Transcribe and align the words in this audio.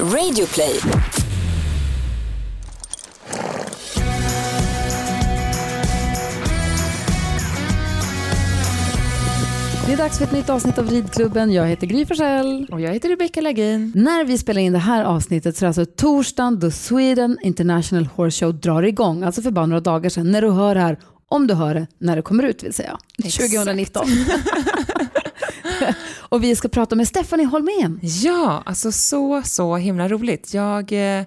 Radioplay. 0.00 0.80
Det 9.86 9.92
är 9.92 9.96
dags 9.96 10.18
för 10.18 10.24
ett 10.24 10.32
nytt 10.32 10.50
avsnitt 10.50 10.78
av 10.78 10.90
Ridklubben. 10.90 11.52
Jag 11.52 11.66
heter 11.66 11.86
Gry 11.86 12.06
Forssell. 12.06 12.66
Och 12.72 12.80
jag 12.80 12.92
heter 12.92 13.08
Rebecca 13.08 13.40
Lagin. 13.40 13.92
När 13.94 14.24
vi 14.24 14.38
spelar 14.38 14.60
in 14.60 14.72
det 14.72 14.78
här 14.78 15.04
avsnittet 15.04 15.56
så 15.56 15.64
är 15.64 15.66
det 15.66 15.68
alltså 15.68 15.94
torsdagen 15.96 16.60
då 16.60 16.70
Sweden 16.70 17.38
International 17.42 18.06
Horse 18.06 18.44
Show 18.44 18.54
drar 18.54 18.82
igång. 18.82 19.22
Alltså 19.22 19.42
för 19.42 19.50
bara 19.50 19.66
några 19.66 19.80
dagar 19.80 20.10
sedan. 20.10 20.30
När 20.30 20.42
du 20.42 20.50
hör 20.50 20.74
det 20.74 20.80
här, 20.80 20.98
om 21.28 21.46
du 21.46 21.54
hör 21.54 21.74
det 21.74 21.86
när 21.98 22.16
det 22.16 22.22
kommer 22.22 22.42
ut 22.42 22.62
vill 22.62 22.74
säga. 22.74 22.98
Exakt. 23.24 23.52
2019. 23.54 24.06
och 26.34 26.44
vi 26.44 26.56
ska 26.56 26.68
prata 26.68 26.96
med 26.96 27.08
Stephanie 27.08 27.46
Holmén. 27.46 28.00
Ja, 28.02 28.62
alltså 28.66 28.92
så, 28.92 29.42
så 29.44 29.76
himla 29.76 30.08
roligt. 30.08 30.54
Jag, 30.54 30.92
eh, 30.92 31.24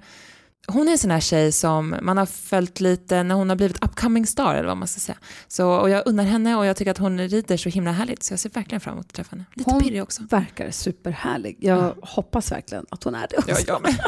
hon 0.67 0.87
är 0.87 0.91
en 0.91 0.97
sån 0.97 1.11
här 1.11 1.19
tjej 1.19 1.51
som 1.51 1.95
man 2.01 2.17
har 2.17 2.25
följt 2.25 2.79
lite 2.79 3.23
när 3.23 3.35
hon 3.35 3.49
har 3.49 3.55
blivit 3.55 3.83
upcoming 3.85 4.27
star 4.27 4.55
eller 4.55 4.67
vad 4.67 4.77
man 4.77 4.87
ska 4.87 4.99
säga. 4.99 5.17
Så, 5.47 5.69
och 5.69 5.89
jag 5.89 6.03
unnar 6.05 6.23
henne 6.23 6.55
och 6.55 6.65
jag 6.65 6.75
tycker 6.77 6.91
att 6.91 6.97
hon 6.97 7.19
rider 7.19 7.57
så 7.57 7.69
himla 7.69 7.91
härligt 7.91 8.23
så 8.23 8.33
jag 8.33 8.39
ser 8.39 8.49
verkligen 8.49 8.79
fram 8.79 8.93
emot 8.93 9.05
att 9.05 9.13
träffa 9.13 9.35
henne. 9.35 9.45
Lite 9.53 9.71
Hon 9.71 9.81
pirrig 9.81 10.03
också. 10.03 10.23
verkar 10.29 10.71
superhärlig. 10.71 11.57
Jag 11.59 11.93
hoppas 12.01 12.51
verkligen 12.51 12.85
att 12.89 13.03
hon 13.03 13.15
är 13.15 13.27
det 13.29 13.37
också. 13.37 13.51
Ja, 13.51 13.57
jag 13.67 13.81
med. 13.81 13.95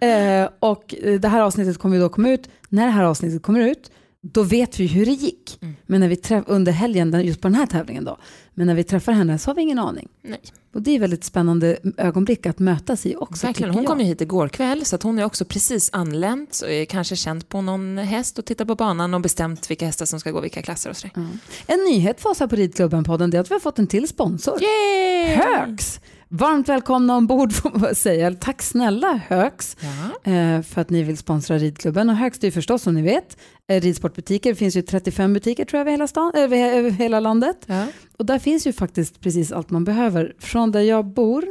Eh, 0.00 0.48
och 0.60 0.94
eh, 1.02 1.20
det 1.20 1.28
här 1.28 1.40
avsnittet 1.40 1.78
kommer 1.78 1.96
ju 1.96 2.02
då 2.02 2.08
komma 2.08 2.30
ut. 2.30 2.48
När 2.68 2.84
det 2.84 2.92
här 2.92 3.04
avsnittet 3.04 3.42
kommer 3.42 3.60
ut, 3.60 3.90
då 4.32 4.42
vet 4.42 4.80
vi 4.80 4.86
hur 4.86 5.06
det 5.06 5.12
gick. 5.12 5.58
Mm. 5.62 5.74
Men 5.86 6.00
när 6.00 6.08
vi 6.08 6.14
träff- 6.14 6.44
under 6.46 6.72
helgen, 6.72 7.24
just 7.26 7.40
på 7.40 7.48
den 7.48 7.54
här 7.54 7.66
tävlingen 7.66 8.04
då, 8.04 8.18
men 8.54 8.66
när 8.66 8.74
vi 8.74 8.84
träffar 8.84 9.12
henne 9.12 9.38
så 9.38 9.50
har 9.50 9.54
vi 9.54 9.62
ingen 9.62 9.78
aning. 9.78 10.08
Nej. 10.22 10.40
Och 10.74 10.82
det 10.82 10.90
är 10.90 11.00
väldigt 11.00 11.24
spännande 11.24 11.78
ögonblick 11.96 12.46
att 12.46 12.58
mötas 12.58 13.06
i 13.06 13.16
också. 13.16 13.46
Verkligen. 13.46 13.74
Hon 13.74 13.82
jag. 13.82 13.90
kom 13.90 14.00
ju 14.00 14.06
hit 14.06 14.20
igår 14.20 14.48
kväll 14.48 14.84
så 14.84 14.96
att 14.96 15.02
hon 15.02 15.18
är 15.18 15.24
också 15.24 15.44
precis 15.44 15.90
anlänt 15.92 16.60
och 16.64 16.70
är 16.70 16.84
kanske 16.84 17.16
känt 17.16 17.48
på 17.48 17.60
någon 17.60 17.98
häst 17.98 18.38
och 18.38 18.44
tittat 18.44 18.68
på 18.68 18.74
banan 18.74 19.14
och 19.14 19.20
bestämt 19.20 19.70
vilka 19.70 19.86
hästar 19.86 20.06
som 20.06 20.20
ska 20.20 20.30
gå 20.30 20.40
vilka 20.40 20.62
klasser 20.62 20.90
och 20.90 20.96
sådär. 20.96 21.28
En 21.66 21.78
nyhet 21.78 22.20
för 22.20 22.30
oss 22.30 22.40
här 22.40 22.46
på 22.46 22.56
Ridklubben-podden 22.56 23.36
är 23.36 23.40
att 23.40 23.50
vi 23.50 23.54
har 23.54 23.60
fått 23.60 23.78
en 23.78 23.86
till 23.86 24.08
sponsor. 24.08 24.62
Yay! 24.62 25.36
Högs! 25.36 26.00
Varmt 26.28 26.68
välkomna 26.68 27.16
ombord 27.16 27.52
får 27.52 27.78
man 27.78 27.94
säga. 27.94 28.34
Tack 28.34 28.62
snälla 28.62 29.20
Högs 29.28 29.76
Ja. 29.80 30.32
eh, 30.32 30.62
för 30.62 30.80
att 30.80 30.90
ni 30.90 31.02
vill 31.02 31.16
sponsra 31.16 31.58
ridklubben. 31.58 32.08
Och 32.10 32.16
Högs 32.16 32.38
det 32.38 32.46
är 32.46 32.50
förstås 32.50 32.82
som 32.82 32.94
ni 32.94 33.02
vet 33.02 33.36
eh, 33.68 33.80
ridsportbutiker. 33.80 34.50
Det 34.50 34.56
finns 34.56 34.76
ju 34.76 34.82
35 34.82 35.32
butiker 35.32 35.64
tror 35.64 35.78
jag 35.78 35.80
över 35.80 35.90
hela, 35.90 36.06
stan, 36.06 36.32
över 36.34 36.90
hela 36.90 37.20
landet. 37.20 37.56
Ja. 37.66 37.86
Och 38.18 38.26
där 38.26 38.38
finns 38.38 38.66
ju 38.66 38.72
faktiskt 38.72 39.20
precis 39.20 39.52
allt 39.52 39.70
man 39.70 39.84
behöver. 39.84 40.34
Från 40.38 40.72
där 40.72 40.80
jag 40.80 41.06
bor 41.06 41.44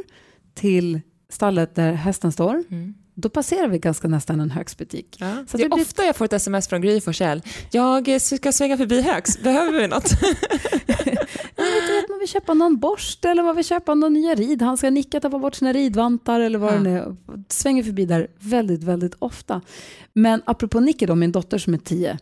till 0.54 1.00
stallet 1.30 1.74
där 1.74 1.92
hästen 1.92 2.32
står. 2.32 2.64
Mm. 2.70 2.94
Då 3.18 3.28
passerar 3.28 3.68
vi 3.68 3.78
ganska 3.78 4.08
nästan 4.08 4.40
en 4.40 4.50
Högsbutik. 4.50 5.16
Ja. 5.20 5.44
Så 5.48 5.56
det 5.56 5.62
är 5.62 5.68
det 5.68 5.74
blir- 5.74 5.84
ofta 5.84 6.04
jag 6.04 6.16
får 6.16 6.24
ett 6.24 6.32
sms 6.32 6.68
från 6.68 6.80
Gry 6.80 7.00
Forssell. 7.00 7.42
Jag 7.70 8.08
eh, 8.08 8.18
ska 8.18 8.52
svänga 8.52 8.76
förbi 8.76 9.00
Högs, 9.00 9.42
behöver 9.42 9.80
vi 9.80 9.88
något? 9.88 10.10
Jag 11.56 11.64
vet, 12.02 12.08
man 12.08 12.18
vill 12.18 12.28
köpa 12.28 12.54
någon 12.54 12.78
borste 12.78 13.28
eller 13.30 13.42
man 13.42 13.56
vill 13.56 13.64
köpa 13.64 13.94
någon 13.94 14.12
nya 14.12 14.34
ridhandskar. 14.34 14.90
Nicka 14.90 15.20
tappar 15.20 15.38
bort 15.38 15.54
sina 15.54 15.72
ridvantar 15.72 16.40
eller 16.40 16.58
vad 16.58 16.74
Ja. 16.74 16.78
det 16.78 16.90
är. 16.90 17.16
Svänger 17.48 17.82
förbi 17.82 18.04
där 18.04 18.26
väldigt, 18.38 18.82
väldigt 18.82 19.14
ofta. 19.18 19.60
Men 20.12 20.42
apropå 20.46 20.80
Nicke 20.80 21.06
då, 21.06 21.14
min 21.14 21.32
dotter 21.32 21.58
som 21.58 21.74
är 21.74 21.78
tio, 21.78 22.18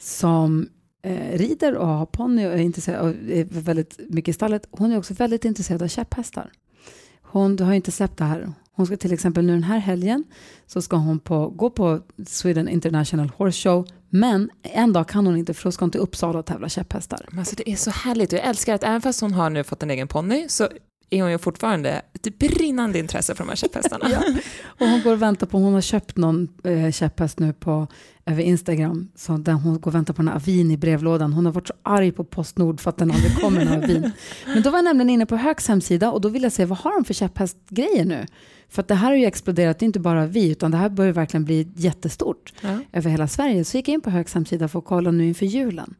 som 0.00 0.68
eh, 1.02 1.38
rider 1.38 1.74
och 1.74 1.86
har 1.88 2.06
ponny 2.06 2.46
och 2.46 2.52
är, 2.52 2.56
intresserad, 2.56 3.16
är 3.30 3.44
väldigt 3.50 4.00
mycket 4.08 4.28
i 4.28 4.32
stallet. 4.32 4.66
Hon 4.70 4.92
är 4.92 4.98
också 4.98 5.14
väldigt 5.14 5.44
intresserad 5.44 5.82
av 5.82 5.88
käpphästar. 5.88 6.52
Hon 7.22 7.58
har 7.58 7.72
inte 7.74 7.92
släppt 7.92 8.18
det 8.18 8.24
här. 8.24 8.52
Hon 8.78 8.86
ska 8.86 8.96
till 8.96 9.12
exempel 9.12 9.44
nu 9.44 9.52
den 9.52 9.62
här 9.62 9.78
helgen 9.78 10.24
så 10.66 10.82
ska 10.82 10.96
hon 10.96 11.18
på, 11.18 11.48
gå 11.48 11.70
på 11.70 12.00
Sweden 12.26 12.68
International 12.68 13.32
Horse 13.36 13.68
Show. 13.68 13.86
Men 14.08 14.50
en 14.62 14.92
dag 14.92 15.08
kan 15.08 15.26
hon 15.26 15.36
inte 15.36 15.54
för 15.54 15.64
då 15.64 15.72
ska 15.72 15.82
hon 15.82 15.90
till 15.90 16.00
Uppsala 16.00 16.38
och 16.38 16.46
tävla 16.46 16.68
käpphästar. 16.68 17.26
Men 17.30 17.38
Alltså, 17.38 17.56
det 17.56 17.70
är 17.70 17.76
så 17.76 17.90
härligt 17.90 18.32
och 18.32 18.38
jag 18.38 18.46
älskar 18.46 18.74
att 18.74 18.84
även 18.84 19.00
fast 19.00 19.20
hon 19.20 19.32
har 19.32 19.50
nu 19.50 19.64
fått 19.64 19.82
en 19.82 19.90
egen 19.90 20.08
ponny 20.08 20.48
så 20.48 20.68
är 21.10 21.22
hon 21.22 21.30
ju 21.30 21.38
fortfarande 21.38 22.02
ett 22.14 22.38
brinnande 22.38 22.98
intresse 22.98 23.34
för 23.34 23.44
de 23.44 23.48
här 23.48 23.56
käpphästarna. 23.56 24.06
Ja. 24.10 24.22
Och 24.66 24.86
hon 24.86 25.02
går 25.02 25.12
och 25.12 25.22
väntar 25.22 25.46
på, 25.46 25.58
hon 25.58 25.74
har 25.74 25.80
köpt 25.80 26.16
någon 26.16 26.48
eh, 26.64 26.90
käpphäst 26.92 27.38
nu 27.38 27.52
på, 27.52 27.86
över 28.26 28.42
Instagram, 28.42 29.08
så 29.14 29.36
där 29.36 29.52
hon 29.52 29.80
går 29.80 29.90
och 29.90 29.94
väntar 29.94 30.14
på 30.14 30.22
en 30.22 30.28
avin 30.28 30.70
i 30.70 30.76
brevlådan. 30.76 31.32
Hon 31.32 31.46
har 31.46 31.52
varit 31.52 31.66
så 31.68 31.74
arg 31.82 32.12
på 32.12 32.24
Postnord 32.24 32.80
för 32.80 32.90
att 32.90 32.96
den 32.96 33.10
aldrig 33.10 33.40
kommer 33.40 33.60
en 33.60 33.82
avin. 33.82 34.10
Men 34.46 34.62
då 34.62 34.70
var 34.70 34.78
jag 34.78 34.84
nämligen 34.84 35.10
inne 35.10 35.26
på 35.26 35.36
Högs 35.36 35.68
hemsida 35.68 36.10
och 36.12 36.20
då 36.20 36.28
vill 36.28 36.42
jag 36.42 36.52
se 36.52 36.64
vad 36.64 36.78
har 36.78 36.94
de 36.94 37.04
för 37.04 37.14
käpphästgrejer 37.14 38.04
nu? 38.04 38.26
För 38.70 38.82
att 38.82 38.88
det 38.88 38.94
här 38.94 39.08
har 39.08 39.16
ju 39.16 39.24
exploderat, 39.26 39.78
det 39.78 39.84
är 39.84 39.86
inte 39.86 40.00
bara 40.00 40.26
vi, 40.26 40.50
utan 40.50 40.70
det 40.70 40.76
här 40.76 40.88
börjar 40.88 41.12
verkligen 41.12 41.44
bli 41.44 41.68
jättestort 41.76 42.52
Ja. 42.60 42.78
över 42.92 43.10
hela 43.10 43.28
Sverige. 43.28 43.64
Så 43.64 43.76
gick 43.76 43.88
jag 43.88 43.94
in 43.94 44.00
på 44.00 44.10
Högs 44.10 44.34
hemsida 44.34 44.68
för 44.68 44.78
att 44.78 44.84
kolla 44.84 45.10
nu 45.10 45.28
inför 45.28 45.46
julen. 45.46 45.94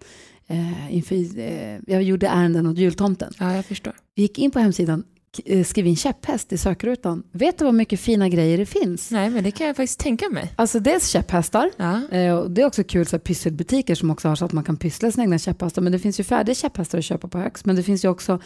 Eh, 0.50 0.94
inför, 0.96 1.38
eh, 1.38 1.78
jag 1.86 2.02
gjorde 2.02 2.26
ärenden 2.26 2.66
åt 2.66 2.78
jultomten. 2.78 3.32
ja, 3.38 3.56
jag 3.56 3.64
förstår. 3.64 3.92
Vi 4.14 4.22
gick 4.22 4.38
in 4.38 4.50
på 4.50 4.58
hemsidan, 4.58 5.04
eh, 5.44 5.64
skrev 5.64 5.86
in 5.86 5.96
käpphäst 5.96 6.52
i 6.52 6.58
sökrutan. 6.58 7.22
Vet 7.32 7.58
du 7.58 7.64
vad 7.64 7.74
mycket 7.74 8.00
fina 8.00 8.28
grejer 8.28 8.58
det 8.58 8.66
finns? 8.66 9.10
Nej, 9.10 9.30
men 9.30 9.44
det 9.44 9.50
kan 9.50 9.66
jag 9.66 9.76
faktiskt 9.76 10.00
tänka 10.00 10.28
mig. 10.28 10.52
Alltså 10.56 10.80
dels 10.80 11.08
käpphästar. 11.08 11.70
Ja. 11.76 12.08
Eh, 12.10 12.34
och 12.34 12.50
det 12.50 12.62
är 12.62 12.66
också 12.66 12.84
kul 12.84 13.06
så 13.06 13.16
här, 13.16 13.20
pysselbutiker 13.20 13.94
som 13.94 14.10
också 14.10 14.28
har 14.28 14.36
så 14.36 14.44
att 14.44 14.52
man 14.52 14.64
kan 14.64 14.76
pyssla 14.76 15.10
sina 15.10 15.24
egna 15.24 15.38
käpphästar. 15.38 15.82
Men 15.82 15.92
det 15.92 15.98
finns 15.98 16.20
ju 16.20 16.24
färdiga 16.24 16.54
käpphästar 16.54 16.98
att 16.98 17.04
köpa 17.04 17.28
på 17.28 17.38
Högs. 17.38 17.64
Men 17.64 17.76
det 17.76 17.82
finns 17.82 18.04
ju 18.04 18.08
också 18.08 18.40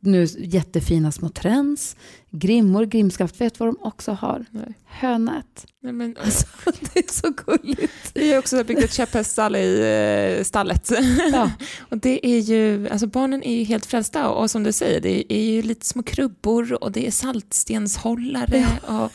nu 0.00 0.26
jättefina 0.38 1.12
små 1.12 1.28
träns, 1.28 1.96
grimmor, 2.38 2.84
grimskaft. 2.84 3.40
Vet 3.40 3.60
vad 3.60 3.68
de 3.68 3.76
också 3.80 4.12
har? 4.12 4.44
Nej. 4.50 4.74
Hönät. 4.84 5.66
Nej, 5.82 5.92
men, 5.92 6.16
Alltså, 6.24 6.46
det 6.80 6.98
är 6.98 7.12
så 7.12 7.30
gulligt. 7.46 8.10
vi 8.14 8.32
har 8.32 8.38
också 8.38 8.64
byggt 8.64 8.82
ett 8.82 8.92
käpphäststall 8.92 9.56
i 9.56 10.36
eh, 10.38 10.44
stallet. 10.44 10.90
Ja. 11.32 11.50
och 11.90 11.98
det 11.98 12.26
är 12.26 12.38
ju, 12.38 12.88
alltså 12.88 13.06
barnen 13.06 13.42
är 13.42 13.56
ju 13.56 13.64
helt 13.64 13.86
frälsta 13.86 14.28
och, 14.28 14.42
och 14.42 14.50
som 14.50 14.62
du 14.62 14.72
säger, 14.72 15.00
det 15.00 15.32
är 15.32 15.44
ju 15.44 15.62
lite 15.62 15.86
små 15.86 16.02
krubbor 16.02 16.82
och 16.84 16.92
det 16.92 17.06
är 17.06 17.10
saltstenshållare 17.10 18.66
och 18.82 19.12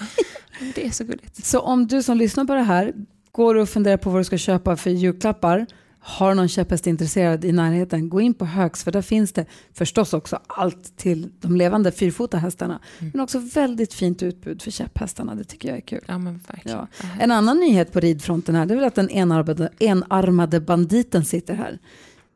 det 0.75 0.85
är 0.85 0.91
så 0.91 1.03
gulligt. 1.03 1.45
Så 1.45 1.59
om 1.59 1.87
du 1.87 2.03
som 2.03 2.17
lyssnar 2.17 2.45
på 2.45 2.53
det 2.53 2.61
här 2.61 2.93
går 3.31 3.55
och 3.55 3.69
funderar 3.69 3.97
på 3.97 4.09
vad 4.09 4.19
du 4.19 4.23
ska 4.23 4.37
köpa 4.37 4.77
för 4.77 4.89
julklappar, 4.89 5.65
har 6.03 6.35
någon 6.35 6.47
käpphäst 6.47 6.87
intresserad 6.87 7.45
i 7.45 7.51
närheten, 7.51 8.09
gå 8.09 8.21
in 8.21 8.33
på 8.33 8.45
Högs 8.45 8.83
för 8.83 8.91
där 8.91 9.01
finns 9.01 9.33
det 9.33 9.45
förstås 9.73 10.13
också 10.13 10.39
allt 10.47 10.97
till 10.97 11.31
de 11.39 11.55
levande 11.55 11.91
fyrfota 11.91 12.37
hästarna. 12.37 12.79
Mm. 12.99 13.11
Men 13.13 13.21
också 13.21 13.39
väldigt 13.39 13.93
fint 13.93 14.23
utbud 14.23 14.61
för 14.61 14.71
käpphästarna, 14.71 15.35
det 15.35 15.43
tycker 15.43 15.69
jag 15.69 15.77
är 15.77 15.81
kul. 15.81 16.03
Ja, 16.07 16.17
men. 16.17 16.39
Ja. 16.63 16.87
En 17.19 17.31
annan 17.31 17.59
nyhet 17.59 17.91
på 17.91 17.99
ridfronten 17.99 18.55
här, 18.55 18.65
det 18.65 18.73
är 18.73 18.75
väl 18.75 18.85
att 18.85 18.95
den 18.95 19.09
enarmade, 19.09 19.69
enarmade 19.79 20.59
banditen 20.59 21.25
sitter 21.25 21.53
här. 21.53 21.79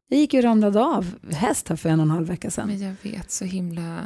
Jag 0.08 0.20
gick 0.20 0.34
ju 0.34 0.42
ramlade 0.42 0.84
av 0.84 1.06
häst 1.32 1.70
här 1.70 1.76
för 1.76 1.90
en 1.90 2.00
och 2.00 2.06
en 2.06 2.12
halv 2.12 2.28
vecka 2.28 2.52
sedan. 2.52 2.68
Men 2.68 2.82
jag 2.82 2.96
vet, 3.02 3.32
så 3.32 3.46
himla 3.46 4.00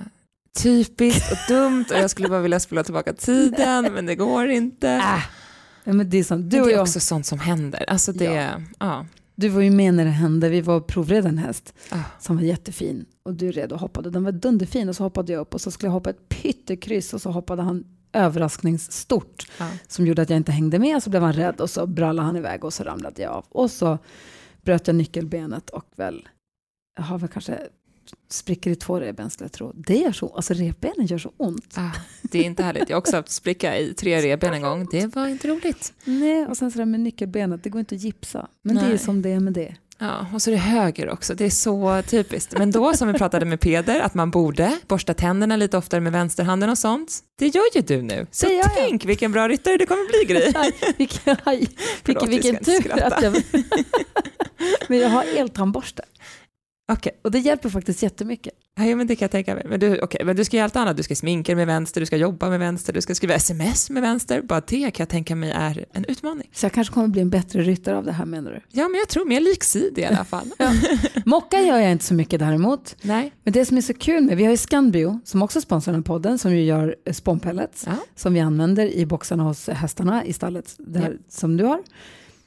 typiskt 0.57 1.31
och 1.31 1.37
dumt 1.47 1.85
och 1.91 1.97
jag 1.97 2.09
skulle 2.09 2.29
bara 2.29 2.41
vilja 2.41 2.59
spola 2.59 2.83
tillbaka 2.83 3.13
tiden 3.13 3.93
men 3.93 4.05
det 4.05 4.15
går 4.15 4.49
inte. 4.49 4.89
Äh, 4.89 5.93
men 5.93 6.09
det 6.09 6.17
är 6.17 6.23
som, 6.23 6.49
du 6.49 6.61
och 6.61 6.67
det 6.67 6.73
är 6.73 6.75
jag, 6.75 6.81
också 6.81 6.99
sånt 6.99 7.25
som 7.25 7.39
händer. 7.39 7.85
Alltså 7.87 8.11
det, 8.11 8.25
Ja. 8.25 8.61
ja. 8.79 9.05
Du 9.39 9.49
var 9.49 9.61
ju 9.61 9.71
med 9.71 9.93
när 9.93 10.05
det 10.05 10.11
hände, 10.11 10.49
vi 10.49 10.61
var 10.61 10.75
och 10.75 10.87
provred 10.87 11.25
en 11.25 11.37
häst. 11.37 11.73
Ah. 11.89 11.97
som 12.19 12.35
var 12.35 12.43
jättefin 12.43 13.05
och 13.23 13.33
du 13.33 13.51
red 13.51 13.71
och 13.71 13.79
hoppade. 13.79 14.09
Den 14.09 14.23
var 14.23 14.31
dunderfin 14.31 14.89
och 14.89 14.95
så 14.95 15.03
hoppade 15.03 15.33
jag 15.33 15.39
upp 15.39 15.53
och 15.53 15.61
så 15.61 15.71
skulle 15.71 15.87
jag 15.87 15.93
hoppa 15.93 16.09
ett 16.09 16.29
pyttekryss 16.29 17.13
och 17.13 17.21
så 17.21 17.31
hoppade 17.31 17.61
han 17.61 17.83
överraskningsstort 18.13 19.47
Ja. 19.59 19.69
som 19.87 20.07
gjorde 20.07 20.21
att 20.21 20.29
jag 20.29 20.37
inte 20.37 20.51
hängde 20.51 20.79
med. 20.79 21.03
Så 21.03 21.09
blev 21.09 21.21
han 21.21 21.33
rädd 21.33 21.61
och 21.61 21.69
så 21.69 21.85
brallade 21.87 22.25
han 22.25 22.35
iväg 22.35 22.63
och 22.65 22.73
så 22.73 22.83
ramlade 22.83 23.21
jag 23.21 23.31
av. 23.31 23.45
Och 23.49 23.71
så 23.71 23.97
bröt 24.61 24.87
jag 24.87 24.95
nyckelbenet 24.95 25.69
och 25.69 25.85
väl, 25.95 26.27
jag 26.97 27.03
har 27.03 27.17
väl 27.17 27.29
kanske 27.29 27.59
sprickor 28.29 28.73
i 28.73 28.75
två 28.75 28.99
revben 28.99 29.29
skulle 29.29 29.45
jag 29.45 29.51
tro. 29.51 29.71
Det 29.75 29.95
gör 29.97 30.11
så, 30.11 30.33
alltså 30.35 30.53
revbenen 30.53 31.05
gör 31.05 31.17
så 31.17 31.31
ont. 31.37 31.73
Ah, 31.77 31.91
det 32.21 32.39
är 32.39 32.43
inte 32.43 32.63
härligt. 32.63 32.89
Jag 32.89 32.95
har 32.95 33.01
också 33.01 33.15
haft 33.15 33.31
spricka 33.31 33.77
i 33.77 33.93
tre 33.93 34.21
revben 34.21 34.53
en 34.53 34.61
gång. 34.61 34.87
Det 34.91 35.15
var 35.15 35.27
inte 35.27 35.47
roligt. 35.47 35.93
Nej, 36.03 36.45
och 36.45 36.57
sen 36.57 36.71
så 36.71 36.77
där 36.77 36.85
med 36.85 36.99
nyckelbenet, 36.99 37.63
det 37.63 37.69
går 37.69 37.79
inte 37.79 37.95
att 37.95 38.01
gipsa. 38.01 38.47
Men 38.61 38.75
det 38.75 38.81
är 38.81 38.89
Nej. 38.89 38.97
som 38.97 39.21
det 39.21 39.29
är 39.29 39.39
med 39.39 39.53
det. 39.53 39.75
Ja, 40.01 40.25
och 40.33 40.41
så 40.41 40.49
är 40.49 40.51
det 40.51 40.57
höger 40.57 41.09
också. 41.09 41.35
Det 41.35 41.45
är 41.45 41.49
så 41.49 42.01
typiskt. 42.07 42.57
Men 42.57 42.71
då 42.71 42.93
som 42.93 43.07
vi 43.07 43.13
pratade 43.13 43.45
med 43.45 43.59
Peder, 43.59 43.99
att 43.99 44.13
man 44.13 44.31
borde 44.31 44.79
borsta 44.87 45.13
tänderna 45.13 45.55
lite 45.55 45.77
oftare 45.77 46.01
med 46.01 46.11
vänsterhanden 46.11 46.69
och 46.69 46.77
sånt. 46.77 47.19
Det 47.39 47.47
gör 47.47 47.75
ju 47.75 47.81
du 47.81 48.01
nu. 48.01 48.27
Så 48.31 48.47
gör 48.47 48.53
jag. 48.53 48.71
tänk 48.75 49.05
vilken 49.05 49.31
bra 49.31 49.47
ryttare 49.47 49.77
du 49.77 49.85
kommer 49.85 50.25
bli 50.25 50.33
Gry. 50.33 50.51
Aj, 50.55 50.95
vilken, 50.97 51.37
aj, 51.43 51.67
vilken, 52.05 52.29
vilken 52.29 52.63
tur 52.63 53.03
att 53.03 53.23
jag... 53.23 53.43
Men 54.87 54.99
jag 54.99 55.09
har 55.09 55.23
eltandborste. 55.37 56.03
Okej, 56.91 57.19
Och 57.21 57.31
det 57.31 57.39
hjälper 57.39 57.69
faktiskt 57.69 58.03
jättemycket. 58.03 58.53
Ja, 58.75 58.95
men 58.95 59.07
det 59.07 59.15
kan 59.15 59.25
jag 59.25 59.31
tänka 59.31 59.55
mig. 59.55 59.65
Men 59.69 59.79
du, 59.79 60.01
okay, 60.01 60.25
men 60.25 60.35
du 60.35 60.45
ska 60.45 60.57
göra 60.57 60.65
allt 60.65 60.75
annat. 60.75 60.97
Du 60.97 61.03
ska 61.03 61.15
sminka 61.15 61.55
med 61.55 61.67
vänster, 61.67 62.01
du 62.01 62.05
ska 62.05 62.17
jobba 62.17 62.49
med 62.49 62.59
vänster, 62.59 62.93
du 62.93 63.01
ska 63.01 63.15
skriva 63.15 63.33
sms 63.33 63.89
med 63.89 64.01
vänster. 64.01 64.41
Bara 64.41 64.61
det 64.67 64.91
kan 64.91 65.03
jag 65.03 65.09
tänka 65.09 65.35
mig 65.35 65.51
är 65.51 65.85
en 65.93 66.05
utmaning. 66.05 66.49
Så 66.53 66.65
jag 66.65 66.73
kanske 66.73 66.93
kommer 66.93 67.07
bli 67.07 67.21
en 67.21 67.29
bättre 67.29 67.61
ryttare 67.61 67.97
av 67.97 68.05
det 68.05 68.11
här 68.11 68.25
menar 68.25 68.51
du? 68.51 68.79
Ja, 68.79 68.87
men 68.87 68.99
jag 68.99 69.07
tror 69.07 69.25
mer 69.25 69.39
liksidig 69.39 70.01
i 70.01 70.05
alla 70.05 70.25
fall. 70.25 70.47
ja. 70.57 70.73
Mocka 71.25 71.61
gör 71.61 71.77
jag 71.77 71.91
inte 71.91 72.05
så 72.05 72.13
mycket 72.13 72.39
däremot. 72.39 72.95
Nej. 73.01 73.33
Men 73.43 73.53
det 73.53 73.65
som 73.65 73.77
är 73.77 73.81
så 73.81 73.93
kul 73.93 74.23
med, 74.23 74.37
vi 74.37 74.43
har 74.43 74.51
ju 74.51 74.57
Scanbio 74.57 75.19
som 75.25 75.41
också 75.41 75.61
sponsrar 75.61 75.93
den 75.93 76.03
podden 76.03 76.39
som 76.39 76.55
ju 76.55 76.63
gör 76.63 76.95
spånpellets 77.11 77.83
ja. 77.87 77.93
som 78.15 78.33
vi 78.33 78.39
använder 78.39 78.93
i 78.93 79.05
boxarna 79.05 79.43
hos 79.43 79.67
hästarna 79.67 80.25
i 80.25 80.33
stallet 80.33 80.75
där, 80.77 81.11
ja. 81.11 81.17
som 81.29 81.57
du 81.57 81.63
har. 81.63 81.79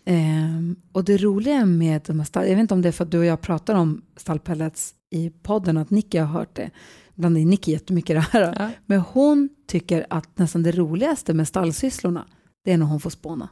Ehm, 0.04 0.76
och 0.93 1.04
det 1.04 1.16
roliga 1.16 1.66
med 1.66 2.02
de 2.06 2.19
här 2.19 2.26
stall, 2.26 2.49
jag 2.49 2.54
vet 2.54 2.60
inte 2.60 2.75
om 2.75 2.82
det 2.82 2.88
är 2.88 2.93
för 2.93 3.04
att 3.04 3.10
du 3.10 3.19
och 3.19 3.25
jag 3.25 3.40
pratar 3.40 3.75
om 3.75 4.02
stallpellets 4.16 4.94
i 5.10 5.31
podden, 5.31 5.76
att 5.76 5.90
Nicky 5.90 6.19
har 6.19 6.26
hört 6.26 6.56
det. 6.56 6.70
Ibland 7.14 7.38
är 7.38 7.44
Nicky 7.44 7.72
jättemycket 7.72 8.16
det 8.16 8.20
här. 8.20 8.54
Ja. 8.58 8.70
Men 8.87 9.00
hon 9.00 9.49
tycker 9.69 10.06
att 10.10 10.38
nästan 10.38 10.62
det 10.62 10.72
roligaste 10.72 11.34
med 11.34 11.49
stallsysslorna, 11.49 12.26
det 12.64 12.72
är 12.72 12.78
när 12.78 12.87
hon 12.87 13.00
får 13.00 13.10
spåna. 13.10 13.49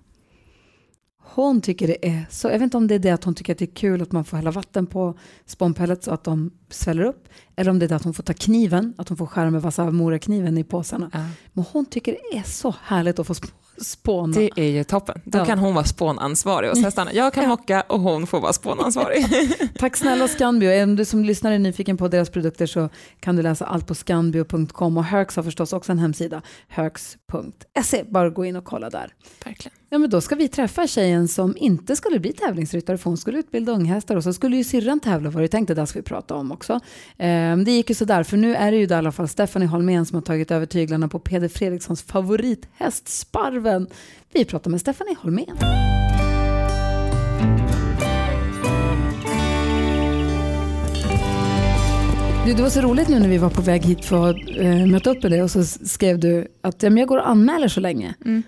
Hon 1.23 1.61
tycker 1.61 1.87
det 1.87 2.09
är 2.09 2.27
så, 2.31 2.49
jag 2.49 2.53
vet 2.53 2.63
inte 2.63 2.77
om 2.77 2.87
det 2.87 2.95
är 2.95 2.99
det 2.99 3.11
att 3.11 3.25
hon 3.25 3.35
tycker 3.35 3.53
att 3.53 3.59
det 3.59 3.65
är 3.65 3.75
kul 3.75 4.03
att 4.03 4.13
man 4.13 4.25
får 4.25 4.37
hälla 4.37 4.51
vatten 4.51 4.87
på 4.87 5.19
spånpellets 5.47 6.05
så 6.05 6.11
att 6.11 6.25
de 6.25 6.51
sväller 6.69 7.03
upp. 7.03 7.29
Eller 7.57 7.71
om 7.71 7.79
det 7.79 7.87
är 7.87 7.89
det 7.89 7.97
att 7.97 8.05
hon 8.05 8.15
får 8.15 8.23
ta 8.23 8.33
kniven, 8.33 8.95
att 8.99 9.09
hon 9.09 9.19
får 9.19 9.27
skära 9.27 9.51
med 9.51 9.63
vassa 9.63 9.91
morakniven 9.91 10.59
i 10.59 10.65
påsarna. 10.65 11.11
Ja. 11.13 11.27
Men 11.53 11.65
hon 11.73 11.87
tycker 11.87 12.13
det 12.13 12.39
är 12.39 12.43
så 12.43 12.75
härligt 12.83 13.19
att 13.19 13.27
få 13.27 13.35
spåna. 13.35 13.53
Det 14.35 14.51
är 14.57 14.71
ju 14.71 14.85
toppen. 14.85 15.21
Då 15.25 15.39
ja. 15.39 15.45
kan 15.45 15.59
hon 15.59 15.75
vara 15.75 15.85
spånansvarig 15.85 16.69
hos 16.69 16.83
hästarna. 16.83 17.13
Jag 17.13 17.35
kan 17.35 17.49
mocka 17.49 17.85
och 17.89 18.01
hon 18.01 18.27
får 18.27 18.41
vara 18.41 18.53
spånansvarig. 18.53 19.27
Tack 19.79 19.97
snälla 19.97 20.29
Scanbio. 20.29 20.83
Om 20.83 20.97
du 20.97 21.05
som 21.05 21.25
lyssnar 21.25 21.53
är 21.53 21.59
nyfiken 21.59 21.97
på 21.97 22.09
deras 22.09 22.31
produkter 22.31 22.67
så 22.67 22.89
kan 23.21 23.37
du 23.37 23.43
läsa 23.43 23.65
allt 23.65 23.87
på 23.87 23.95
scanbio.com 23.95 24.97
och 24.97 25.05
Herx 25.05 25.37
har 25.37 25.43
förstås 25.43 25.73
också 25.73 25.93
en 25.93 25.99
hemsida, 25.99 26.43
herx.se. 26.69 28.05
Bara 28.05 28.31
gå 28.31 28.45
in 28.45 28.57
och 28.57 28.65
kolla 28.65 28.91
där. 28.91 29.15
Verkligen. 29.45 29.81
Ja, 29.93 29.99
men 29.99 30.11
då 30.11 30.21
ska 30.21 30.35
vi 30.35 30.49
träffa 30.49 30.87
tjejen 30.87 31.29
som 31.29 31.57
inte 31.57 31.97
skulle 31.97 32.21
bli 32.21 32.33
tävlingsryttare 32.33 32.99
för 32.99 33.11
hon 33.11 33.17
skulle 33.17 33.39
utbilda 33.39 33.73
unghästar 33.73 34.17
och 34.17 34.25
så 34.25 34.33
skulle 34.33 34.57
ju 34.57 34.65
syrran 34.65 35.01
tävla 35.01 35.31
var 35.31 35.43
det 35.43 35.49
tänkt, 35.49 35.77
det 35.77 35.87
ska 35.87 35.99
vi 35.99 36.03
prata 36.03 36.35
om 36.35 36.53
också. 36.53 36.81
Ehm, 37.19 37.65
det 37.65 37.71
gick 37.71 37.89
ju 37.89 37.95
sådär 37.95 38.23
för 38.23 38.37
nu 38.37 38.55
är 38.55 38.71
det 38.73 38.77
ju 38.79 38.87
i 38.87 38.93
alla 38.93 39.13
fall 39.13 39.29
Stephanie 39.29 39.69
Holmén 39.69 40.07
som 40.07 40.15
har 40.15 40.23
tagit 40.23 40.51
över 40.51 40.67
tyglarna 40.67 41.09
på 41.09 41.19
Peder 41.19 41.49
Fredrikssons 41.49 42.03
favorithäst 42.03 43.09
Sparven. 43.09 43.70
Vi 44.33 44.45
pratar 44.45 44.71
med 44.71 44.81
Stephanie 44.81 45.17
Holmén. 45.23 45.57
Du, 52.47 52.55
det 52.55 52.63
var 52.63 52.71
så 52.71 52.81
roligt 52.81 53.09
nu 53.09 53.19
när 53.19 53.29
vi 53.29 53.39
var 53.39 53.51
på 53.51 53.63
väg 53.63 53.85
hit 53.85 54.05
för 54.05 54.31
att 54.31 54.37
äh, 54.57 54.87
möta 54.87 55.11
upp 55.11 55.23
med 55.23 55.33
dig 55.33 55.43
och 55.43 55.51
så 55.51 55.65
skrev 55.65 56.19
du 56.19 56.47
att 56.63 56.83
ja, 56.83 56.91
men 56.91 56.97
jag 56.97 57.09
går 57.09 57.19
och 57.19 57.29
anmäler 57.29 57.69
så 57.69 57.81
länge. 57.81 58.15
Mm. 58.25 58.43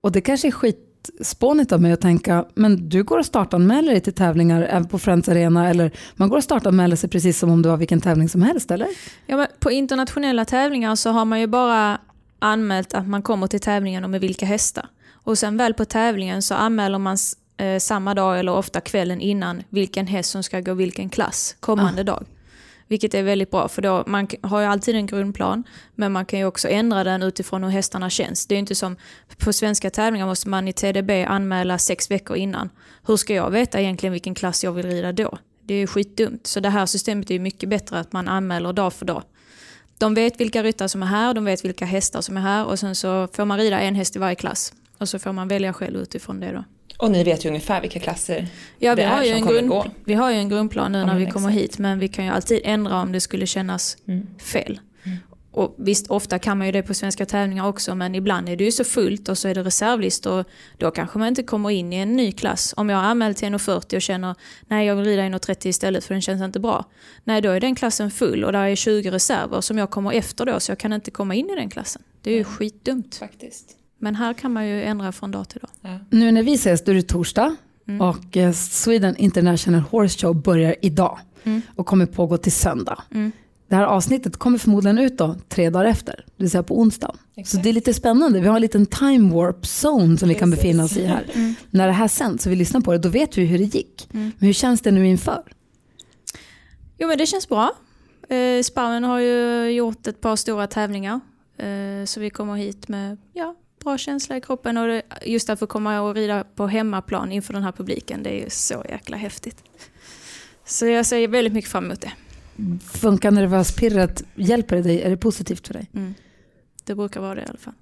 Och 0.00 0.12
det 0.12 0.20
kanske 0.20 0.48
är 0.48 0.52
skitspånigt 0.52 1.72
av 1.72 1.82
mig 1.82 1.92
att 1.92 2.00
tänka, 2.00 2.44
men 2.54 2.88
du 2.88 3.04
går 3.04 3.18
och 3.18 3.26
startanmäler 3.26 3.92
dig 3.92 4.00
till 4.00 4.12
tävlingar 4.12 4.62
även 4.62 4.88
på 4.88 4.98
Friends 4.98 5.28
Arena 5.28 5.70
eller 5.70 5.90
man 6.14 6.28
går 6.28 6.36
och 6.36 6.44
startanmäler 6.44 6.96
sig 6.96 7.10
precis 7.10 7.38
som 7.38 7.50
om 7.50 7.62
det 7.62 7.68
var 7.68 7.76
vilken 7.76 8.00
tävling 8.00 8.28
som 8.28 8.42
helst 8.42 8.70
eller? 8.70 8.88
Ja, 9.26 9.36
men 9.36 9.46
på 9.58 9.70
internationella 9.70 10.44
tävlingar 10.44 10.96
så 10.96 11.10
har 11.10 11.24
man 11.24 11.40
ju 11.40 11.46
bara 11.46 11.98
anmält 12.38 12.94
att 12.94 13.08
man 13.08 13.22
kommer 13.22 13.46
till 13.46 13.60
tävlingen 13.60 14.04
och 14.04 14.10
med 14.10 14.20
vilka 14.20 14.46
hästar. 14.46 14.88
Och 15.12 15.38
sen 15.38 15.56
väl 15.56 15.74
på 15.74 15.84
tävlingen 15.84 16.42
så 16.42 16.54
anmäler 16.54 16.98
man 16.98 17.16
eh, 17.56 17.78
samma 17.78 18.14
dag 18.14 18.38
eller 18.38 18.52
ofta 18.52 18.80
kvällen 18.80 19.20
innan 19.20 19.62
vilken 19.68 20.06
häst 20.06 20.30
som 20.30 20.42
ska 20.42 20.60
gå 20.60 20.74
vilken 20.74 21.08
klass 21.08 21.56
kommande 21.60 22.00
ah. 22.00 22.04
dag. 22.04 22.26
Vilket 22.88 23.14
är 23.14 23.22
väldigt 23.22 23.50
bra 23.50 23.68
för 23.68 23.82
då, 23.82 24.04
man 24.06 24.28
har 24.42 24.60
ju 24.60 24.66
alltid 24.66 24.94
en 24.94 25.06
grundplan 25.06 25.64
men 25.94 26.12
man 26.12 26.26
kan 26.26 26.38
ju 26.38 26.44
också 26.44 26.68
ändra 26.68 27.04
den 27.04 27.22
utifrån 27.22 27.64
hur 27.64 27.70
hästarna 27.70 28.10
känns. 28.10 28.46
Det 28.46 28.54
är 28.54 28.58
inte 28.58 28.74
som 28.74 28.96
på 29.38 29.52
svenska 29.52 29.90
tävlingar 29.90 30.26
måste 30.26 30.48
man 30.48 30.68
i 30.68 30.72
TDB 30.72 31.10
anmäla 31.28 31.78
sex 31.78 32.10
veckor 32.10 32.36
innan. 32.36 32.70
Hur 33.06 33.16
ska 33.16 33.34
jag 33.34 33.50
veta 33.50 33.80
egentligen 33.80 34.12
vilken 34.12 34.34
klass 34.34 34.64
jag 34.64 34.72
vill 34.72 34.86
rida 34.86 35.12
då? 35.12 35.38
Det 35.62 35.74
är 35.74 35.78
ju 35.78 35.86
skitdumt. 35.86 36.46
Så 36.46 36.60
det 36.60 36.70
här 36.70 36.86
systemet 36.86 37.30
är 37.30 37.34
ju 37.34 37.40
mycket 37.40 37.68
bättre 37.68 37.98
att 37.98 38.12
man 38.12 38.28
anmäler 38.28 38.72
dag 38.72 38.92
för 38.92 39.06
dag. 39.06 39.22
De 39.98 40.14
vet 40.14 40.40
vilka 40.40 40.62
ryttare 40.62 40.88
som 40.88 41.02
är 41.02 41.06
här, 41.06 41.34
de 41.34 41.44
vet 41.44 41.64
vilka 41.64 41.84
hästar 41.84 42.20
som 42.20 42.36
är 42.36 42.40
här 42.40 42.66
och 42.66 42.78
sen 42.78 42.94
så 42.94 43.28
får 43.32 43.44
man 43.44 43.58
rida 43.58 43.80
en 43.80 43.94
häst 43.94 44.16
i 44.16 44.18
varje 44.18 44.34
klass. 44.34 44.72
Och 44.98 45.08
så 45.08 45.18
får 45.18 45.32
man 45.32 45.48
välja 45.48 45.72
själv 45.72 45.96
utifrån 45.96 46.40
det 46.40 46.52
då. 46.52 46.64
Och 46.98 47.10
ni 47.10 47.24
vet 47.24 47.44
ju 47.44 47.48
ungefär 47.48 47.80
vilka 47.80 48.00
klasser 48.00 48.46
ja, 48.78 48.94
vi 48.94 49.02
det 49.02 49.08
har 49.08 49.18
är 49.18 49.24
ju 49.24 49.28
som 49.28 49.36
en 49.36 49.42
kommer 49.42 49.58
grund, 49.58 49.68
gå. 49.68 49.86
Vi 50.04 50.14
har 50.14 50.30
ju 50.30 50.36
en 50.36 50.48
grundplan 50.48 50.92
nu 50.92 51.04
när 51.04 51.18
vi 51.18 51.26
kommer 51.26 51.48
exakt. 51.48 51.64
hit 51.64 51.78
men 51.78 51.98
vi 51.98 52.08
kan 52.08 52.24
ju 52.24 52.30
alltid 52.30 52.60
ändra 52.64 53.00
om 53.00 53.12
det 53.12 53.20
skulle 53.20 53.46
kännas 53.46 53.96
mm. 54.08 54.26
fel. 54.38 54.80
Och 55.54 55.74
visst, 55.78 56.06
ofta 56.06 56.38
kan 56.38 56.58
man 56.58 56.66
ju 56.66 56.72
det 56.72 56.82
på 56.82 56.94
svenska 56.94 57.26
tävlingar 57.26 57.68
också 57.68 57.94
men 57.94 58.14
ibland 58.14 58.48
är 58.48 58.56
det 58.56 58.64
ju 58.64 58.72
så 58.72 58.84
fullt 58.84 59.28
och 59.28 59.38
så 59.38 59.48
är 59.48 59.54
det 59.54 59.62
reservlistor 59.62 60.40
och 60.40 60.46
då 60.78 60.90
kanske 60.90 61.18
man 61.18 61.28
inte 61.28 61.42
kommer 61.42 61.70
in 61.70 61.92
i 61.92 61.96
en 61.96 62.16
ny 62.16 62.32
klass. 62.32 62.74
Om 62.76 62.88
jag 62.88 62.96
har 62.96 63.04
anmält 63.04 63.36
till 63.36 63.48
1,40 63.48 63.96
och 63.96 64.02
känner 64.02 64.34
nej 64.68 64.86
jag 64.86 64.96
vill 64.96 65.04
rida 65.04 65.22
1,30 65.22 65.66
istället 65.66 66.04
för 66.04 66.14
den 66.14 66.22
känns 66.22 66.42
inte 66.42 66.60
bra. 66.60 66.84
Nej 67.24 67.40
då 67.40 67.50
är 67.50 67.60
den 67.60 67.74
klassen 67.74 68.10
full 68.10 68.44
och 68.44 68.52
där 68.52 68.64
är 68.64 68.74
20 68.74 69.10
reserver 69.10 69.60
som 69.60 69.78
jag 69.78 69.90
kommer 69.90 70.12
efter 70.12 70.46
då 70.46 70.60
så 70.60 70.70
jag 70.70 70.78
kan 70.78 70.92
inte 70.92 71.10
komma 71.10 71.34
in 71.34 71.50
i 71.50 71.54
den 71.56 71.70
klassen. 71.70 72.02
Det 72.22 72.30
är 72.30 72.34
ju 72.34 72.40
mm. 72.40 72.52
skitdumt. 72.52 73.14
Faktiskt. 73.14 73.76
Men 73.98 74.14
här 74.14 74.34
kan 74.34 74.52
man 74.52 74.66
ju 74.66 74.82
ändra 74.82 75.12
från 75.12 75.30
dag 75.30 75.48
till 75.48 75.60
dag. 75.60 75.70
Ja. 75.80 75.98
Nu 76.10 76.32
när 76.32 76.42
vi 76.42 76.54
ses, 76.54 76.84
då 76.84 76.92
är 76.92 76.96
det 76.96 77.02
torsdag 77.02 77.56
mm. 77.88 78.00
och 78.00 78.36
eh, 78.36 78.52
Sweden 78.52 79.16
International 79.16 79.80
Horse 79.80 80.18
Show 80.18 80.42
börjar 80.42 80.74
idag 80.82 81.18
mm. 81.44 81.62
och 81.76 81.86
kommer 81.86 82.06
pågå 82.06 82.36
till 82.36 82.52
söndag. 82.52 83.02
Mm. 83.10 83.32
Det 83.68 83.74
här 83.74 83.84
avsnittet 83.84 84.36
kommer 84.36 84.58
förmodligen 84.58 84.98
ut 84.98 85.18
då 85.18 85.36
tre 85.48 85.70
dagar 85.70 85.84
efter, 85.84 86.24
det 86.26 86.42
vill 86.42 86.50
säga 86.50 86.62
på 86.62 86.78
onsdag. 86.78 87.14
Så 87.44 87.56
det 87.56 87.68
är 87.68 87.72
lite 87.72 87.94
spännande. 87.94 88.40
Vi 88.40 88.48
har 88.48 88.56
en 88.56 88.62
liten 88.62 88.86
time 88.86 89.34
warp 89.34 89.62
zone 89.62 90.18
som 90.18 90.28
vi 90.28 90.34
kan 90.34 90.50
befinna 90.50 90.84
oss 90.84 90.96
i 90.96 91.04
här. 91.04 91.24
Mm. 91.32 91.54
När 91.70 91.86
det 91.86 91.92
här 91.92 92.08
sänds 92.08 92.46
och 92.46 92.52
vi 92.52 92.56
lyssnar 92.56 92.80
på 92.80 92.92
det, 92.92 92.98
då 92.98 93.08
vet 93.08 93.38
vi 93.38 93.44
hur 93.44 93.58
det 93.58 93.64
gick. 93.64 94.08
Mm. 94.14 94.32
Men 94.38 94.46
hur 94.46 94.52
känns 94.52 94.80
det 94.80 94.90
nu 94.90 95.06
inför? 95.06 95.42
Jo 96.98 97.08
men 97.08 97.18
det 97.18 97.26
känns 97.26 97.48
bra. 97.48 97.72
Eh, 98.28 98.62
Sparven 98.62 99.04
har 99.04 99.18
ju 99.18 99.68
gjort 99.68 100.06
ett 100.06 100.20
par 100.20 100.36
stora 100.36 100.66
tävlingar. 100.66 101.20
Eh, 101.56 102.04
så 102.04 102.20
vi 102.20 102.30
kommer 102.30 102.54
hit 102.54 102.88
med 102.88 103.16
ja, 103.32 103.54
bra 103.84 103.98
känsla 103.98 104.36
i 104.36 104.40
kroppen 104.40 104.76
och 104.76 104.86
det, 104.86 105.02
just 105.26 105.50
att 105.50 105.58
få 105.58 105.66
komma 105.66 106.00
och 106.00 106.14
rida 106.14 106.44
på 106.44 106.66
hemmaplan 106.66 107.32
inför 107.32 107.52
den 107.52 107.62
här 107.62 107.72
publiken, 107.72 108.22
det 108.22 108.30
är 108.30 108.44
ju 108.44 108.50
så 108.50 108.84
jäkla 108.88 109.16
häftigt. 109.16 109.64
Så 110.64 110.86
jag 110.86 111.06
ser 111.06 111.28
väldigt 111.28 111.52
mycket 111.52 111.70
fram 111.70 111.84
emot 111.84 112.00
det. 112.00 112.12
Funkar 112.92 113.30
nervöspirret, 113.30 114.22
hjälper 114.34 114.76
det 114.76 114.82
dig? 114.82 115.02
Är 115.02 115.10
det 115.10 115.16
positivt 115.16 115.66
för 115.66 115.74
dig? 115.74 115.90
Mm. 115.94 116.14
Det 116.84 116.94
brukar 116.94 117.20
vara 117.20 117.34
det 117.34 117.40
i 117.40 117.44
alla 117.48 117.58
fall. 117.58 117.74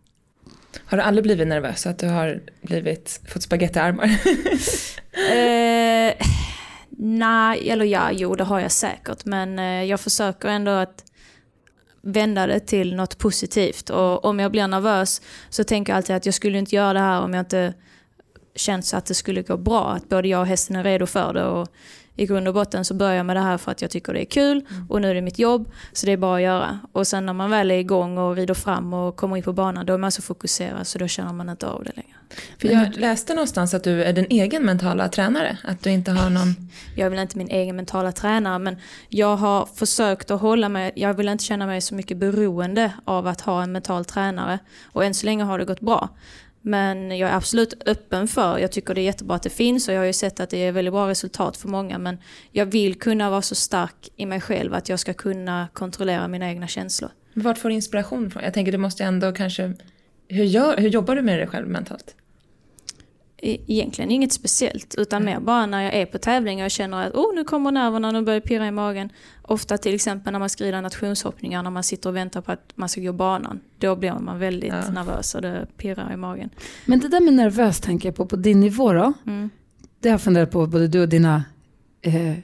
Har 0.85 0.99
du 0.99 1.03
aldrig 1.03 1.23
blivit 1.23 1.49
nervös 1.49 1.81
så 1.81 1.89
att 1.89 1.99
du 1.99 2.09
har 2.09 2.43
blivit, 2.63 3.21
fått 3.29 3.43
spagettiarmar? 3.43 4.05
eh, 5.33 6.15
nej, 6.99 7.71
eller 7.71 7.85
ja, 7.85 8.11
jo 8.13 8.35
det 8.35 8.45
har 8.45 8.61
jag 8.61 8.73
säkert. 8.73 9.25
Men 9.25 9.59
eh, 9.59 9.85
jag 9.85 10.01
försöker 10.01 10.49
ändå 10.49 10.71
att 10.71 11.05
vända 12.03 12.47
det 12.47 12.61
till 12.61 12.97
något 12.97 13.19
positivt. 13.19 13.91
Och 13.91 14.25
om 14.25 14.39
jag 14.39 14.51
blir 14.53 14.67
nervös 14.67 15.23
så 15.49 15.65
tänker 15.65 15.93
jag 15.93 15.97
alltid 15.97 16.17
att 16.17 16.27
jag 16.27 16.35
skulle 16.35 16.59
inte 16.59 16.77
göra 16.77 16.93
det 16.93 17.01
här 17.01 17.21
om 17.21 17.35
jag 17.35 17.41
inte 17.41 17.75
känt 18.55 18.95
att 18.95 19.07
det 19.07 19.15
skulle 19.15 19.43
gå 19.43 19.57
bra. 19.57 19.93
Att 19.93 20.09
både 20.09 20.29
jag 20.29 20.41
och 20.41 20.47
hästen 20.47 20.77
är 20.77 20.85
redo 20.85 21.07
för 21.07 21.35
det. 21.35 21.45
Och 21.45 21.69
i 22.17 22.27
grund 22.27 22.49
och 22.49 22.55
botten 22.55 22.85
så 22.85 22.95
börjar 22.95 23.15
jag 23.15 23.27
med 23.27 23.37
det 23.37 23.41
här 23.41 23.59
för 23.59 23.71
att 23.71 23.83
jag 23.83 23.91
tycker 23.91 24.13
det 24.13 24.21
är 24.21 24.25
kul 24.25 24.67
mm. 24.71 24.91
och 24.91 25.01
nu 25.01 25.11
är 25.11 25.15
det 25.15 25.21
mitt 25.21 25.39
jobb 25.39 25.71
så 25.93 26.07
det 26.07 26.13
är 26.13 26.17
bara 26.17 26.37
att 26.37 26.43
göra. 26.43 26.79
Och 26.93 27.07
sen 27.07 27.27
när 27.27 27.33
man 27.33 27.51
väl 27.51 27.71
är 27.71 27.79
igång 27.79 28.19
och 28.19 28.37
rider 28.37 28.55
fram 28.55 28.93
och 28.93 29.17
kommer 29.17 29.37
in 29.37 29.43
på 29.43 29.53
banan 29.53 29.87
då 29.87 29.95
är 29.95 29.99
man 29.99 30.13
så 30.13 30.23
fokuserad 30.23 30.87
så 30.87 30.99
då 30.99 31.09
känner 31.09 31.33
man 31.33 31.49
inte 31.49 31.67
av 31.67 31.85
det 31.85 31.93
längre. 31.97 32.17
För 32.59 32.69
jag 32.69 32.97
läste 32.97 33.35
någonstans 33.35 33.75
att 33.75 33.85
du 33.85 34.05
är 34.05 34.13
din 34.13 34.27
egen 34.31 34.65
mentala 34.65 35.09
tränare, 35.09 35.59
att 35.65 35.83
du 35.83 35.91
inte 35.91 36.11
har 36.11 36.31
någon... 36.31 36.55
Jag 36.97 37.07
är 37.07 37.11
väl 37.11 37.19
inte 37.19 37.39
min 37.39 37.51
egen 37.51 37.77
mentala 37.77 38.13
tränare 38.13 38.59
men 38.59 38.77
jag 39.09 39.37
har 39.37 39.69
försökt 39.75 40.31
att 40.31 40.41
hålla 40.41 40.69
mig, 40.69 40.93
jag 40.97 41.15
vill 41.15 41.29
inte 41.29 41.45
känna 41.45 41.67
mig 41.67 41.81
så 41.81 41.95
mycket 41.95 42.17
beroende 42.17 42.93
av 43.05 43.27
att 43.27 43.41
ha 43.41 43.63
en 43.63 43.73
mental 43.73 44.05
tränare 44.05 44.59
och 44.85 45.05
än 45.05 45.15
så 45.15 45.27
länge 45.27 45.45
har 45.45 45.59
det 45.59 45.65
gått 45.65 45.81
bra. 45.81 46.09
Men 46.63 47.19
jag 47.19 47.31
är 47.31 47.37
absolut 47.37 47.83
öppen 47.87 48.29
för, 48.29 48.59
jag 48.59 48.73
tycker 48.73 48.95
det 48.95 49.01
är 49.01 49.03
jättebra 49.03 49.37
att 49.37 49.43
det 49.43 49.51
finns 49.51 49.89
och 49.89 49.95
jag 49.95 50.01
har 50.01 50.07
ju 50.07 50.13
sett 50.13 50.41
att 50.41 50.51
det 50.51 50.59
är 50.59 50.73
väldigt 50.73 50.93
bra 50.93 51.09
resultat 51.09 51.57
för 51.57 51.69
många 51.69 51.99
men 51.99 52.19
jag 52.51 52.67
vill 52.67 52.95
kunna 52.95 53.31
vara 53.31 53.43
så 53.43 53.55
stark 53.55 54.09
i 54.17 54.27
mig 54.27 54.41
själv 54.41 54.75
att 54.75 54.89
jag 54.89 54.99
ska 55.01 55.15
kunna 55.15 55.69
kontrollera 55.73 56.29
mina 56.29 56.49
egna 56.49 56.67
känslor. 56.67 57.11
Vart 57.35 57.59
får 57.59 57.69
du 57.69 57.75
inspiration 57.75 58.31
från? 58.31 58.43
Jag 58.43 58.55
tänker 58.55 58.73
du 58.73 58.79
måste 58.79 59.05
ändå 59.05 59.33
kanske, 59.33 59.75
hur, 60.29 60.45
gör, 60.45 60.77
hur 60.77 60.89
jobbar 60.89 61.17
du 61.17 61.23
med 61.23 61.39
dig 61.39 61.47
själv 61.47 61.69
mentalt? 61.69 62.17
Egentligen 63.43 64.11
inget 64.11 64.33
speciellt 64.33 64.95
utan 64.99 65.25
mer 65.25 65.41
bara 65.41 65.67
när 65.67 65.83
jag 65.83 65.95
är 65.95 66.07
på 66.07 66.19
tävling 66.19 66.59
och 66.59 66.65
jag 66.65 66.71
känner 66.71 67.07
att 67.07 67.15
oh, 67.15 67.35
nu 67.35 67.45
kommer 67.45 67.71
nerverna, 67.71 68.11
nu 68.11 68.23
börjar 68.23 68.41
pirra 68.41 68.67
i 68.67 68.71
magen. 68.71 69.11
Ofta 69.43 69.79
till 69.79 69.95
exempel 69.95 70.33
när 70.33 70.39
man 70.41 70.49
ska 70.49 70.65
rida 70.65 70.81
nationshoppningar, 70.81 71.63
när 71.63 71.71
man 71.71 71.83
sitter 71.83 72.11
och 72.11 72.17
väntar 72.17 72.41
på 72.41 72.53
att 72.53 72.73
man 72.75 72.89
ska 72.89 73.01
gå 73.01 73.13
banan. 73.13 73.61
Då 73.79 73.97
blir 73.97 74.13
man 74.13 74.39
väldigt 74.39 74.73
ja. 74.73 74.91
nervös 74.91 75.35
och 75.35 75.43
det 75.43 75.67
pirrar 75.77 76.13
i 76.13 76.17
magen. 76.17 76.51
Men 76.87 77.01
det 77.01 77.09
där 77.09 77.21
med 77.21 77.35
nervös 77.35 77.81
tänker 77.81 78.09
jag 78.09 78.17
på, 78.17 78.27
på 78.27 78.37
din 78.37 78.61
nivå 78.61 78.93
då. 78.93 79.13
Mm. 79.27 79.51
Det 80.01 80.09
har 80.09 80.15
jag 80.15 80.23
funderat 80.23 80.51
på 80.51 80.67
både 80.67 80.89
du 80.89 81.01
och 81.03 81.09
dina 81.09 81.45
eh, 82.03 82.35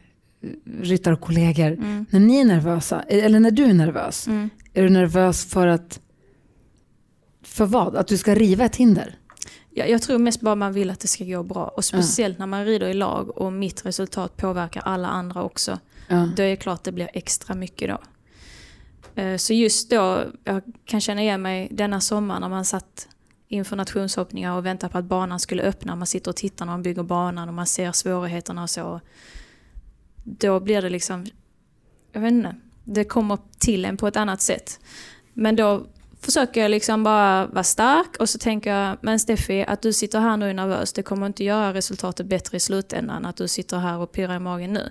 ryttarkollegor, 0.83 1.73
Mm. 1.73 2.07
när 2.11 2.21
ni 2.21 2.41
är 2.41 2.45
nervösa, 2.45 3.03
eller 3.03 3.41
när 3.41 3.51
du 3.51 3.65
är 3.65 3.75
nervös, 3.75 4.27
Mm. 4.29 4.51
är 4.75 4.83
du 4.83 4.89
nervös 4.91 5.45
för 5.45 5.67
att, 5.67 6.01
för 7.43 7.67
vad? 7.67 7.97
Att 7.97 8.09
du 8.09 8.17
ska 8.17 8.35
riva 8.35 8.65
ett 8.65 8.77
hinder? 8.77 9.15
Jag, 9.79 9.91
jag 9.91 10.03
tror 10.03 10.19
mest 10.19 10.41
bara 10.41 10.55
man 10.55 10.73
vill 10.73 10.91
att 10.91 11.01
det 11.01 11.09
ska 11.09 11.25
gå 11.25 11.43
bra. 11.43 11.65
Och 11.65 11.85
speciellt 11.85 12.39
när 12.39 12.47
man 12.47 12.65
rider 12.65 12.89
i 12.89 12.95
lag 12.95 13.39
och 13.39 13.53
mitt 13.53 13.87
resultat 13.87 14.37
påverkar 14.37 14.81
alla 14.85 15.09
andra 15.09 15.43
också. 15.43 15.79
Ja. 16.09 16.29
Då 16.37 16.43
är 16.43 16.49
det 16.51 16.57
klart 16.57 16.85
det 16.85 16.93
blir 16.93 17.11
extra 17.13 17.55
mycket 17.55 17.89
då. 17.91 17.99
Eh, 19.23 19.37
Så 19.37 19.53
just 19.53 19.91
då, 19.91 20.25
jag 20.45 20.63
kan 20.85 21.01
känna 21.01 21.23
igen 21.23 21.43
mig 21.43 21.69
denna 21.71 22.01
sommar 22.01 22.41
när 22.41 22.49
man 22.49 22.65
satt 22.65 23.09
inför 23.49 23.77
nationshoppningar 23.77 24.57
och 24.57 24.67
väntade 24.67 24.93
på 24.93 24.99
att 24.99 25.05
banan 25.05 25.41
skulle 25.41 25.63
öppna. 25.63 25.97
Man 25.97 26.07
sitter 26.07 26.31
och 26.31 26.37
tittar 26.37 26.67
när 26.67 26.73
man 26.73 26.83
bygger 26.83 27.03
banan 27.03 27.49
och 27.49 27.55
man 27.55 27.67
ser 27.67 27.93
svårigheterna 27.93 28.63
och 28.63 28.71
så. 28.71 29.01
Då 30.25 30.61
blir 30.61 30.83
det 30.83 30.91
liksom, 30.91 31.27
jag 32.13 32.21
vet 32.21 32.33
inte, 32.33 32.57
det 32.85 33.05
kommer 33.05 33.39
till 33.59 33.85
en 33.85 33.97
på 33.97 34.07
ett 34.09 34.17
annat 34.17 34.41
sätt. 34.41 34.81
Men 35.33 35.57
då 35.57 35.87
försöker 36.21 36.63
jag 36.63 36.71
liksom 36.71 37.05
bara 37.05 37.47
vara 37.47 37.65
stark 37.65 38.17
och 38.19 38.29
så 38.29 38.39
tänker 38.39 38.75
jag, 38.75 38.97
men 39.01 39.19
Steffi, 39.19 39.65
att 39.69 39.83
du 39.83 39.93
sitter 39.93 40.21
här 40.21 40.37
nu 40.37 40.45
och 40.45 40.51
är 40.51 40.55
nervös, 40.55 40.93
det 40.93 41.03
kommer 41.03 41.27
inte 41.27 41.45
göra 41.45 41.75
resultatet 41.75 42.27
bättre 42.27 42.57
i 42.57 42.61
slutändan 42.61 43.27
att 43.27 43.37
du 43.37 43.49
sitter 43.49 43.79
här 43.79 43.99
och 43.99 44.13
pirrar 44.13 44.37
i 44.37 44.39
magen 44.39 44.73
nu. 44.73 44.91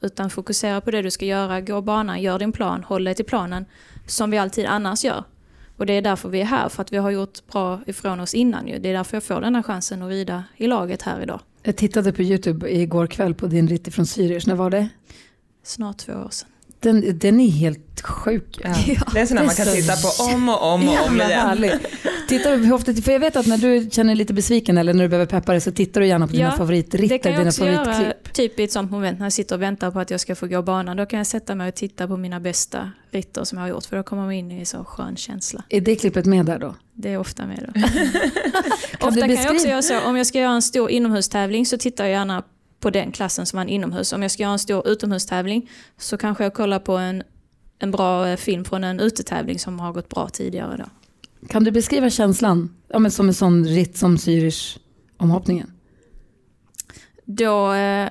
Utan 0.00 0.30
fokusera 0.30 0.80
på 0.80 0.90
det 0.90 1.02
du 1.02 1.10
ska 1.10 1.24
göra, 1.24 1.60
gå 1.60 1.80
banan, 1.80 2.22
gör 2.22 2.38
din 2.38 2.52
plan, 2.52 2.84
håll 2.84 3.04
dig 3.04 3.14
till 3.14 3.24
planen, 3.24 3.64
som 4.06 4.30
vi 4.30 4.38
alltid 4.38 4.66
annars 4.66 5.04
gör. 5.04 5.24
Och 5.76 5.86
det 5.86 5.92
är 5.92 6.02
därför 6.02 6.28
vi 6.28 6.40
är 6.40 6.44
här, 6.44 6.68
för 6.68 6.82
att 6.82 6.92
vi 6.92 6.96
har 6.96 7.10
gjort 7.10 7.46
bra 7.52 7.80
ifrån 7.86 8.20
oss 8.20 8.34
innan 8.34 8.68
ju. 8.68 8.78
Det 8.78 8.88
är 8.88 8.92
därför 8.92 9.16
jag 9.16 9.24
får 9.24 9.40
den 9.40 9.54
här 9.54 9.62
chansen 9.62 10.02
att 10.02 10.08
rida 10.08 10.44
i 10.56 10.66
laget 10.66 11.02
här 11.02 11.22
idag. 11.22 11.40
Jag 11.62 11.76
tittade 11.76 12.12
på 12.12 12.22
YouTube 12.22 12.70
igår 12.70 13.06
kväll 13.06 13.34
på 13.34 13.46
din 13.46 13.68
ritt 13.68 13.94
från 13.94 14.04
Zürich, 14.04 14.48
när 14.48 14.54
var 14.54 14.70
det? 14.70 14.88
Snart 15.62 15.98
två 15.98 16.12
år 16.12 16.28
sedan. 16.30 16.48
Den, 16.80 17.18
den 17.18 17.40
är 17.40 17.50
helt 17.50 18.00
sjuk. 18.02 18.60
Ja. 18.64 18.74
Det 19.14 19.20
är 19.20 19.26
sådana 19.26 19.46
man 19.46 19.54
kan 19.54 19.66
Det 19.66 19.72
är 19.72 19.76
titta 19.76 19.96
så 19.96 20.24
på 20.24 20.34
om 20.34 20.48
och 20.48 20.62
om 20.74 20.88
och 20.88 21.06
om 21.08 21.20
igen. 21.20 21.80
Tittar 22.28 22.56
du 22.56 22.72
ofta, 22.72 22.94
för 22.94 23.12
jag 23.12 23.20
vet 23.20 23.36
att 23.36 23.46
när 23.46 23.58
du 23.58 23.88
känner 23.90 24.10
dig 24.10 24.16
lite 24.16 24.34
besviken 24.34 24.78
eller 24.78 24.94
när 24.94 25.02
du 25.02 25.08
behöver 25.08 25.26
peppa 25.26 25.52
dig 25.52 25.60
så 25.60 25.72
tittar 25.72 26.00
du 26.00 26.06
gärna 26.06 26.26
på 26.26 26.32
dina 26.32 26.44
Ja, 26.44 26.50
Det 26.50 26.56
favoritritter, 26.56 27.18
kan 27.18 27.32
jag 27.32 27.40
dina 27.40 27.48
också 27.48 27.66
göra 27.66 27.84
favoritklipp. 27.84 28.32
typ 28.32 28.60
i 28.60 28.64
ett 28.64 28.72
sånt 28.72 28.90
moment 28.90 29.18
när 29.18 29.26
jag 29.26 29.32
sitter 29.32 29.54
och 29.56 29.62
väntar 29.62 29.90
på 29.90 30.00
att 30.00 30.10
jag 30.10 30.20
ska 30.20 30.34
få 30.34 30.46
gå 30.46 30.62
banan. 30.62 30.96
Då 30.96 31.06
kan 31.06 31.16
jag 31.18 31.26
sätta 31.26 31.54
mig 31.54 31.68
och 31.68 31.74
titta 31.74 32.08
på 32.08 32.16
mina 32.16 32.40
bästa 32.40 32.90
ritter 33.10 33.44
som 33.44 33.58
jag 33.58 33.62
har 33.64 33.68
gjort 33.68 33.84
för 33.84 33.96
då 33.96 34.02
kommer 34.02 34.22
man 34.22 34.32
in 34.32 34.52
i 34.52 34.58
en 34.58 34.66
så 34.66 34.84
skön 34.84 35.16
känsla. 35.16 35.62
Är 35.68 35.80
det 35.80 35.96
klippet 35.96 36.26
med 36.26 36.46
där 36.46 36.58
då? 36.58 36.74
Det 36.94 37.12
är 37.12 37.18
ofta 37.18 37.46
med 37.46 37.70
då. 37.74 37.80
Ofta 39.08 39.20
kan 39.20 39.34
jag 39.34 39.54
också 39.54 39.68
göra 39.68 39.82
så, 39.82 40.00
om 40.00 40.16
jag 40.16 40.26
ska 40.26 40.38
göra 40.38 40.52
en 40.52 40.62
stor 40.62 40.90
inomhustävling 40.90 41.66
så 41.66 41.78
tittar 41.78 42.04
jag 42.04 42.10
gärna 42.10 42.42
på 42.80 42.90
den 42.90 43.12
klassen 43.12 43.46
som 43.46 43.56
man 43.56 43.68
inomhus. 43.68 44.12
Om 44.12 44.22
jag 44.22 44.30
ska 44.30 44.42
göra 44.42 44.52
en 44.52 44.58
stor 44.58 44.88
utomhustävling 44.88 45.70
så 45.96 46.18
kanske 46.18 46.44
jag 46.44 46.54
kollar 46.54 46.78
på 46.78 46.96
en, 46.96 47.22
en 47.78 47.90
bra 47.90 48.28
eh, 48.28 48.36
film 48.36 48.64
från 48.64 48.84
en 48.84 49.00
utetävling 49.00 49.58
som 49.58 49.80
har 49.80 49.92
gått 49.92 50.08
bra 50.08 50.28
tidigare 50.28 50.76
då. 50.76 50.84
Kan 51.48 51.64
du 51.64 51.70
beskriva 51.70 52.10
känslan 52.10 52.76
ja, 52.88 52.98
men 52.98 53.10
som 53.10 53.28
en 53.28 53.34
sån 53.34 53.64
ritt 53.64 53.96
som 53.96 54.16
Zürich 54.16 54.78
omhoppningen? 55.16 55.72
Då, 57.24 57.72
eh, 57.72 58.08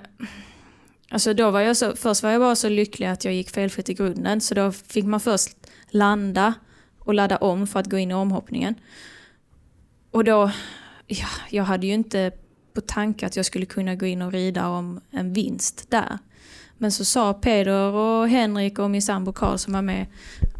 alltså 1.09 1.33
då 1.33 1.51
var 1.51 1.61
jag 1.61 1.77
så, 1.77 1.95
först 1.95 2.23
var 2.23 2.29
jag 2.29 2.41
bara 2.41 2.55
så 2.55 2.69
lycklig 2.69 3.07
att 3.07 3.25
jag 3.25 3.33
gick 3.33 3.49
felfritt 3.49 3.89
i 3.89 3.93
grunden. 3.93 4.41
Så 4.41 4.55
då 4.55 4.71
fick 4.71 5.05
man 5.05 5.19
först 5.19 5.49
landa 5.89 6.53
och 6.99 7.13
ladda 7.13 7.37
om 7.37 7.67
för 7.67 7.79
att 7.79 7.89
gå 7.89 7.97
in 7.97 8.11
i 8.11 8.13
omhoppningen. 8.13 8.75
Och 10.11 10.23
då, 10.23 10.51
ja, 11.07 11.27
jag 11.49 11.63
hade 11.63 11.87
ju 11.87 11.93
inte 11.93 12.31
på 12.77 12.81
tanke 12.81 13.25
att 13.25 13.35
jag 13.35 13.45
skulle 13.45 13.65
kunna 13.65 13.95
gå 13.95 14.05
in 14.05 14.21
och 14.21 14.31
rida 14.31 14.67
om 14.67 15.01
en 15.11 15.33
vinst 15.33 15.85
där. 15.89 16.17
Men 16.77 16.91
så 16.91 17.05
sa 17.05 17.33
Peder 17.33 17.93
och 17.93 18.29
Henrik 18.29 18.79
och 18.79 18.91
min 18.91 19.01
sambo 19.01 19.33
Karl 19.33 19.57
som 19.57 19.73
var 19.73 19.81
med 19.81 20.05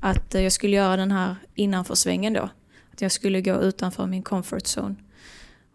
att 0.02 0.36
eh, 0.36 0.42
jag 0.42 0.52
skulle 0.52 0.76
göra 0.76 0.98
den 0.98 1.12
här 1.12 1.36
innanförsvängen 1.56 2.34
då. 2.34 2.50
Att 2.94 3.02
jag 3.02 3.12
skulle 3.12 3.42
gå 3.42 3.62
utanför 3.62 4.06
min 4.06 4.24
comfort 4.24 4.64
zone. 4.64 4.96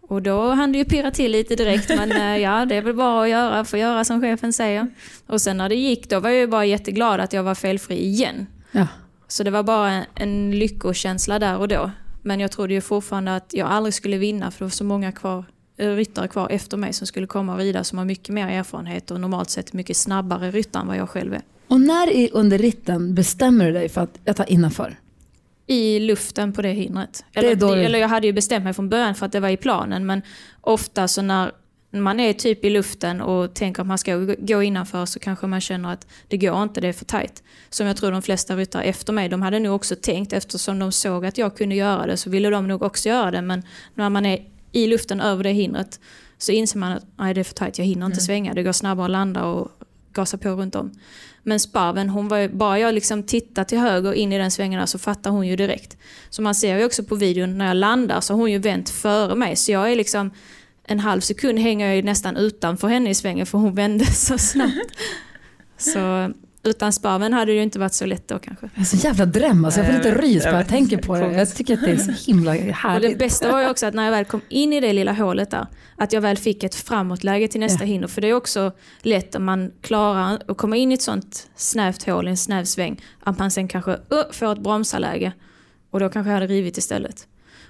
Och 0.00 0.22
då 0.22 0.50
hann 0.50 0.72
det 0.72 0.78
ju 0.78 0.84
pirra 0.84 1.10
till 1.10 1.32
lite 1.32 1.56
direkt, 1.56 1.88
men 1.88 2.12
eh, 2.12 2.36
ja, 2.42 2.64
det 2.64 2.74
är 2.76 2.82
väl 2.82 2.94
bara 2.94 3.22
att 3.22 3.28
göra, 3.28 3.64
få 3.64 3.76
göra 3.76 4.04
som 4.04 4.20
chefen 4.20 4.52
säger. 4.52 4.88
Och 5.26 5.40
sen 5.40 5.56
när 5.56 5.68
det 5.68 5.74
gick, 5.74 6.08
då 6.10 6.20
var 6.20 6.30
jag 6.30 6.38
ju 6.38 6.46
bara 6.46 6.64
jätteglad 6.64 7.20
att 7.20 7.32
jag 7.32 7.42
var 7.42 7.54
felfri 7.54 8.04
igen. 8.04 8.46
Ja. 8.72 8.86
Så 9.28 9.42
det 9.42 9.50
var 9.50 9.62
bara 9.62 10.04
en, 10.14 10.58
lyckokänsla 10.58 11.38
där 11.38 11.58
och 11.58 11.68
då. 11.68 11.90
Men 12.22 12.40
jag 12.40 12.50
trodde 12.50 12.74
ju 12.74 12.80
fortfarande 12.80 13.36
att 13.36 13.54
jag 13.54 13.68
aldrig 13.68 13.94
skulle 13.94 14.18
vinna, 14.18 14.50
för 14.50 14.58
det 14.58 14.64
var 14.64 14.70
så 14.70 14.84
många 14.84 15.12
kvar, 15.12 15.44
ryttare 15.90 16.28
kvar 16.28 16.48
efter 16.50 16.76
mig 16.76 16.92
som 16.92 17.06
skulle 17.06 17.26
komma 17.26 17.52
och 17.52 17.58
rida 17.58 17.84
som 17.84 17.98
har 17.98 18.04
mycket 18.04 18.28
mer 18.28 18.48
erfarenhet 18.48 19.10
och 19.10 19.20
normalt 19.20 19.50
sett 19.50 19.72
mycket 19.72 19.96
snabbare 19.96 20.50
ryttare 20.50 20.80
än 20.80 20.86
vad 20.88 20.96
jag 20.96 21.08
själv 21.08 21.34
är. 21.34 21.42
Och 21.68 21.80
när 21.80 22.10
i, 22.10 22.30
under 22.32 22.58
ritten 22.58 23.14
bestämmer 23.14 23.66
du 23.66 23.72
dig 23.72 23.88
för 23.88 24.00
att 24.00 24.18
jag 24.24 24.36
tar 24.36 24.52
innanför? 24.52 24.98
I 25.66 25.98
luften 26.00 26.52
på 26.52 26.62
det 26.62 26.68
hindret. 26.72 27.24
Det 27.32 27.38
Eller, 27.40 27.56
du- 27.56 27.82
eller 27.82 27.98
jag 27.98 28.08
hade 28.08 28.26
ju 28.26 28.32
bestämt 28.32 28.64
mig 28.64 28.72
från 28.72 28.88
början 28.88 29.14
för 29.14 29.26
att 29.26 29.32
det 29.32 29.40
var 29.40 29.48
i 29.48 29.56
planen, 29.56 30.06
men 30.06 30.22
ofta 30.60 31.08
så 31.08 31.22
när 31.22 31.52
man 31.90 32.20
är 32.20 32.32
typ 32.32 32.64
i 32.64 32.70
luften 32.70 33.20
och 33.20 33.54
tänker 33.54 33.82
att 33.82 33.88
man 33.88 33.98
ska 33.98 34.16
gå- 34.16 34.34
gå 34.38 34.62
innanför 34.62 35.06
så 35.06 35.18
kanske 35.18 35.46
man 35.46 35.60
känner 35.60 35.92
att 35.92 36.06
det 36.28 36.36
går 36.36 36.62
inte, 36.62 36.80
det 36.80 36.88
är 36.88 36.92
för 36.92 37.04
tajt. 37.04 37.42
Som 37.70 37.86
jag 37.86 37.96
tror 37.96 38.10
de 38.12 38.22
flesta 38.22 38.56
ryttare 38.56 38.82
efter 38.82 39.12
mig, 39.12 39.28
de 39.28 39.42
hade 39.42 39.58
nog 39.58 39.74
också 39.74 39.96
tänkt 39.96 40.32
eftersom 40.32 40.78
de 40.78 40.92
såg 40.92 41.26
att 41.26 41.38
jag 41.38 41.56
kunde 41.56 41.74
göra 41.74 42.06
det 42.06 42.16
så 42.16 42.30
ville 42.30 42.50
de 42.50 42.68
nog 42.68 42.82
också 42.82 43.08
göra 43.08 43.30
det. 43.30 43.42
Men 43.42 43.62
när 43.94 44.10
man 44.10 44.26
är 44.26 44.38
i 44.72 44.86
luften 44.86 45.20
över 45.20 45.44
det 45.44 45.50
hindret 45.50 46.00
så 46.38 46.52
inser 46.52 46.78
man 46.78 46.92
att 46.92 47.06
nej, 47.18 47.34
det 47.34 47.40
är 47.40 47.44
för 47.44 47.54
tajt, 47.54 47.78
jag 47.78 47.84
hinner 47.84 48.06
inte 48.06 48.20
svänga, 48.20 48.54
det 48.54 48.62
går 48.62 48.72
snabbare 48.72 49.04
att 49.04 49.10
landa 49.10 49.44
och 49.44 49.68
gasa 50.12 50.38
på 50.38 50.48
runt 50.48 50.74
om. 50.74 50.92
Men 51.42 51.60
Sparven, 51.60 52.08
hon 52.08 52.28
var 52.28 52.38
ju, 52.38 52.48
bara 52.48 52.78
jag 52.78 52.94
liksom 52.94 53.22
tittar 53.22 53.64
till 53.64 53.78
höger 53.78 54.12
in 54.12 54.32
i 54.32 54.38
den 54.38 54.50
svängen 54.50 54.80
där 54.80 54.86
så 54.86 54.98
fattar 54.98 55.30
hon 55.30 55.46
ju 55.46 55.56
direkt. 55.56 55.96
Så 56.30 56.42
man 56.42 56.54
ser 56.54 56.78
ju 56.78 56.84
också 56.84 57.04
på 57.04 57.14
videon 57.14 57.58
när 57.58 57.66
jag 57.66 57.76
landar 57.76 58.20
så 58.20 58.32
har 58.32 58.38
hon 58.38 58.52
ju 58.52 58.58
vänt 58.58 58.90
före 58.90 59.34
mig. 59.34 59.56
Så 59.56 59.72
jag 59.72 59.92
är 59.92 59.96
liksom 59.96 60.30
en 60.84 61.00
halv 61.00 61.20
sekund 61.20 61.58
hänger 61.58 61.86
jag 61.86 61.96
ju 61.96 62.02
nästan 62.02 62.36
utanför 62.36 62.88
henne 62.88 63.10
i 63.10 63.14
svängen 63.14 63.46
för 63.46 63.58
hon 63.58 63.74
vände 63.74 64.06
så 64.06 64.38
snabbt. 64.38 64.92
Så 65.76 66.32
utan 66.64 66.92
Sparven 66.92 67.32
hade 67.32 67.52
det 67.52 67.56
ju 67.56 67.62
inte 67.62 67.78
varit 67.78 67.94
så 67.94 68.06
lätt 68.06 68.28
då 68.28 68.38
kanske. 68.38 68.70
Jag 68.74 68.80
är 68.80 68.84
så 68.84 68.96
jävla 68.96 69.26
dröm, 69.26 69.64
alltså 69.64 69.80
jag 69.80 69.86
får 69.86 69.94
lite 69.94 70.14
rys 70.14 70.44
bara 70.44 70.56
jag 70.56 70.68
tänker 70.68 70.96
på 70.96 71.14
det. 71.16 71.32
Jag 71.32 71.54
tycker 71.54 71.74
att 71.74 71.80
det 71.80 71.90
är 71.90 71.96
så 71.96 72.30
himla 72.30 72.50
Och 72.50 72.56
det 72.56 72.72
härligt. 72.72 73.18
bästa 73.18 73.52
var 73.52 73.60
ju 73.62 73.70
också 73.70 73.86
att 73.86 73.94
när 73.94 74.04
jag 74.04 74.10
väl 74.10 74.24
kom 74.24 74.40
in 74.48 74.72
i 74.72 74.80
det 74.80 74.92
lilla 74.92 75.12
hålet 75.12 75.50
där, 75.50 75.66
att 75.96 76.12
jag 76.12 76.20
väl 76.20 76.36
fick 76.36 76.64
ett 76.64 76.74
framåtläge 76.74 77.48
till 77.48 77.60
nästa 77.60 77.84
Ja. 77.84 77.88
hinder. 77.88 78.08
För 78.08 78.20
det 78.20 78.28
är 78.28 78.34
också 78.34 78.72
lätt 79.02 79.34
om 79.34 79.44
man 79.44 79.70
klarar 79.80 80.42
att 80.48 80.56
komma 80.56 80.76
in 80.76 80.90
i 80.90 80.94
ett 80.94 81.02
sånt 81.02 81.50
snävt 81.56 82.02
hål, 82.06 82.26
i 82.28 82.30
en 82.30 82.36
snäv 82.36 82.64
sväng, 82.64 83.00
att 83.22 83.38
man 83.38 83.50
sen 83.50 83.68
kanske 83.68 83.90
uh, 83.90 84.22
får 84.32 84.52
ett 84.52 84.58
bromsarläge. 84.62 85.32
Och 85.90 86.00
då 86.00 86.08
kanske 86.08 86.30
jag 86.30 86.34
hade 86.40 86.46
rivit 86.46 86.78
istället. 86.78 87.26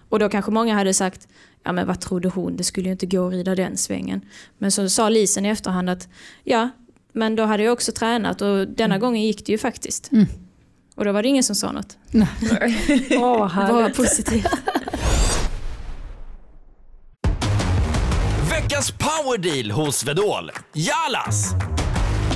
Och 0.08 0.18
då 0.18 0.28
kanske 0.28 0.50
många 0.50 0.74
hade 0.74 0.94
sagt, 0.94 1.28
ja 1.64 1.72
men 1.72 1.86
vad 1.86 2.00
trodde 2.00 2.28
hon, 2.28 2.56
det 2.56 2.64
skulle 2.64 2.86
ju 2.86 2.92
inte 2.92 3.06
gå 3.06 3.26
att 3.26 3.32
rida 3.32 3.54
den 3.54 3.76
svängen. 3.76 4.20
Men 4.58 4.70
så 4.72 4.88
sa 4.88 5.08
Lisen 5.08 5.46
i 5.46 5.48
efterhand 5.48 5.90
att, 5.90 6.08
ja, 6.44 6.68
men 7.12 7.36
då 7.36 7.44
hade 7.44 7.62
jag 7.62 7.72
också 7.72 7.92
tränat 7.92 8.42
och 8.42 8.68
denna 8.68 8.98
gången 8.98 9.22
gick 9.22 9.46
det 9.46 9.52
ju 9.52 9.58
faktiskt. 9.58 10.12
Mm. 10.12 10.26
Och 10.94 11.04
då 11.04 11.12
var 11.12 11.22
det 11.22 11.28
ingen 11.28 11.44
som 11.44 11.56
sa 11.56 11.72
något. 11.72 11.96
Åh, 13.10 13.38
Bara 13.38 13.48
härligt. 13.48 13.96
positivt. 13.96 14.46
Veckans 18.50 18.90
powerdeal 18.98 19.70
hos 19.70 19.96
Svedol. 19.96 20.50
Jalas! 20.72 21.54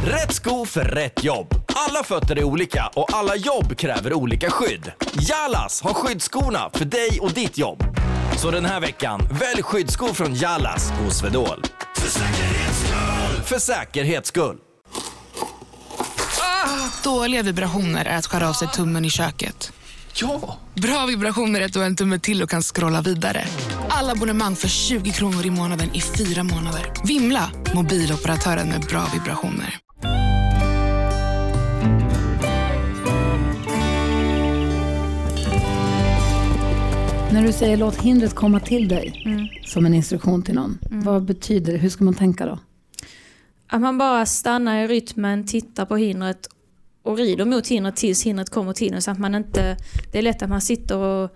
Rätt 0.05 0.35
sko 0.35 0.65
för 0.67 0.85
rätt 0.85 1.25
jobb. 1.25 1.55
Alla 1.75 2.05
fötter 2.05 2.39
är 2.39 2.45
olika 2.45 2.91
och 2.95 3.15
alla 3.15 3.37
jobb 3.37 3.77
kräver 3.77 4.13
olika 4.13 4.51
skydd. 4.51 4.93
Jalas 5.29 5.83
har 5.83 5.95
skyddsskorna 5.95 6.71
för 6.75 6.85
dig 6.85 7.19
och 7.21 7.33
ditt 7.33 7.59
jobb. 7.59 7.85
Så 8.39 8.51
den 8.51 8.65
här 8.65 8.81
veckan, 8.81 9.21
välj 9.41 9.63
skyddsskor 9.63 10.09
från 10.09 10.35
Jalas 10.35 10.91
hos 10.91 11.19
Svedol. 11.19 11.63
För 11.97 12.09
säkerhets 12.09 12.79
skull! 12.81 13.43
För 13.45 13.59
säkerhets 13.59 14.29
skull. 14.29 14.57
Dåliga 17.05 17.43
vibrationer 17.43 18.05
är 18.05 18.19
att 18.19 18.27
skära 18.27 18.49
av 18.49 18.53
sig 18.53 18.69
tummen 18.69 19.05
i 19.05 19.11
köket. 19.11 19.73
Ja! 20.21 20.59
Bra 20.75 21.07
vibrationer 21.07 21.61
är 21.61 21.65
att 21.65 21.73
du 21.73 21.79
har 21.79 21.87
en 21.87 21.97
tumme 21.97 22.19
till 22.19 22.43
och 22.43 22.51
kan 22.51 22.63
scrolla 22.63 23.01
vidare. 23.03 23.45
Alla 23.89 24.13
abonnemang 24.13 24.57
för 24.57 24.69
20 24.69 25.11
kronor 25.13 25.47
i 25.47 25.51
månaden 25.51 25.95
i 25.95 26.01
fyra 26.01 26.43
månader. 26.43 26.93
Vimla! 27.05 27.51
Mobiloperatören 27.75 28.69
med 28.69 28.81
bra 28.81 29.05
vibrationer. 29.15 29.79
När 37.33 37.43
du 37.43 37.53
säger 37.53 37.77
låt 37.77 37.97
hindret 37.97 38.35
komma 38.35 38.61
till 38.61 38.89
dig 38.89 39.23
Mm. 39.27 39.47
som 39.67 39.87
en 39.87 39.95
instruktion 39.95 40.43
till 40.43 40.55
någon, 40.55 40.79
vad 40.91 41.25
betyder 41.25 41.73
det? 41.73 41.79
Hur 41.79 41.89
ska 41.89 42.05
man 42.05 42.15
tänka 42.15 42.47
då? 42.47 42.59
Att 43.69 43.81
man 43.81 43.99
bara 43.99 44.27
stannar 44.27 44.77
i 44.85 44.87
rytmen, 44.87 45.47
tittar 45.47 45.85
på 45.87 45.97
hindret 45.97 46.49
och 47.07 47.19
rider 47.19 47.45
mot 47.45 47.67
hindret 47.67 47.97
tills 47.97 48.23
hindret 48.27 48.51
kommer 48.51 48.73
till 48.73 48.95
en. 48.95 49.03
Så 49.03 49.11
att 49.11 49.19
man 49.19 49.35
inte, 49.35 49.77
det 50.13 50.19
är 50.19 50.23
lätt 50.23 50.43
att 50.43 50.49
man 50.49 50.61
sitter 50.61 50.97
och 50.97 51.31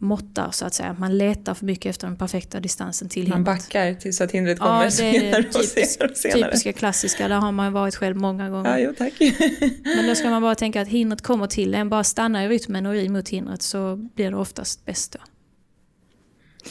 måttar 0.00 0.50
så 0.50 0.64
att 0.64 0.74
säga. 0.74 0.96
Man 0.98 1.18
letar 1.18 1.54
för 1.54 1.66
mycket 1.66 1.90
efter 1.90 2.06
den 2.06 2.16
perfekta 2.16 2.60
distansen 2.60 3.08
till 3.08 3.28
Man 3.28 3.38
hindret. 3.38 3.56
backar 3.58 3.94
tills 3.94 4.16
så 4.16 4.24
att 4.24 4.30
hindret 4.32 4.58
kommer 4.58 4.74
Ja, 4.74 4.80
det 4.80 4.86
är 4.86 4.90
senare 4.90 5.44
och 5.46 5.52
typisk, 5.52 5.90
senare 5.90 6.10
och 6.10 6.16
senare. 6.16 6.44
typiska 6.50 6.72
klassiska, 6.72 7.28
där 7.28 7.36
har 7.36 7.52
man 7.52 7.72
varit 7.72 7.94
själv 7.94 8.16
många 8.16 8.50
gånger. 8.50 8.78
Ja, 8.78 8.84
jo 8.84 8.94
tack. 8.98 9.12
Men 9.96 10.06
då 10.08 10.14
ska 10.14 10.30
man 10.30 10.42
bara 10.42 10.54
tänka 10.54 10.80
att 10.82 10.88
hindret 10.88 11.22
kommer 11.22 11.46
till 11.46 11.74
en, 11.74 11.88
bara 11.88 12.04
stanna 12.04 12.44
i 12.44 12.48
rytmen 12.48 12.86
och 12.86 12.92
ri 12.92 13.08
mot 13.08 13.28
hindret 13.28 13.62
så 13.62 13.96
blir 13.96 14.30
det 14.30 14.36
oftast 14.36 14.84
bäst 14.84 15.12
då. 15.12 15.18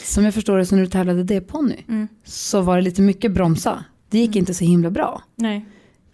Som 0.03 0.25
jag 0.25 0.33
förstår 0.33 0.57
det, 0.57 0.65
så 0.65 0.75
när 0.75 0.81
du 0.83 0.89
tävlade 0.89 1.23
D-ponny 1.23 1.83
Mm. 1.87 2.07
så 2.23 2.61
var 2.61 2.75
det 2.75 2.81
lite 2.81 3.01
mycket 3.01 3.31
bromsa. 3.31 3.83
Det 4.09 4.19
gick 4.19 4.35
inte 4.35 4.53
så 4.53 4.63
himla 4.65 4.89
bra. 4.91 5.23
Nej. 5.35 5.65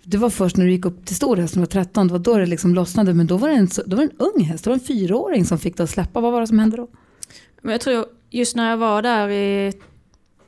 Det 0.04 0.18
var 0.18 0.30
först 0.30 0.58
när 0.58 0.66
du 0.66 0.72
gick 0.72 0.86
upp 0.86 1.06
till 1.06 1.16
stor 1.16 1.38
häst, 1.38 1.56
när 1.56 1.62
du 1.62 1.66
var 1.66 1.84
13, 1.84 2.08
det 2.08 2.12
var 2.14 2.20
då 2.20 2.38
det 2.38 2.46
liksom 2.46 2.76
lossnade. 2.76 3.14
Men 3.14 3.28
då 3.28 3.38
var 3.38 3.50
det 3.50 3.56
en, 3.56 3.68
då 3.86 3.96
var 3.96 4.04
det 4.04 4.12
en 4.12 4.18
ung 4.18 4.44
häst, 4.44 4.64
det 4.64 4.70
var 4.70 4.76
en 4.76 4.80
fyraåring 4.80 5.46
som 5.46 5.60
fick 5.60 5.78
det 5.78 5.84
att 5.84 5.90
släppa. 5.90 6.22
Vad 6.22 6.32
var 6.32 6.42
det 6.42 6.48
som 6.48 6.60
hände 6.60 6.78
då? 6.78 6.88
Men 7.62 7.72
jag 7.72 7.82
tror 7.82 8.06
just 8.30 8.56
när 8.56 8.70
jag 8.70 8.78
var 8.78 9.02
där 9.02 9.30
i 9.30 9.74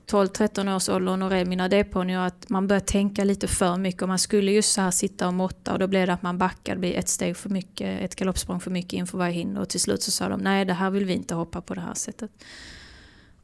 12-13 0.08 0.76
års 0.76 0.90
åldern 0.90 1.22
och 1.22 1.30
red 1.30 1.48
mina 1.48 1.68
D-ponnyer 1.68 2.20
att 2.20 2.50
man 2.50 2.68
började 2.68 2.86
tänka 2.86 3.24
lite 3.24 3.48
för 3.48 3.78
mycket 3.78 4.02
och 4.02 4.08
man 4.08 4.20
skulle 4.20 4.52
just 4.52 4.74
så 4.74 4.82
här 4.82 4.92
sitta 4.92 5.28
och 5.28 5.34
måtta 5.34 5.74
och 5.74 5.80
då 5.80 5.88
blev 5.88 6.08
det 6.08 6.14
att 6.14 6.22
man 6.22 6.38
backade, 6.38 6.76
det 6.76 6.80
blir 6.80 6.96
ett 6.96 7.10
steg 7.10 7.38
för 7.38 7.50
mycket, 7.50 8.02
ett 8.02 8.16
galoppsprång 8.16 8.60
för 8.60 8.72
mycket 8.72 8.94
inför 8.94 9.18
varje 9.18 9.34
hinder 9.34 9.62
och 9.62 9.70
till 9.70 9.80
slut 9.80 10.04
så 10.04 10.12
sa 10.12 10.30
de 10.30 10.40
nej 10.40 10.66
det 10.66 10.74
här 10.74 10.90
vill 10.90 11.06
vi 11.06 11.14
inte 11.14 11.36
hoppa 11.36 11.62
på 11.62 11.74
det 11.74 11.82
här 11.82 11.94
sättet. 11.94 12.32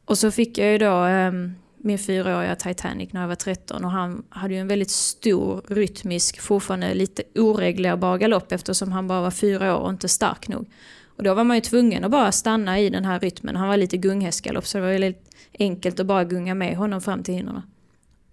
Och 0.04 0.18
så 0.18 0.30
fick 0.30 0.58
jag 0.58 0.72
ju 0.72 0.78
då 0.78 0.92
ehm, 0.92 1.54
min 1.82 1.98
fyraåriga 1.98 2.56
Titanic 2.56 3.12
när 3.12 3.20
jag 3.20 3.28
var 3.28 3.34
13 3.34 3.84
och 3.84 3.90
han 3.90 4.22
hade 4.28 4.54
ju 4.54 4.60
en 4.60 4.68
väldigt 4.68 4.90
stor 4.90 5.62
rytmisk, 5.68 6.40
fortfarande 6.40 6.94
lite 6.94 7.22
oreglerbar 7.34 8.18
galopp 8.18 8.52
eftersom 8.52 8.92
han 8.92 9.08
bara 9.08 9.20
var 9.20 9.30
fyra 9.30 9.76
år 9.76 9.80
och 9.80 9.90
inte 9.90 10.08
stark 10.08 10.48
nog. 10.48 10.66
Och 11.16 11.22
då 11.22 11.34
var 11.34 11.44
man 11.44 11.56
ju 11.56 11.60
tvungen 11.60 12.04
att 12.04 12.10
bara 12.10 12.32
stanna 12.32 12.80
i 12.80 12.90
den 12.90 13.04
här 13.04 13.20
rytmen. 13.20 13.56
Han 13.56 13.68
var 13.68 13.76
lite 13.76 13.96
gunghästgalopp 13.96 14.66
så 14.66 14.78
det 14.78 14.84
var 14.84 14.92
väldigt 14.92 15.34
enkelt 15.58 16.00
att 16.00 16.06
bara 16.06 16.24
gunga 16.24 16.54
med 16.54 16.76
honom 16.76 17.00
fram 17.00 17.22
till 17.22 17.34
hindren. 17.34 17.62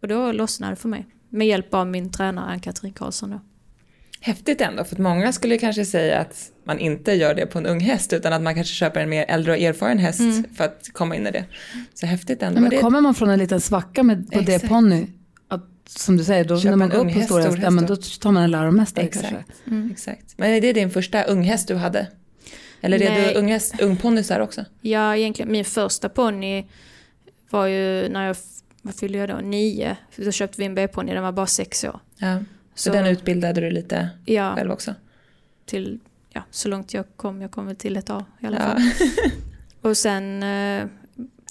Och 0.02 0.08
då 0.08 0.32
lossnade 0.32 0.72
det 0.72 0.76
för 0.76 0.90
mig. 0.90 1.06
Med 1.30 1.48
hjälp 1.48 1.74
av 1.74 1.88
min 1.88 2.12
tränare 2.12 2.52
Ann-Katrin 2.52 2.94
Karlsson 2.94 3.30
då. 3.30 3.40
Häftigt 4.22 4.62
ändå, 4.62 4.84
för 4.84 4.96
att 4.96 5.00
många 5.00 5.32
skulle 5.34 5.58
kanske 5.58 5.86
säga 5.86 6.20
att 6.20 6.52
man 6.64 6.80
inte 6.80 7.12
gör 7.14 7.34
det 7.34 7.46
på 7.46 7.58
en 7.60 7.66
ung 7.66 7.80
häst, 7.80 8.14
utan 8.14 8.34
att 8.34 8.42
man 8.42 8.56
kanske 8.56 8.74
köper 8.74 9.00
en 9.00 9.10
mer 9.10 9.26
äldre 9.28 9.52
och 9.52 9.58
erfaren 9.58 9.98
häst 9.98 10.22
för 10.58 10.64
att 10.64 10.90
komma 10.94 11.16
in 11.16 11.28
i 11.28 11.32
det. 11.32 11.46
Så 11.94 12.06
häftigt 12.06 12.44
ändå. 12.44 12.62
Men 12.62 12.70
det- 12.70 12.78
kommer 12.78 13.02
man 13.02 13.16
från 13.16 13.30
en 13.30 13.40
liten 13.40 13.62
svacka 13.62 14.04
med, 14.04 14.32
på 14.32 14.40
Exakt. 14.40 14.62
D-ponny, 14.62 15.08
att, 15.48 15.66
som 15.86 16.18
du 16.18 16.24
säger, 16.24 16.46
då 16.46 16.60
Köpa 16.60 16.70
när 16.70 16.78
man 16.78 16.90
går 16.90 16.98
upp 16.98 17.04
på 17.04 17.10
häst, 17.10 17.26
stor 17.26 17.42
stor 17.42 17.50
häst, 17.52 17.64
ja, 17.64 17.70
men 17.70 17.86
då. 17.86 17.96
tar 17.96 18.32
man 18.32 18.44
en 18.44 18.52
läromästare 18.52 19.06
Exakt. 19.06 19.30
kanske. 19.30 19.92
Exakt. 19.92 20.38
Men 20.38 20.50
är 20.52 20.62
det 20.62 20.74
din 20.74 20.90
första 20.92 21.24
unghäst 21.24 21.68
du 21.68 21.76
hade? 21.76 22.08
Eller 22.82 23.02
är 23.02 23.10
Nej. 23.10 23.34
du 23.34 23.40
unghäst, 23.40 23.82
ungponnysar 23.82 24.40
också? 24.40 24.66
Ja, 24.82 25.16
egentligen 25.16 25.52
min 25.52 25.66
första 25.66 26.10
ponny 26.10 26.66
var 27.50 27.68
ju 27.68 28.10
när 28.10 28.28
jag, 28.28 28.36
vad 28.82 28.96
fyllde 28.96 29.18
jag 29.18 29.30
då, 29.30 29.38
nio. 29.38 29.98
Då 30.16 30.32
köpte 30.32 30.62
vi 30.62 30.66
en 30.66 30.76
B-ponny, 30.76 31.14
den 31.14 31.24
var 31.24 31.32
bara 31.32 31.48
sex 31.48 31.84
år. 31.84 32.00
Ja. 32.18 32.38
Så, 32.80 32.90
Så- 32.90 32.94
den 32.94 33.06
utbildade 33.06 33.62
du 33.62 33.70
lite 33.72 34.10
Ja, 34.26 34.56
själv 34.56 34.72
också? 34.72 34.96
till, 35.66 36.00
ja, 36.30 36.42
så 36.52 36.70
långt 36.70 36.94
jag 36.94 37.06
kom. 37.16 37.42
Jag 37.42 37.52
kom 37.52 37.66
väl 37.66 37.76
till 37.76 37.98
ett 37.98 38.10
år 38.10 38.26
i 38.40 38.46
alla 38.46 38.58
Ja. 38.58 38.64
fall. 38.64 38.82
Och 39.92 39.98
sen 39.98 40.44
eh, 40.44 40.86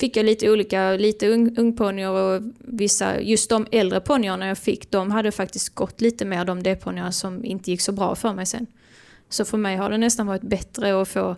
fick 0.00 0.16
jag 0.16 0.26
lite 0.26 0.50
olika, 0.50 0.90
lite 0.92 1.28
ung, 1.28 1.58
ungponnyer 1.58 2.11
och 2.11 2.42
vissa, 2.58 3.20
just 3.20 3.50
de 3.50 3.66
äldre 3.73 4.00
ponnyerna 4.00 4.47
jag 4.47 4.58
fick, 4.58 4.90
de 4.90 5.11
hade 5.11 5.32
faktiskt 5.32 5.75
gått 5.75 6.00
lite 6.00 6.25
mer 6.25 6.44
de 6.44 6.62
D-ponnyerna 6.62 7.12
som 7.12 7.44
inte 7.44 7.70
gick 7.70 7.80
så 7.80 7.92
bra 7.92 8.14
för 8.14 8.35
mig 8.35 8.47
sen. 8.47 8.66
Så 9.28 9.44
för 9.44 9.58
mig 9.58 9.76
har 9.76 9.90
det 9.90 9.99
nästan 9.99 10.26
varit 10.26 10.42
bättre 10.42 11.02
att 11.02 11.08
få 11.08 11.37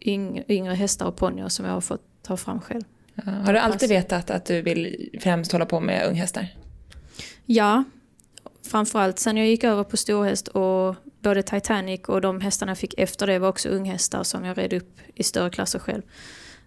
yng, 0.00 0.42
yngre 0.48 0.74
hästar 0.74 1.06
och 1.06 1.16
ponnyer 1.16 1.48
som 1.48 1.66
jag 1.66 1.72
har 1.72 1.80
fått 1.80 2.02
ta 2.22 2.36
fram 2.36 2.60
själv. 2.60 2.82
Ja. 3.14 3.22
Har 3.32 3.52
du 3.52 3.58
alltid 3.58 3.88
vetat 3.88 4.30
att 4.30 4.44
du 4.46 4.62
vill 4.62 5.10
främst 5.22 5.52
hålla 5.52 5.66
på 5.66 5.80
med 5.80 6.06
unghästar? 6.08 6.46
Ja, 7.46 7.84
framförallt 8.64 9.18
sen 9.18 9.36
jag 9.36 9.46
gick 9.46 9.64
över 9.64 9.84
på 9.84 9.96
storhäst 9.96 10.48
och 10.48 10.96
både 11.22 11.42
Titanic 11.42 12.00
och 12.08 12.20
de 12.20 12.40
hästarna 12.40 12.70
jag 12.70 12.78
fick 12.78 12.94
efter 12.98 13.26
det 13.26 13.38
var 13.38 13.48
också 13.48 13.68
unghästar 13.68 14.22
som 14.22 14.44
jag 14.44 14.58
red 14.58 14.72
upp 14.72 14.98
i 15.14 15.22
större 15.22 15.50
klasser 15.50 15.78
själv. 15.78 16.02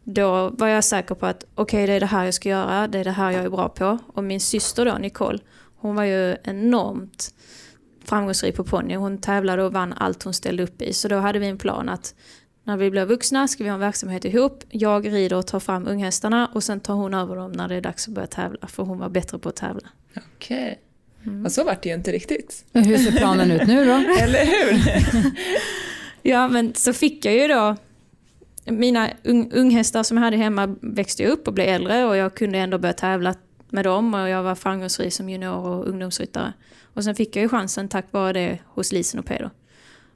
Då 0.03 0.49
var 0.49 0.67
jag 0.67 0.83
säker 0.83 1.15
på 1.15 1.25
att 1.25 1.45
okej 1.55 1.87
det 1.87 1.93
är 1.93 1.99
det 1.99 2.05
här 2.05 2.25
jag 2.25 2.33
ska 2.33 2.49
göra, 2.49 2.87
det 2.87 2.99
är 2.99 3.03
det 3.03 3.11
här 3.11 3.31
jag 3.31 3.45
är 3.45 3.49
bra 3.49 3.69
på. 3.69 3.97
Och 4.13 4.23
min 4.23 4.39
syster 4.39 4.85
då, 4.85 4.97
Nicole, 4.97 5.39
hon 5.75 5.95
var 5.95 6.03
ju 6.03 6.37
enormt 6.43 7.33
framgångsrik 8.05 8.55
på 8.55 8.63
ponny. 8.63 8.95
Hon 8.95 9.17
tävlade 9.17 9.63
och 9.63 9.73
vann 9.73 9.93
allt 9.93 10.23
hon 10.23 10.33
ställde 10.33 10.63
upp 10.63 10.81
i. 10.81 10.93
Så 10.93 11.07
då 11.07 11.15
hade 11.15 11.39
vi 11.39 11.47
en 11.47 11.57
plan 11.57 11.89
att 11.89 12.15
när 12.63 12.77
vi 12.77 12.91
blir 12.91 13.05
vuxna 13.05 13.47
ska 13.47 13.63
vi 13.63 13.69
ha 13.69 13.73
en 13.73 13.79
verksamhet 13.79 14.25
ihop. 14.25 14.63
Jag 14.69 15.13
rider 15.13 15.37
och 15.37 15.47
tar 15.47 15.59
fram 15.59 15.87
unghästarna 15.87 16.51
och 16.53 16.63
sen 16.63 16.79
tar 16.79 16.93
hon 16.93 17.13
över 17.13 17.35
dem 17.35 17.51
när 17.51 17.67
det 17.67 17.75
är 17.75 17.81
dags 17.81 18.07
att 18.07 18.13
börja 18.13 18.27
tävla. 18.27 18.67
För 18.67 18.83
hon 18.83 18.99
var 18.99 19.09
bättre 19.09 19.39
på 19.39 19.49
att 19.49 19.55
tävla. 19.55 19.89
Okej. 20.35 20.81
Och 21.45 21.51
så 21.51 21.63
vart 21.63 21.83
det 21.83 21.89
ju 21.89 21.95
inte 21.95 22.11
riktigt. 22.11 22.65
Men 22.71 22.83
Hur 22.83 22.97
ser 22.97 23.11
planen 23.11 23.51
ut 23.51 23.67
nu 23.67 23.85
då? 23.85 23.91
Eller 24.21 24.45
hur? 24.45 25.31
Ja, 26.21 26.47
men 26.47 26.75
så 26.75 26.93
fick 26.93 27.25
jag 27.25 27.33
ju 27.33 27.47
då... 27.47 27.75
Mina 28.65 29.09
ung, 29.23 29.51
unghästar 29.51 30.03
som 30.03 30.17
jag 30.17 30.23
hade 30.23 30.37
hemma 30.37 30.75
växte 30.81 31.25
upp 31.25 31.47
och 31.47 31.53
blev 31.53 31.67
äldre 31.67 32.05
och 32.05 32.17
jag 32.17 32.35
kunde 32.35 32.57
ändå 32.57 32.77
börja 32.77 32.93
tävla 32.93 33.35
med 33.69 33.85
dem 33.85 34.13
och 34.13 34.29
jag 34.29 34.43
var 34.43 34.55
framgångsrik 34.55 35.13
som 35.13 35.29
junior 35.29 35.53
och 35.53 35.87
ungdomsryttare. 35.87 36.53
Och 36.93 37.03
sen 37.03 37.15
fick 37.15 37.35
jag 37.35 37.43
ju 37.43 37.49
chansen 37.49 37.89
tack 37.89 38.05
vare 38.11 38.33
det 38.33 38.59
hos 38.65 38.91
Lisen 38.91 39.19
och 39.19 39.25
Peder. 39.25 39.49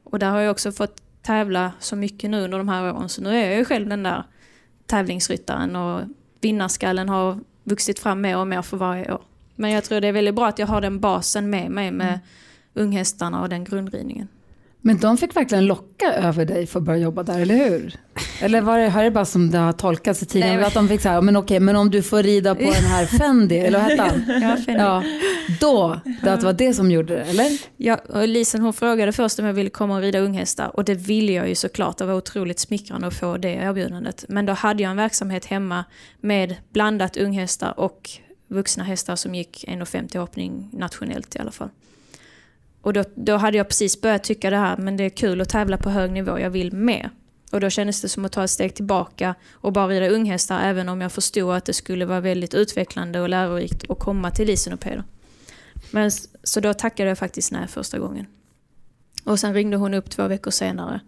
Och 0.03 0.19
där 0.19 0.29
har 0.29 0.39
jag 0.39 0.51
också 0.51 0.71
fått 0.71 1.01
tävla 1.21 1.71
så 1.79 1.95
mycket 1.95 2.29
nu 2.29 2.43
under 2.43 2.57
de 2.57 2.69
här 2.69 2.93
åren 2.95 3.09
så 3.09 3.21
nu 3.21 3.29
är 3.29 3.45
jag 3.45 3.57
ju 3.57 3.65
själv 3.65 3.89
den 3.89 4.03
där 4.03 4.23
tävlingsryttaren 4.85 5.75
och 5.75 6.01
vinnarskallen 6.41 7.09
har 7.09 7.39
vuxit 7.63 7.99
fram 7.99 8.21
mer 8.21 8.37
och 8.37 8.47
mer 8.47 8.61
för 8.61 8.77
varje 8.77 9.13
år. 9.13 9.21
Men 9.55 9.71
jag 9.71 9.83
tror 9.83 10.01
det 10.01 10.07
är 10.07 10.11
väldigt 10.11 10.35
bra 10.35 10.47
att 10.47 10.59
jag 10.59 10.67
har 10.67 10.81
den 10.81 10.99
basen 10.99 11.49
med 11.49 11.71
mig 11.71 11.91
med 11.91 12.19
unghästarna 12.73 13.41
och 13.41 13.49
den 13.49 13.63
grundridningen. 13.63 14.27
Men 14.83 14.97
de 14.97 15.17
fick 15.17 15.35
verkligen 15.35 15.65
locka 15.65 16.13
över 16.13 16.45
dig 16.45 16.67
för 16.67 16.79
att 16.79 16.85
börja 16.85 16.99
jobba 16.99 17.23
där, 17.23 17.39
eller 17.39 17.55
hur? 17.55 17.95
Eller 18.41 18.61
var 18.61 18.79
det, 18.79 18.89
har 18.89 19.03
det 19.03 19.11
bara 19.11 19.25
som 19.25 19.51
det 19.51 19.57
har 19.57 19.73
tolkats 19.73 20.23
i 20.23 20.25
tidningen? 20.25 20.57
Nej, 20.57 20.65
Att 20.65 20.73
de 20.73 20.87
fick 20.87 21.01
så 21.01 21.09
här, 21.09 21.21
men 21.21 21.35
okej, 21.37 21.59
men 21.59 21.75
om 21.75 21.89
du 21.91 22.01
får 22.01 22.23
rida 22.23 22.55
på 22.55 22.61
den 22.61 22.73
här 22.73 23.05
Fendi, 23.05 23.57
eller 23.57 23.79
vad 23.79 23.89
hette 23.89 24.01
han? 24.01 24.41
Ja, 24.41 24.55
Fendi. 24.65 24.81
Ja, 24.81 25.03
då, 25.59 25.99
det 26.23 26.43
var 26.43 26.53
det 26.53 26.73
som 26.73 26.91
gjorde 26.91 27.13
det, 27.13 27.21
eller? 27.21 27.49
Ja, 27.77 27.97
och 28.09 28.27
Lisen 28.27 28.61
hon 28.61 28.73
frågade 28.73 29.11
först 29.11 29.39
om 29.39 29.45
jag 29.45 29.53
ville 29.53 29.69
komma 29.69 29.95
och 29.95 30.01
rida 30.01 30.19
unghästar 30.19 30.75
och 30.75 30.85
det 30.85 30.95
ville 30.95 31.31
jag 31.31 31.49
ju 31.49 31.55
såklart. 31.55 31.97
Det 31.97 32.05
var 32.05 32.13
otroligt 32.13 32.59
smickrande 32.59 33.07
att 33.07 33.13
få 33.13 33.37
det 33.37 33.49
erbjudandet. 33.53 34.25
Men 34.29 34.45
då 34.45 34.53
hade 34.53 34.83
jag 34.83 34.89
en 34.89 34.97
verksamhet 34.97 35.45
hemma 35.45 35.85
med 36.21 36.55
blandat 36.73 37.17
unghästar 37.17 37.79
och 37.79 38.09
vuxna 38.51 38.83
hästar 38.83 39.15
som 39.15 39.35
gick 39.35 39.65
1,50 39.67 40.17
hoppning 40.17 40.69
nationellt 40.73 41.35
i 41.35 41.39
alla 41.39 41.51
fall. 41.51 41.69
Och 42.81 42.93
då, 42.93 43.03
då 43.15 43.37
hade 43.37 43.57
jag 43.57 43.67
precis 43.67 44.01
börjat 44.01 44.23
tycka 44.23 44.49
det 44.49 44.57
här, 44.57 44.77
men 44.77 44.97
det 44.97 45.03
är 45.03 45.09
kul 45.09 45.41
att 45.41 45.49
tävla 45.49 45.77
på 45.77 45.89
hög 45.89 46.11
nivå, 46.11 46.39
jag 46.39 46.49
vill 46.49 46.73
mer. 46.73 47.09
Och 47.51 47.59
då 47.59 47.69
kändes 47.69 48.01
det 48.01 48.09
som 48.09 48.25
att 48.25 48.31
ta 48.31 48.43
ett 48.43 48.49
steg 48.49 48.75
tillbaka 48.75 49.35
och 49.51 49.73
bara 49.73 49.87
rida 49.87 50.09
unghästar, 50.09 50.59
även 50.61 50.89
om 50.89 51.01
jag 51.01 51.11
förstod 51.11 51.53
att 51.53 51.65
det 51.65 51.73
skulle 51.73 52.05
vara 52.05 52.19
väldigt 52.19 52.53
utvecklande 52.53 53.19
och 53.19 53.29
lärorikt 53.29 53.89
att 53.89 53.99
komma 53.99 54.31
till 54.31 54.47
Lisen 54.47 54.73
och 54.73 54.79
Peder. 54.79 55.03
Men, 55.91 56.11
så 56.43 56.59
då 56.59 56.73
tackade 56.73 57.09
jag 57.09 57.17
faktiskt 57.17 57.51
nej 57.51 57.67
första 57.67 57.99
gången. 57.99 58.25
Och 59.23 59.39
sen 59.39 59.53
ringde 59.53 59.77
hon 59.77 59.93
upp 59.93 60.09
två 60.09 60.27
veckor 60.27 60.51
senare 60.51 60.99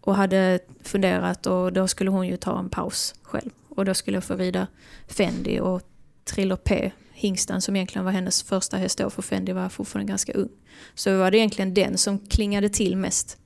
och 0.00 0.14
hade 0.14 0.58
funderat 0.82 1.46
och 1.46 1.72
då 1.72 1.88
skulle 1.88 2.10
hon 2.10 2.26
ju 2.26 2.36
ta 2.36 2.58
en 2.58 2.68
paus 2.68 3.14
själv. 3.22 3.50
Och 3.68 3.84
då 3.84 3.94
skulle 3.94 4.16
jag 4.16 4.24
få 4.24 4.34
rida 4.34 4.66
Fendi 5.06 5.60
och 5.60 5.82
Triller 6.28 6.56
P, 6.56 6.90
hingsten 7.12 7.62
som 7.62 7.76
egentligen 7.76 8.04
var 8.04 8.12
hennes 8.12 8.42
första 8.42 8.76
häst 8.76 8.98
då, 8.98 9.10
för 9.10 9.22
Fendi 9.22 9.52
var 9.52 9.68
fortfarande 9.68 10.10
ganska 10.10 10.32
ung. 10.32 10.48
Så 10.94 11.18
var 11.18 11.30
det 11.30 11.38
egentligen 11.38 11.74
den 11.74 11.98
som 11.98 12.18
klingade 12.18 12.68
till 12.68 12.96
mest. 12.96 13.36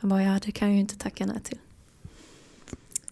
Jag 0.00 0.10
bara, 0.10 0.22
ja 0.22 0.38
det 0.44 0.52
kan 0.52 0.68
jag 0.68 0.74
ju 0.74 0.80
inte 0.80 0.98
tacka 0.98 1.26
nej 1.26 1.40
till. 1.42 1.58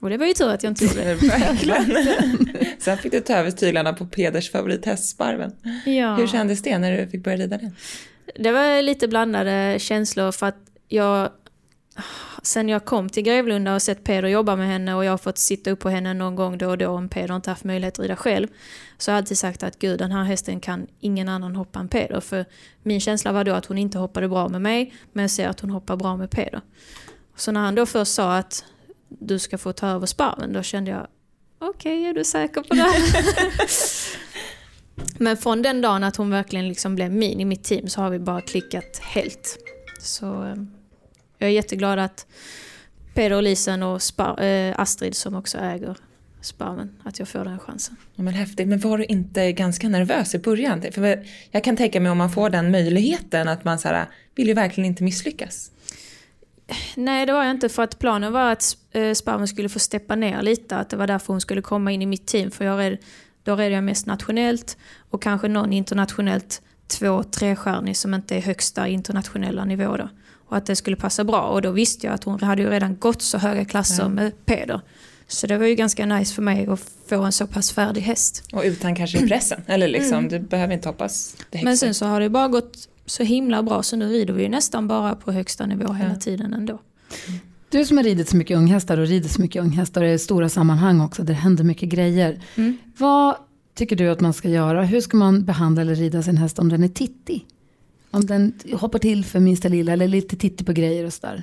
Och 0.01 0.11
det 0.11 0.17
var 0.17 0.27
ju 0.27 0.33
tur 0.33 0.49
att 0.49 0.63
jag 0.63 0.71
inte 0.71 0.85
gjorde 0.85 1.05
det. 1.05 1.15
Verkligen. 1.27 2.77
Sen 2.79 2.99
fick 2.99 3.13
du 3.13 3.21
ta 3.21 3.35
över 3.35 3.51
tyglarna 3.51 3.93
på 3.93 4.07
Peders 4.07 4.51
favorithäst 4.51 5.09
Sparven. 5.09 5.53
Ja. 5.87 6.15
Hur 6.15 6.27
kändes 6.27 6.63
det 6.63 6.79
när 6.79 6.99
du 6.99 7.09
fick 7.09 7.25
börja 7.25 7.37
rida 7.37 7.59
den? 7.59 7.77
Det 8.35 8.53
var 8.53 8.83
lite 8.83 9.09
blandade 9.09 9.77
känslor 9.79 10.33
för 10.33 10.47
att 10.47 10.59
jag 10.89 11.31
Sen 12.43 12.69
jag 12.69 12.85
kom 12.85 13.09
till 13.09 13.23
Grevlunda 13.23 13.75
och 13.75 13.83
sett 13.83 14.05
Peder 14.05 14.29
jobba 14.29 14.57
med 14.57 14.69
henne 14.69 14.95
och 14.95 15.05
jag 15.05 15.13
har 15.13 15.19
fått 15.19 15.39
sitta 15.39 15.71
upp 15.71 15.81
på 15.81 15.89
henne 15.89 16.15
någon 16.15 16.35
gång 16.35 16.59
då 16.59 16.69
och 16.69 16.79
då 16.79 16.89
om 16.89 17.09
Peder 17.09 17.37
inte 17.37 17.51
haft 17.51 17.65
möjlighet 17.65 17.95
att 17.95 18.03
rida 18.03 18.17
själv. 18.17 18.49
Så 18.99 19.11
har 19.11 19.17
jag 19.17 19.23
alltid 19.23 19.39
sagt 19.39 19.63
att 19.63 19.79
gud 19.79 19.99
den 19.99 20.13
här 20.13 20.25
hästen 20.25 20.61
kan 20.61 20.87
ingen 21.01 21.29
annan 21.29 21.57
hoppa 21.57 21.79
än 21.79 21.89
Peder. 21.89 22.21
För 22.21 22.45
min 22.83 23.01
känsla 23.01 23.33
var 23.33 23.45
då 23.45 23.53
att 23.53 23.67
hon 23.67 23.79
inte 23.79 23.99
hoppade 23.99 24.29
bra 24.29 24.49
med 24.49 24.63
mig 24.63 24.95
men 25.13 25.23
jag 25.23 25.31
ser 25.31 25.49
att 25.49 25.61
hon 25.61 25.71
hoppar 25.71 25.97
bra 25.97 26.17
med 26.17 26.31
Peder. 26.31 26.61
Så 27.37 27.53
när 27.53 27.61
han 27.61 27.75
då 27.75 27.87
först 27.87 28.15
sa 28.15 28.37
att 28.37 28.65
du 29.09 29.39
ska 29.39 29.59
få 29.59 29.73
ta 29.73 29.87
över 29.87 30.07
sparven 30.07 30.53
då 30.53 30.63
kände 30.63 30.91
jag 30.91 31.07
okej 31.59 32.05
är 32.05 32.15
du 32.15 32.25
säker 32.25 32.63
på 32.63 32.75
det? 32.75 32.93
Men 35.19 35.37
från 35.37 35.63
den 35.63 35.81
dagen 35.81 36.05
att 36.05 36.17
hon 36.17 36.31
verkligen 36.31 36.69
liksom 36.69 36.95
blev 36.95 37.13
min 37.13 37.41
i 37.41 37.45
mitt 37.45 37.65
team 37.65 37.89
så 37.89 38.01
har 38.01 38.11
vi 38.11 38.19
bara 38.19 38.41
klickat 38.41 38.99
helt. 39.03 39.59
Så 40.01 40.27
ehm, 40.27 40.71
jag 41.43 41.51
är 41.51 41.55
jätteglad 41.55 41.99
att 41.99 42.27
Peder 43.15 43.37
och 43.37 43.43
Lisen 43.43 43.83
och 43.83 44.03
Spar, 44.03 44.43
eh, 44.43 44.75
Astrid 44.79 45.15
som 45.15 45.35
också 45.35 45.59
äger 45.59 45.97
Sparmen, 46.41 46.97
att 47.03 47.19
jag 47.19 47.29
får 47.29 47.45
den 47.45 47.59
chansen. 47.59 47.97
Ja, 48.15 48.23
men 48.23 48.35
häftigt, 48.35 48.69
men 48.69 48.79
var 48.79 48.99
du 48.99 49.05
inte 49.05 49.53
ganska 49.53 49.89
nervös 49.89 50.35
i 50.35 50.39
början? 50.39 50.83
För 50.93 51.27
jag 51.51 51.65
kan 51.65 51.77
tänka 51.77 52.01
mig 52.01 52.13
om 52.13 52.19
man 52.19 52.31
får 52.31 52.51
den 52.51 52.71
möjligheten 52.71 53.49
att 53.49 53.65
man 53.65 53.79
så 53.79 53.89
här, 53.89 54.07
vill 54.35 54.49
ju 54.49 54.55
verkligen 54.55 54.87
inte 54.87 55.03
misslyckas. 55.03 55.71
Nej, 56.95 57.27
det 57.27 57.33
var 57.33 57.45
jag 57.45 57.51
inte. 57.51 57.69
För 57.69 57.83
att 57.83 57.99
planen 57.99 58.33
var 58.33 58.53
att 58.53 58.77
eh, 58.91 59.13
Sparven 59.13 59.49
skulle 59.49 59.69
få 59.69 59.79
steppa 59.79 60.17
ner 60.17 60.43
lite. 60.43 60.77
Att 60.77 60.91
det 60.91 60.97
var 60.97 61.07
därför 61.07 61.33
hon 61.33 61.41
skulle 61.41 61.63
komma 61.63 61.93
in 61.93 62.03
i 62.03 62.07
mitt 62.07 62.27
team. 62.27 62.51
För 62.51 62.65
jag 62.65 62.79
red, 62.79 62.99
då 63.43 63.57
red 63.57 63.73
jag 63.73 63.85
mest 63.85 64.07
nationellt 64.07 64.77
och 65.11 65.23
kanske 65.23 65.49
någon 65.49 65.73
internationellt 65.73 66.63
två, 66.87 67.23
trestjärnig 67.23 67.97
som 67.97 68.15
inte 68.15 68.37
är 68.37 68.41
högsta 68.41 68.89
internationella 68.89 69.65
nivå 69.65 69.97
då. 69.97 70.09
Och 70.53 70.59
att 70.59 70.67
det 70.67 70.77
skulle 70.77 70.97
passa 70.97 71.25
bra. 71.25 71.41
Och 71.41 71.63
då 71.63 71.71
visste 71.71 72.07
jag 72.07 72.15
att 72.15 72.25
hon 72.25 72.43
hade 72.43 72.63
ju 72.63 72.71
redan 72.71 72.97
gått 72.97 73.23
så 73.23 73.39
höga 73.39 73.65
klasser 73.65 74.03
ja. 74.03 74.09
med 74.09 74.45
Peder. 74.45 74.81
Så 75.29 75.47
det 75.47 75.59
var 75.59 75.67
ju 75.67 75.75
ganska 75.75 76.07
nice 76.07 76.35
för 76.35 76.43
mig 76.43 76.67
att 76.67 76.81
få 77.09 77.23
en 77.23 77.33
så 77.33 77.47
pass 77.47 77.73
färdig 77.73 78.01
häst. 78.01 78.45
Och 78.53 78.63
utan 78.65 78.95
kanske 78.95 79.29
pressen, 79.29 79.63
eller 79.67 79.89
liksom, 79.89 80.19
mm. 80.19 80.31
du 80.31 80.39
behöver 80.39 80.75
inte 80.75 80.89
hoppas 80.89 81.37
det 81.51 81.63
Men 81.63 81.77
sen 81.77 81.95
så 81.95 82.07
har 82.07 82.21
det 82.21 82.31
bara 82.31 82.49
gått 82.49 82.89
så 83.07 83.23
himla 83.23 83.63
bra 83.63 83.83
så 83.83 83.97
nu 83.97 84.09
rider 84.09 84.35
vi 84.35 84.43
ju 84.43 84.49
nästan 84.49 84.89
bara 84.89 85.15
på 85.15 85.33
högsta 85.33 85.67
nivå 85.67 85.93
hela 85.93 86.17
tiden 86.17 86.55
ändå. 86.55 86.79
Du 87.71 87.85
som 87.85 87.97
har 87.97 88.05
ridit 88.05 88.29
så 88.29 88.37
mycket 88.37 88.57
unghästar 88.57 88.99
och 88.99 89.07
rider 89.07 89.29
så 89.29 89.43
mycket 89.43 89.63
unghästar 89.63 90.05
i 90.05 90.19
stora 90.19 90.49
sammanhang 90.49 91.01
också, 91.01 91.23
där 91.23 91.35
det 91.35 91.41
händer 91.41 91.65
mycket 91.65 91.89
grejer. 91.89 92.41
Mm. 92.57 92.79
Vad 92.99 93.37
tycker 93.75 93.97
du 93.97 94.09
att 94.09 94.21
man 94.21 94.33
ska 94.33 94.49
göra? 94.49 94.85
Hur 94.85 95.01
ska 95.01 95.17
man 95.17 95.45
behandla 95.45 95.83
eller 95.83 95.95
rida 95.95 96.23
sin 96.23 96.37
häst 96.37 96.59
om 96.59 96.69
den 96.69 96.85
är 96.85 96.89
tittig? 96.89 97.47
Om 98.15 98.27
den 98.27 98.53
hoppar 98.73 98.99
till 98.99 99.25
för 99.25 99.41
minsta 99.41 99.69
lilla 99.69 99.93
eller 99.93 100.09
lite 100.09 100.37
tittig 100.37 100.67
på 100.67 100.73
grejer 100.73 101.05
och 101.05 101.13
sådär. 101.13 101.43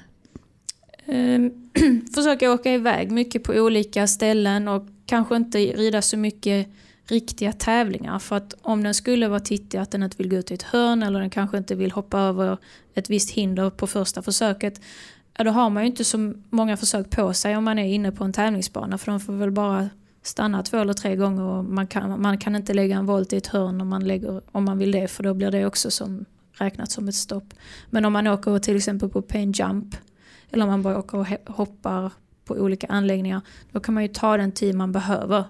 Ehm, 1.05 1.51
um, 1.81 2.07
försöka 2.15 2.51
åka 2.51 2.73
iväg 2.73 3.11
mycket 3.11 3.43
på 3.43 3.53
olika 3.53 4.07
ställen 4.07 4.67
och 4.67 4.87
kanske 5.05 5.35
inte 5.35 5.57
rida 5.57 6.01
så 6.01 6.17
mycket 6.17 6.67
riktiga 7.05 7.53
tävlingar. 7.53 8.19
För 8.19 8.35
att 8.35 8.53
om 8.61 8.83
den 8.83 8.93
skulle 8.93 9.27
vara 9.27 9.39
tittig, 9.39 9.77
att 9.77 9.91
den 9.91 10.03
inte 10.03 10.17
vill 10.17 10.29
gå 10.29 10.35
ut 10.35 10.51
i 10.51 10.53
ett 10.53 10.63
hörn 10.63 11.03
eller 11.03 11.19
den 11.19 11.29
kanske 11.29 11.57
inte 11.57 11.75
vill 11.75 11.91
hoppa 11.91 12.19
över 12.19 12.57
ett 12.93 13.09
visst 13.09 13.31
hinder 13.31 13.69
på 13.69 13.87
första 13.87 14.21
försöket. 14.21 14.81
Ja, 15.37 15.43
då 15.43 15.51
har 15.51 15.69
man 15.69 15.83
ju 15.83 15.89
inte 15.89 16.03
så 16.03 16.33
många 16.49 16.77
försök 16.77 17.09
på 17.09 17.33
sig 17.33 17.57
om 17.57 17.63
man 17.63 17.79
är 17.79 17.93
inne 17.93 18.11
på 18.11 18.23
en 18.23 18.33
tävlingsbana. 18.33 18.97
För 18.97 19.11
de 19.11 19.19
får 19.19 19.33
väl 19.33 19.51
bara 19.51 19.89
stanna 20.21 20.63
två 20.63 20.77
eller 20.77 20.93
tre 20.93 21.15
gånger 21.15 21.43
och 21.43 21.65
man 21.65 21.87
kan, 21.87 22.21
man 22.21 22.37
kan 22.37 22.55
inte 22.55 22.73
lägga 22.73 22.97
en 22.97 23.05
volt 23.05 23.33
i 23.33 23.37
ett 23.37 23.47
hörn 23.47 23.81
om 23.81 23.87
man, 23.87 24.07
lägger, 24.07 24.41
om 24.51 24.65
man 24.65 24.77
vill 24.77 24.91
det. 24.91 25.07
För 25.07 25.23
då 25.23 25.33
blir 25.33 25.51
det 25.51 25.65
också 25.65 25.91
som, 25.91 26.25
räknat 26.59 26.91
som 26.91 27.07
ett 27.07 27.15
stopp. 27.15 27.53
Men 27.89 28.05
om 28.05 28.13
man 28.13 28.27
åker 28.27 28.59
till 28.59 28.75
exempel 28.75 29.09
på 29.09 29.21
pain 29.21 29.51
jump 29.51 29.95
eller 30.51 30.63
om 30.63 30.69
man 30.69 30.81
bara 30.81 30.99
åker 30.99 31.17
och 31.17 31.55
hoppar 31.55 32.11
på 32.45 32.53
olika 32.53 32.87
anläggningar. 32.87 33.41
Då 33.71 33.79
kan 33.79 33.93
man 33.93 34.03
ju 34.03 34.09
ta 34.09 34.37
den 34.37 34.51
tid 34.51 34.75
man 34.75 34.91
behöver. 34.91 35.43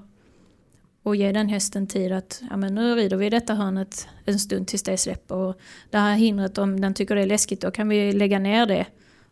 Och 1.04 1.16
ge 1.16 1.32
den 1.32 1.50
hästen 1.50 1.88
tid 1.88 2.12
att 2.12 2.42
ja, 2.50 2.58
men 2.58 2.76
nu 2.76 2.96
rider 2.96 3.18
vi 3.18 3.30
detta 3.30 3.54
hörnet 3.54 4.08
en 4.26 4.40
stund 4.40 4.68
tills 4.68 4.84
det 4.84 4.98
släpper. 4.98 5.36
Och 5.36 5.60
det 5.90 5.98
här 5.98 6.16
hindret, 6.16 6.58
om 6.58 6.82
den 6.82 6.94
tycker 6.94 7.16
det 7.16 7.22
är 7.22 7.28
läskigt, 7.28 7.62
då 7.62 7.72
kan 7.72 7.90
vi 7.90 8.12
lägga 8.12 8.40
ner 8.40 8.66
det 8.66 8.86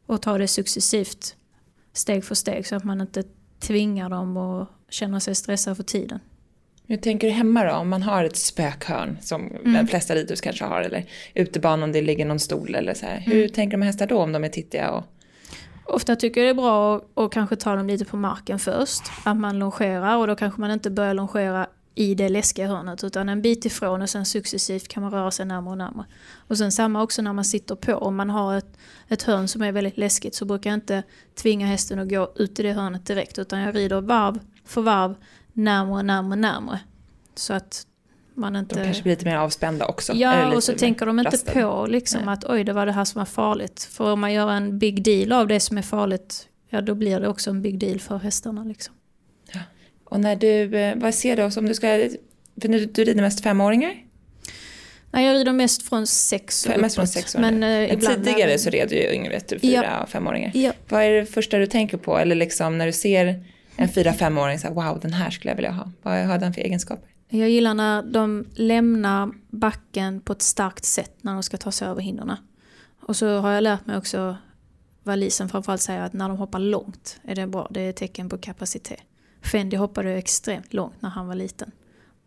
och 0.05 0.21
ta 0.21 0.37
det 0.37 0.47
successivt. 0.47 1.35
Steg 1.93 2.25
för 2.25 2.35
steg 2.35 2.67
så 2.67 2.75
att 2.75 2.83
man 2.83 3.01
inte 3.01 3.23
tvingar 3.59 4.09
dem 4.09 4.37
och 4.37 4.67
känner 4.89 5.19
sig 5.19 5.35
stressad 5.35 5.77
för 5.77 5.83
tiden. 5.83 6.19
Hur 6.87 6.97
tänker 6.97 7.27
du 7.27 7.33
hemma 7.33 7.63
då? 7.63 7.71
Om 7.71 7.89
man 7.89 8.03
har 8.03 8.23
ett 8.23 8.37
spökhörn 8.37 9.17
som 9.21 9.47
mm. 9.47 9.73
de 9.73 9.87
flesta 9.87 10.15
ridhus 10.15 10.41
kanske 10.41 10.65
har 10.65 10.81
eller 10.81 11.05
utebanan 11.33 11.83
om 11.83 11.91
det 11.91 12.01
ligger 12.01 12.25
någon 12.25 12.39
stol 12.39 12.75
eller 12.75 12.93
så 12.93 13.05
här. 13.05 13.19
Hur 13.19 13.37
mm. 13.37 13.49
tänker 13.49 13.77
de 13.77 13.83
hästar 13.85 14.07
då 14.07 14.17
om 14.17 14.31
de 14.31 14.43
är 14.43 14.49
tittiga? 14.49 14.91
Och... 14.91 15.03
Ofta 15.85 16.15
tycker 16.15 16.41
jag 16.41 16.47
det 16.47 16.59
är 16.59 16.63
bra 16.63 16.95
att, 16.95 17.03
att 17.15 17.31
kanske 17.31 17.55
ta 17.55 17.75
dem 17.75 17.87
lite 17.87 18.05
på 18.05 18.17
marken 18.17 18.59
först. 18.59 19.01
Att 19.23 19.37
man 19.37 19.59
longerar 19.59 20.17
och 20.17 20.27
då 20.27 20.35
kanske 20.35 20.61
man 20.61 20.71
inte 20.71 20.89
börjar 20.89 21.13
longera 21.13 21.67
i 21.95 22.15
det 22.15 22.29
läskiga 22.29 22.67
hörnet 22.67 23.03
utan 23.03 23.29
en 23.29 23.41
bit 23.41 23.65
ifrån 23.65 24.01
och 24.01 24.09
sen 24.09 24.25
successivt 24.25 24.87
kan 24.87 25.03
man 25.03 25.11
röra 25.11 25.31
sig 25.31 25.45
närmare 25.45 25.71
och 25.71 25.77
närmare. 25.77 26.05
Och 26.35 26.57
sen 26.57 26.71
samma 26.71 27.03
också 27.03 27.21
när 27.21 27.33
man 27.33 27.45
sitter 27.45 27.75
på. 27.75 27.93
Om 27.93 28.15
man 28.15 28.29
har 28.29 28.57
ett, 28.57 28.77
ett 29.07 29.23
hörn 29.23 29.47
som 29.47 29.61
är 29.61 29.71
väldigt 29.71 29.97
läskigt 29.97 30.35
så 30.35 30.45
brukar 30.45 30.69
jag 30.69 30.77
inte 30.77 31.03
tvinga 31.35 31.67
hästen 31.67 31.99
att 31.99 32.09
gå 32.09 32.31
ut 32.35 32.59
i 32.59 32.63
det 32.63 32.73
hörnet 32.73 33.05
direkt 33.05 33.39
utan 33.39 33.59
jag 33.59 33.75
rider 33.75 34.01
varv 34.01 34.39
för 34.65 34.81
varv 34.81 35.15
närmare, 35.57 36.03
närmare, 36.03 36.39
närmare. 36.39 36.79
Så 37.35 37.53
att 37.53 37.87
man 38.33 38.55
inte... 38.55 38.75
De 38.75 38.85
kanske 38.85 39.03
blir 39.03 39.13
lite 39.13 39.25
mer 39.25 39.37
avspända 39.37 39.85
också. 39.85 40.13
Ja, 40.13 40.55
och 40.55 40.63
så 40.63 40.73
tänker 40.73 41.05
de 41.05 41.19
inte 41.19 41.31
rasten. 41.31 41.63
på 41.63 41.87
liksom 41.87 42.27
att 42.27 42.43
oj, 42.45 42.63
det 42.63 42.73
var 42.73 42.85
det 42.85 42.91
här 42.91 43.05
som 43.05 43.19
var 43.19 43.25
farligt. 43.25 43.83
För 43.91 44.11
om 44.11 44.19
man 44.19 44.33
gör 44.33 44.51
en 44.51 44.79
big 44.79 45.03
deal 45.03 45.31
av 45.31 45.47
det 45.47 45.59
som 45.59 45.77
är 45.77 45.81
farligt, 45.81 46.47
ja 46.69 46.81
då 46.81 46.95
blir 46.95 47.19
det 47.19 47.27
också 47.27 47.49
en 47.49 47.61
big 47.61 47.79
deal 47.79 47.99
för 47.99 48.17
hästarna. 48.17 48.63
Liksom. 48.63 48.93
Ja. 49.53 49.59
Och 50.03 50.19
när 50.19 50.35
du, 50.35 50.77
eh, 50.77 50.95
vad 50.95 51.13
ser 51.13 51.35
du, 51.35 51.59
om 51.59 51.65
du 51.65 51.73
ska, 51.73 51.87
för 52.61 52.67
du, 52.67 52.85
du 52.85 53.03
rider 53.03 53.21
mest 53.21 53.43
femåringar? 53.43 53.95
Nej, 55.11 55.25
jag 55.25 55.35
rider 55.35 55.53
mest 55.53 55.89
från 55.89 56.07
sex 56.07 56.65
och 56.65 56.81
Mest 56.81 56.95
från 56.95 57.07
sex 57.07 57.35
år. 57.35 57.39
Men, 57.39 57.63
eh, 57.63 57.99
tidigare 57.99 58.53
är... 58.53 58.57
så 58.57 58.69
red 58.69 58.89
du 58.89 58.95
ju 58.95 59.13
yngre, 59.13 59.39
typ 59.39 59.61
fyra 59.61 59.83
ja. 59.83 60.03
och 60.03 60.09
femåringar. 60.09 60.51
Ja. 60.53 60.71
Vad 60.89 61.03
är 61.03 61.11
det 61.11 61.25
första 61.25 61.57
du 61.57 61.67
tänker 61.67 61.97
på? 61.97 62.17
Eller 62.17 62.35
liksom 62.35 62.77
när 62.77 62.85
du 62.85 62.91
ser 62.91 63.43
en 63.77 63.89
fyra, 63.89 64.13
femåring, 64.13 64.59
så 64.59 64.67
här, 64.67 64.73
wow, 64.73 64.99
den 64.99 65.13
här 65.13 65.29
skulle 65.29 65.51
jag 65.51 65.55
vilja 65.55 65.71
ha. 65.71 65.91
Vad 66.01 66.25
har 66.25 66.37
den 66.37 66.53
för 66.53 66.61
egenskaper? 66.61 67.09
Jag 67.29 67.49
gillar 67.49 67.73
när 67.73 68.03
de 68.03 68.45
lämnar 68.55 69.31
backen 69.49 70.21
på 70.21 70.33
ett 70.33 70.41
starkt 70.41 70.85
sätt 70.85 71.17
när 71.21 71.33
de 71.33 71.43
ska 71.43 71.57
ta 71.57 71.71
sig 71.71 71.87
över 71.87 72.01
hindren. 72.01 72.35
Och 73.01 73.15
så 73.15 73.39
har 73.39 73.51
jag 73.51 73.61
lärt 73.61 73.85
mig 73.85 73.97
också 73.97 74.37
vad 75.03 75.19
Lisen 75.19 75.49
framförallt 75.49 75.81
säger 75.81 76.01
att 76.01 76.13
när 76.13 76.29
de 76.29 76.37
hoppar 76.37 76.59
långt 76.59 77.19
är 77.23 77.35
det 77.35 77.47
bra. 77.47 77.67
Det 77.69 77.81
är 77.81 77.89
ett 77.89 77.95
tecken 77.95 78.29
på 78.29 78.37
kapacitet. 78.37 78.99
Fendi 79.41 79.77
hoppade 79.77 80.13
extremt 80.13 80.73
långt 80.73 81.01
när 81.01 81.09
han 81.09 81.27
var 81.27 81.35
liten. 81.35 81.71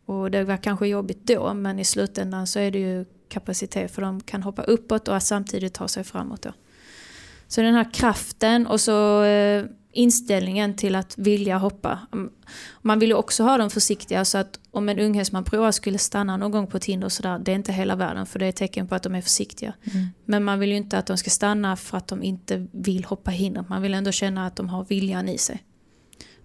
Och 0.07 0.31
det 0.31 0.45
var 0.45 0.57
kanske 0.57 0.87
jobbigt 0.87 1.27
då 1.27 1.55
men 1.55 1.79
i 1.79 1.85
slutändan 1.85 2.47
så 2.47 2.59
är 2.59 2.71
det 2.71 2.79
ju 2.79 3.05
kapacitet 3.29 3.91
för 3.91 4.03
de 4.03 4.21
kan 4.21 4.43
hoppa 4.43 4.63
uppåt 4.63 5.09
och 5.09 5.23
samtidigt 5.23 5.75
ta 5.75 5.89
sig 5.89 6.05
framåt. 6.05 6.43
Då. 6.43 6.53
Så 7.49 7.63
den 7.63 7.75
här 7.75 7.93
kraften 7.93 8.67
och 8.67 8.81
så 8.81 9.23
eh, 9.23 9.65
inställningen 9.92 10.74
till 10.74 10.94
att 10.94 11.18
vilja 11.18 11.59
hoppa. 11.59 11.98
Man 12.83 12.98
vill 12.98 13.09
ju 13.09 13.14
också 13.14 13.42
ha 13.42 13.59
dem 13.59 13.70
försiktiga 13.70 14.24
så 14.24 14.38
att 14.38 14.61
om 14.70 14.88
en 14.88 14.98
unghäst 14.98 15.33
man 15.33 15.44
provar 15.44 15.72
skulle 15.72 15.98
stanna 15.98 16.37
någon 16.37 16.50
gång 16.50 16.66
på 16.66 16.76
ett 16.76 16.85
hinder 16.85 17.09
sådär, 17.09 17.38
det 17.38 17.53
är 17.53 17.55
inte 17.55 17.72
hela 17.72 17.96
världen 17.96 18.26
för 18.26 18.38
det 18.38 18.44
är 18.44 18.48
ett 18.48 18.57
tecken 18.57 18.87
på 18.87 18.94
att 18.94 19.03
de 19.03 19.14
är 19.14 19.20
försiktiga. 19.20 19.74
Mm. 19.92 20.07
Men 20.24 20.44
man 20.44 20.59
vill 20.59 20.70
ju 20.70 20.76
inte 20.76 20.98
att 20.98 21.07
de 21.07 21.16
ska 21.16 21.31
stanna 21.31 21.76
för 21.76 21.98
att 21.98 22.09
de 22.09 22.22
inte 22.22 22.66
vill 22.72 23.05
hoppa 23.05 23.31
hinder. 23.31 23.64
Man 23.68 23.83
vill 23.83 23.94
ändå 23.94 24.12
känna 24.12 24.46
att 24.46 24.57
de 24.57 24.68
har 24.68 24.85
viljan 24.85 25.29
i 25.29 25.38
sig. 25.38 25.64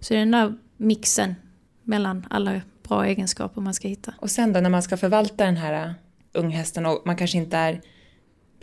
Så 0.00 0.14
det 0.14 0.18
är 0.18 0.20
den 0.20 0.30
där 0.30 0.54
mixen 0.76 1.34
mellan 1.82 2.26
alla 2.30 2.60
bra 2.88 3.06
egenskaper 3.06 3.60
man 3.60 3.74
ska 3.74 3.88
hitta. 3.88 4.14
Och 4.18 4.30
sen 4.30 4.52
då 4.52 4.60
när 4.60 4.70
man 4.70 4.82
ska 4.82 4.96
förvalta 4.96 5.44
den 5.44 5.56
här 5.56 5.86
uh, 5.86 5.92
unghästen 6.32 6.86
och 6.86 7.02
man 7.04 7.16
kanske 7.16 7.38
inte 7.38 7.56
är 7.56 7.80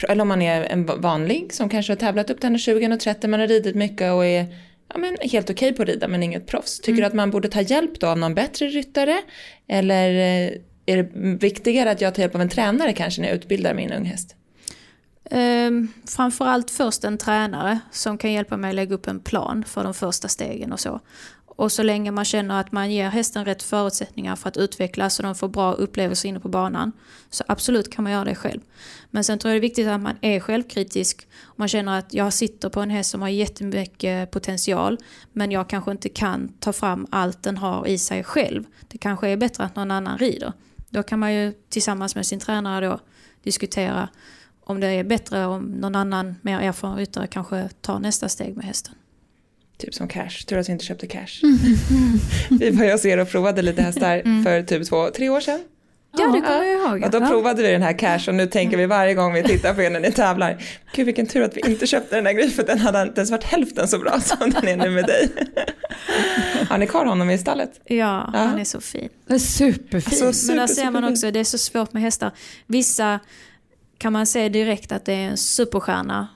eller 0.10 0.22
om 0.22 0.28
man 0.28 0.42
är 0.42 0.64
en 0.64 0.86
vanlig 0.86 1.54
som 1.54 1.70
kanske 1.70 1.92
har 1.92 1.98
tävlat 1.98 2.30
upp 2.30 2.42
till 2.42 2.60
20 2.60 2.94
och 2.94 3.00
30 3.00 3.28
man 3.28 3.40
har 3.40 3.48
ridit 3.48 3.76
mycket 3.76 4.12
och 4.12 4.26
är 4.26 4.56
ja, 4.88 4.98
men 4.98 5.18
helt 5.22 5.50
okej 5.50 5.70
okay 5.70 5.78
på 5.78 5.82
att 5.84 5.90
rida 5.90 6.08
men 6.08 6.24
inget 6.24 6.48
proffs. 6.48 6.80
Tycker 6.80 6.92
mm. 6.92 7.02
du 7.02 7.08
att 7.08 7.14
man 7.14 7.32
borde 7.32 7.48
ta 7.48 7.62
hjälp 7.62 8.00
då 8.00 8.08
av 8.08 8.18
någon 8.18 8.36
bättre 8.36 8.68
ryttare? 8.68 9.22
Eller 9.68 10.10
eh, 10.10 10.52
är 10.86 10.98
det 10.98 11.10
viktigare 11.38 11.92
att 11.92 12.02
jag 12.02 12.16
tar 12.16 12.22
hjälp 12.22 12.36
av 12.36 12.42
en 12.42 12.50
tränare 12.50 12.94
kanske 12.94 13.22
när 13.22 13.28
jag 13.28 13.36
utbildar 13.36 13.74
min 13.74 13.92
unghäst? 13.92 14.36
Um, 15.32 15.94
framförallt 16.08 16.72
först 16.72 17.04
en 17.04 17.18
tränare 17.18 17.80
som 17.92 18.18
kan 18.18 18.32
hjälpa 18.32 18.58
mig 18.58 18.70
att 18.70 18.76
lägga 18.76 18.96
upp 18.96 19.08
en 19.08 19.20
plan 19.20 19.64
för 19.68 19.84
de 19.84 19.94
första 19.94 20.28
stegen 20.28 20.74
och 20.74 20.80
så. 20.80 21.00
Och 21.56 21.72
så 21.72 21.84
länge 21.84 22.12
man 22.12 22.26
känner 22.26 22.60
att 22.60 22.72
man 22.72 22.92
ger 22.92 23.10
hästen 23.10 23.46
rätt 23.46 23.64
förutsättningar 23.64 24.36
för 24.36 24.50
att 24.50 24.58
utvecklas 24.58 25.20
och 25.20 25.24
de 25.24 25.36
får 25.36 25.48
bra 25.48 25.74
upplevelser 25.74 26.30
inne 26.30 26.40
på 26.40 26.50
banan. 26.50 26.92
Så 27.30 27.44
absolut 27.48 27.94
kan 27.94 28.04
man 28.04 28.14
göra 28.14 28.26
det 28.26 28.36
själv. 28.36 28.62
Men 29.10 29.24
sen 29.24 29.40
tror 29.40 29.50
jag 29.50 29.56
det 29.56 29.60
är 29.60 29.70
viktigt 29.70 29.88
att 29.88 30.02
man 30.02 30.18
är 30.22 30.40
självkritisk. 30.40 31.28
Man 31.56 31.68
känner 31.68 32.00
att 32.00 32.14
jag 32.14 32.34
sitter 32.34 32.70
på 32.70 32.82
en 32.82 32.90
häst 32.90 33.10
som 33.10 33.22
har 33.22 33.30
jättemycket 33.30 34.32
potential 34.32 34.98
men 35.34 35.52
jag 35.52 35.70
kanske 35.70 35.92
inte 35.92 36.10
kan 36.10 36.48
ta 36.60 36.74
fram 36.74 37.08
allt 37.12 37.44
den 37.44 37.58
har 37.58 37.88
i 37.88 37.98
sig 37.98 38.24
själv. 38.24 38.64
Det 38.88 38.98
kanske 38.98 39.30
är 39.30 39.38
bättre 39.38 39.64
att 39.64 39.76
någon 39.76 39.92
annan 39.92 40.18
rider. 40.18 40.54
Då 40.90 41.04
kan 41.04 41.20
man 41.20 41.34
ju 41.34 41.54
tillsammans 41.70 42.16
med 42.16 42.26
sin 42.26 42.40
tränare 42.40 42.88
då 42.88 43.00
diskutera 43.44 44.10
om 44.66 44.80
det 44.80 44.88
är 44.88 45.04
bättre 45.04 45.46
om 45.46 45.64
någon 45.64 45.96
annan 45.96 46.36
mer 46.42 46.60
erfaren 46.60 46.98
ryttare 46.98 47.28
kanske 47.28 47.70
tar 47.82 48.00
nästa 48.00 48.30
steg 48.30 48.56
med 48.56 48.66
hästen. 48.66 48.96
Typ 49.78 49.94
som 49.94 50.08
cash, 50.08 50.46
tur 50.48 50.58
att 50.58 50.70
vi 50.70 50.74
inte 50.74 50.86
köpte 50.86 51.08
cash. 51.08 51.42
vi 52.60 52.70
var 52.70 52.86
ju 52.86 52.92
hos 52.92 53.06
er 53.06 53.18
och 53.18 53.30
provade 53.30 53.62
lite 53.62 53.82
hästar 53.82 54.18
mm. 54.26 54.44
för 54.44 54.64
typ 54.64 54.90
två, 54.90 55.10
tre 55.10 55.30
år 55.30 55.40
sedan. 55.40 55.60
Ja, 56.18 56.26
det 56.26 56.42
kommer 56.42 56.64
jag 56.64 56.92
ihåg. 56.92 57.04
Och 57.04 57.12
då 57.12 57.28
provade 57.28 57.62
vi 57.62 57.72
den 57.72 57.82
här 57.82 58.00
cash 58.00 58.20
och 58.28 58.36
nu 58.36 58.48
tänker 58.48 58.78
vi 58.78 58.86
varje 58.86 59.14
gång 59.14 59.34
vi 59.34 59.44
tittar 59.44 59.74
på 59.74 59.82
er 59.82 59.90
när 59.90 60.00
ni 60.00 60.12
tävlar. 60.12 60.64
Gud 60.96 61.06
vilken 61.06 61.28
tur 61.28 61.42
att 61.44 61.58
vi 61.58 61.62
inte 61.62 61.88
köpte 61.88 62.16
den 62.16 62.26
här 62.26 62.34
grejen 62.34 62.52
för 62.52 62.64
den 62.64 62.80
hade 62.80 63.02
inte 63.02 63.22
ens 63.22 63.32
varit 63.32 63.44
hälften 63.44 63.88
så 63.88 64.00
bra 64.00 64.20
som 64.20 64.50
den 64.50 64.68
är 64.68 64.78
nu 64.78 64.90
med 64.90 65.06
dig. 65.06 65.30
Har 66.70 66.78
ni 66.78 66.88
kvar 66.88 67.06
honom 67.06 67.30
i 67.30 67.38
stallet? 67.38 67.82
Ja, 67.86 67.96
ja. 68.34 68.40
han 68.40 68.60
är 68.60 68.64
så 68.64 68.82
fin. 68.82 69.10
Superfin. 69.40 70.28
Alltså, 70.28 70.48
Men 70.48 70.58
där 70.58 70.68
ser 70.68 70.92
man 70.92 71.04
också, 71.04 71.32
det 71.32 71.40
är 71.40 71.44
så 71.44 71.58
svårt 71.58 71.94
med 71.94 72.02
hästar. 72.02 72.32
Vissa 72.68 73.20
kan 73.98 74.14
man 74.14 74.26
se 74.26 74.50
direkt 74.50 74.92
att 74.92 75.06
det 75.06 75.14
är 75.14 75.28
en 75.28 75.38
superstjärna 75.38 76.28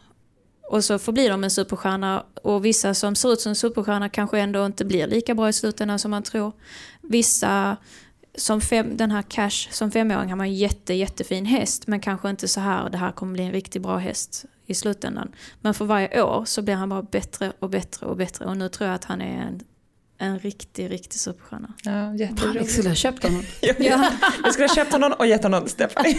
och 0.70 0.84
så 0.84 1.00
förblir 1.00 1.30
de 1.30 1.44
en 1.44 1.52
superstjärna 1.52 2.26
och 2.44 2.66
vissa 2.66 2.94
som 2.94 3.16
ser 3.16 3.34
ut 3.34 3.42
som 3.42 3.50
en 3.50 3.56
superstjärna 3.56 4.10
kanske 4.10 4.40
ändå 4.40 4.66
inte 4.66 4.86
blir 4.86 5.08
lika 5.08 5.36
bra 5.36 5.50
i 5.50 5.54
slutändan 5.54 6.00
som 6.00 6.12
man 6.12 6.24
tror. 6.24 6.52
Vissa, 7.02 7.78
som 8.36 8.62
fem, 8.62 8.98
den 8.98 9.12
här 9.12 9.22
Cash, 9.22 9.72
som 9.72 9.92
femåring 9.92 10.30
har 10.30 10.36
man 10.36 10.48
en 10.48 10.56
jätte, 10.56 10.94
jättefin 10.94 11.46
häst 11.46 11.88
men 11.88 12.00
kanske 12.00 12.30
inte 12.30 12.48
så 12.48 12.60
här, 12.60 12.90
det 12.90 12.98
här 12.98 13.12
kommer 13.12 13.34
bli 13.34 13.44
en 13.44 13.52
riktigt 13.52 13.82
bra 13.82 13.98
häst 13.98 14.46
i 14.66 14.76
slutändan. 14.76 15.32
Men 15.62 15.74
för 15.74 15.86
varje 15.86 16.22
år 16.22 16.46
så 16.46 16.62
blir 16.62 16.76
han 16.76 16.90
bara 16.90 17.02
bättre 17.02 17.54
och 17.60 17.70
bättre 17.70 18.06
och 18.06 18.18
bättre 18.18 18.46
och 18.46 18.58
nu 18.58 18.70
tror 18.70 18.88
jag 18.88 18.96
att 18.96 19.06
han 19.06 19.22
är 19.22 19.42
en 19.42 19.64
en 20.20 20.40
riktig, 20.40 20.92
riktig 20.92 21.20
superstjärna. 21.20 21.74
Ja, 21.84 21.92
Jag 21.92 22.20
jätteroligt. 22.20 22.72
skulle 22.72 22.90
ha 22.90 22.96
köpt 22.96 23.24
honom. 23.24 23.44
Ja. 23.62 24.12
Jag 24.44 24.54
skulle 24.54 24.68
ha 24.68 24.76
köpt 24.76 24.92
honom 24.92 25.14
och 25.14 25.28
gett 25.28 25.44
honom 25.44 25.62
till 25.62 25.72
Stefan. 25.72 26.06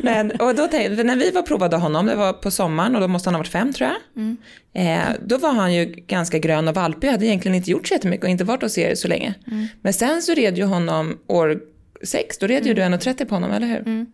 Men, 0.00 0.30
och 0.30 0.54
då 0.54 0.66
tänkte, 0.68 1.04
när 1.04 1.16
vi 1.16 1.30
var 1.30 1.42
provade 1.42 1.76
honom, 1.76 2.06
det 2.06 2.14
var 2.14 2.32
på 2.32 2.50
sommaren 2.50 2.94
och 2.94 3.00
då 3.00 3.08
måste 3.08 3.28
han 3.28 3.34
ha 3.34 3.38
varit 3.38 3.48
fem 3.48 3.72
tror 3.72 3.90
jag. 3.90 4.22
Mm. 4.22 4.36
Eh, 4.72 5.14
då 5.26 5.38
var 5.38 5.52
han 5.52 5.74
ju 5.74 5.84
ganska 5.84 6.38
grön 6.38 6.68
och 6.68 6.74
valpig, 6.74 7.08
hade 7.08 7.26
egentligen 7.26 7.54
inte 7.54 7.70
gjort 7.70 7.88
så 7.88 7.94
jättemycket 7.94 8.24
och 8.24 8.30
inte 8.30 8.44
varit 8.44 8.62
hos 8.62 8.78
er 8.78 8.94
så 8.94 9.08
länge. 9.08 9.34
Mm. 9.46 9.66
Men 9.82 9.92
sen 9.92 10.22
så 10.22 10.34
red 10.34 10.58
ju 10.58 10.64
honom 10.64 11.18
år 11.26 11.60
sex, 12.02 12.38
då 12.38 12.46
red 12.46 12.66
ju 12.66 12.74
du 12.74 12.82
1,30 12.82 13.24
på 13.24 13.34
honom, 13.34 13.50
eller 13.50 13.66
hur? 13.66 13.78
Mm. 13.78 14.06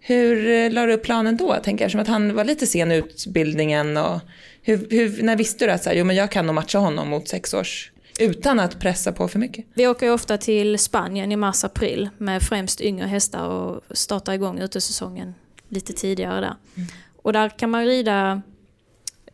Hur 0.00 0.50
eh, 0.50 0.70
la 0.70 0.86
du 0.86 0.92
upp 0.92 1.02
planen 1.02 1.36
då, 1.36 1.54
tänker 1.62 1.84
jag, 1.84 1.90
som 1.92 2.00
att 2.00 2.08
han 2.08 2.34
var 2.34 2.44
lite 2.44 2.66
sen 2.66 2.92
i 2.92 2.96
utbildningen 2.96 3.96
och 3.96 4.20
hur, 4.62 4.86
hur, 4.90 5.22
när 5.22 5.36
visste 5.36 5.66
du 5.66 5.72
att 5.72 5.82
så 5.82 5.88
här, 5.90 5.96
jo, 5.96 6.04
men 6.04 6.16
jag 6.16 6.30
kan 6.30 6.46
nog 6.46 6.54
matcha 6.54 6.78
honom 6.78 7.08
mot 7.08 7.28
sex 7.28 7.54
års 7.54 7.92
utan 8.18 8.60
att 8.60 8.80
pressa 8.80 9.12
på 9.12 9.28
för 9.28 9.38
mycket? 9.38 9.64
Vi 9.74 9.86
åker 9.86 10.06
ju 10.06 10.12
ofta 10.12 10.38
till 10.38 10.78
Spanien 10.78 11.32
i 11.32 11.36
mars-april 11.36 12.08
med 12.18 12.42
främst 12.42 12.80
yngre 12.80 13.06
hästar 13.06 13.46
och 13.48 13.80
startar 13.96 14.32
igång 14.32 14.58
utesäsongen 14.60 15.34
lite 15.68 15.92
tidigare 15.92 16.40
där. 16.40 16.54
Och 17.22 17.32
där 17.32 17.48
kan 17.58 17.70
man 17.70 17.84
rida, 17.86 18.42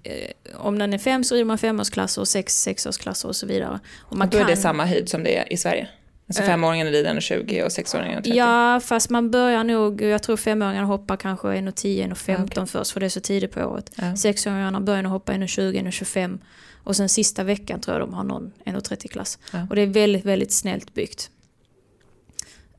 eh, 0.03 0.13
om 0.57 0.79
den 0.79 0.93
är 0.93 0.99
fem 0.99 1.25
så 1.25 1.35
rider 1.35 1.45
man 1.45 1.59
femårsklasser 1.59 2.21
och 2.21 2.29
sex 2.29 2.63
sexårsklasser 2.63 3.29
och 3.29 3.37
så 3.37 3.47
vidare. 3.47 3.81
Och 3.99 4.17
man 4.17 4.29
Och 4.29 4.33
då 4.33 4.39
är 4.39 4.45
det 4.45 4.53
kan- 4.53 4.63
samma 4.63 4.85
höjd 4.85 5.09
som 5.09 5.25
det 5.25 5.37
är 5.39 5.53
i 5.53 5.57
Sverige? 5.57 5.89
Alltså 6.29 6.43
Eh. 6.43 6.47
femåringen 6.49 6.87
rider 6.87 7.11
1,20 7.15 7.65
och 7.65 7.73
sexåringen 7.73 8.23
1,30? 8.23 8.35
Ja, 8.35 8.81
fast 8.81 9.11
man 9.11 9.31
börjar 9.31 9.65
nog, 9.65 10.03
jag 10.03 10.23
tror 10.23 10.37
femåringarna 10.37 10.87
hoppar 10.87 11.17
kanske 11.17 11.49
1,10, 11.49 12.03
1,15 12.05 12.67
först 12.67 12.91
för 12.91 13.01
det 13.01 13.07
är 13.07 13.11
så 13.11 13.21
tidigt 13.21 13.53
på 13.53 13.61
året. 13.65 13.91
Ja. 13.95 14.17
Sexåringarna 14.17 14.81
börjar 14.81 15.03
nog 15.03 15.13
hoppa 15.13 15.33
1,20, 15.33 15.73
1,25 15.83 16.39
och 16.85 16.97
sen 16.97 17.09
sista 17.09 17.45
veckan 17.45 17.81
tror 17.81 17.99
jag 17.99 18.09
de 18.09 18.15
har 18.15 18.25
någon 18.25 18.53
1,30 18.65 19.09
klass. 19.09 19.39
Ja. 19.53 19.67
Och 19.71 19.77
det 19.77 19.83
är 19.83 19.87
väldigt, 19.87 20.25
väldigt 20.25 20.53
snällt 20.53 20.95
byggt. 20.95 21.31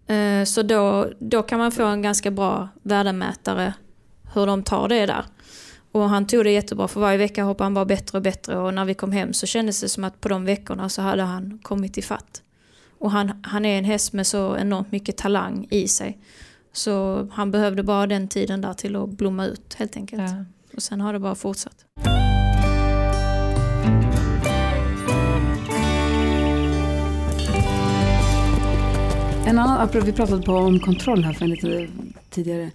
Eh, 0.07 0.43
Så 0.45 0.62
då, 0.62 1.07
då 1.19 1.43
kan 1.43 1.59
man 1.59 1.71
få 1.71 1.83
en 1.85 2.01
ganska 2.01 2.31
bra 2.31 2.69
värdemätare 2.83 3.73
hur 4.33 4.45
de 4.45 4.63
tar 4.63 4.88
det 4.88 5.05
där. 5.05 5.25
Och 5.91 6.09
han 6.09 6.27
tog 6.27 6.43
det 6.43 6.51
jättebra 6.51 6.88
för 6.88 6.99
varje 6.99 7.17
vecka 7.17 7.43
hoppade 7.43 7.65
han 7.65 7.73
bara 7.73 7.85
bättre 7.85 8.17
och 8.17 8.21
bättre 8.21 8.57
och 8.57 8.73
när 8.73 8.85
vi 8.85 8.93
kom 8.93 9.12
hem 9.12 9.33
så 9.33 9.45
kändes 9.45 9.81
det 9.81 9.89
som 9.89 10.03
att 10.03 10.21
på 10.21 10.29
de 10.29 10.45
veckorna 10.45 10.89
så 10.89 11.01
hade 11.01 11.23
han 11.23 11.59
kommit 11.63 11.97
i 11.97 12.01
fatt. 12.01 12.41
Och 12.99 13.12
han, 13.12 13.31
han 13.43 13.65
är 13.65 13.77
en 13.77 13.85
häst 13.85 14.13
med 14.13 14.27
så 14.27 14.57
enormt 14.57 14.91
mycket 14.91 15.17
talang 15.17 15.67
i 15.69 15.88
sig. 15.88 16.17
Så 16.73 17.27
han 17.31 17.51
behövde 17.51 17.83
bara 17.83 18.07
den 18.07 18.27
tiden 18.27 18.62
där 18.62 18.73
till 18.73 18.95
att 18.95 19.09
blomma 19.09 19.45
ut 19.45 19.73
helt 19.73 19.95
enkelt. 19.95 20.21
Ja. 20.21 20.45
Och 20.75 20.83
sen 20.83 21.01
har 21.01 21.13
det 21.13 21.19
bara 21.19 21.35
fortsatt. 21.35 21.85
En 29.45 29.59
annan, 29.59 29.89
vi 30.05 30.13
pratade 30.13 30.41
på 30.41 30.51
om 30.51 30.79
kontroll 30.79 31.23
här 31.23 31.33
för 31.33 31.45
en 31.45 31.49
lite 31.49 31.88
tidigare. 32.29 32.71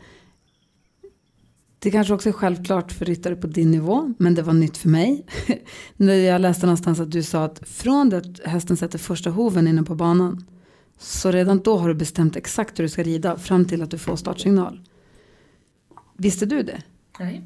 Det 1.85 1.91
kanske 1.91 2.15
också 2.15 2.29
är 2.29 2.33
självklart 2.33 2.93
för 2.93 3.05
ryttare 3.05 3.37
på 3.37 3.47
din 3.47 3.71
nivå, 3.71 4.15
men 4.19 4.35
det 4.35 4.43
var 4.43 4.53
nytt 4.53 4.77
för 4.77 4.89
mig. 4.89 5.27
När 5.97 6.15
jag 6.15 6.41
läste 6.41 6.67
någonstans 6.67 7.01
att 7.01 7.11
du 7.11 7.23
sa 7.23 7.45
att 7.45 7.69
från 7.69 8.11
det 8.11 8.17
att 8.17 8.41
hästen 8.45 8.77
sätter 8.77 8.99
första 8.99 9.31
hoven 9.31 9.69
inne 9.69 9.83
på 9.83 9.95
banan, 9.95 10.45
så 10.99 11.31
redan 11.31 11.59
då 11.59 11.77
har 11.77 11.89
du 11.89 11.95
bestämt 11.95 12.37
exakt 12.37 12.79
hur 12.79 12.85
du 12.85 12.89
ska 12.89 13.03
rida 13.03 13.37
fram 13.39 13.65
till 13.65 13.83
att 13.83 13.91
du 13.91 13.99
får 13.99 14.17
startsignal. 14.17 14.81
Visste 16.17 16.47
du 16.47 16.63
det? 16.63 16.83
Nej. 17.21 17.43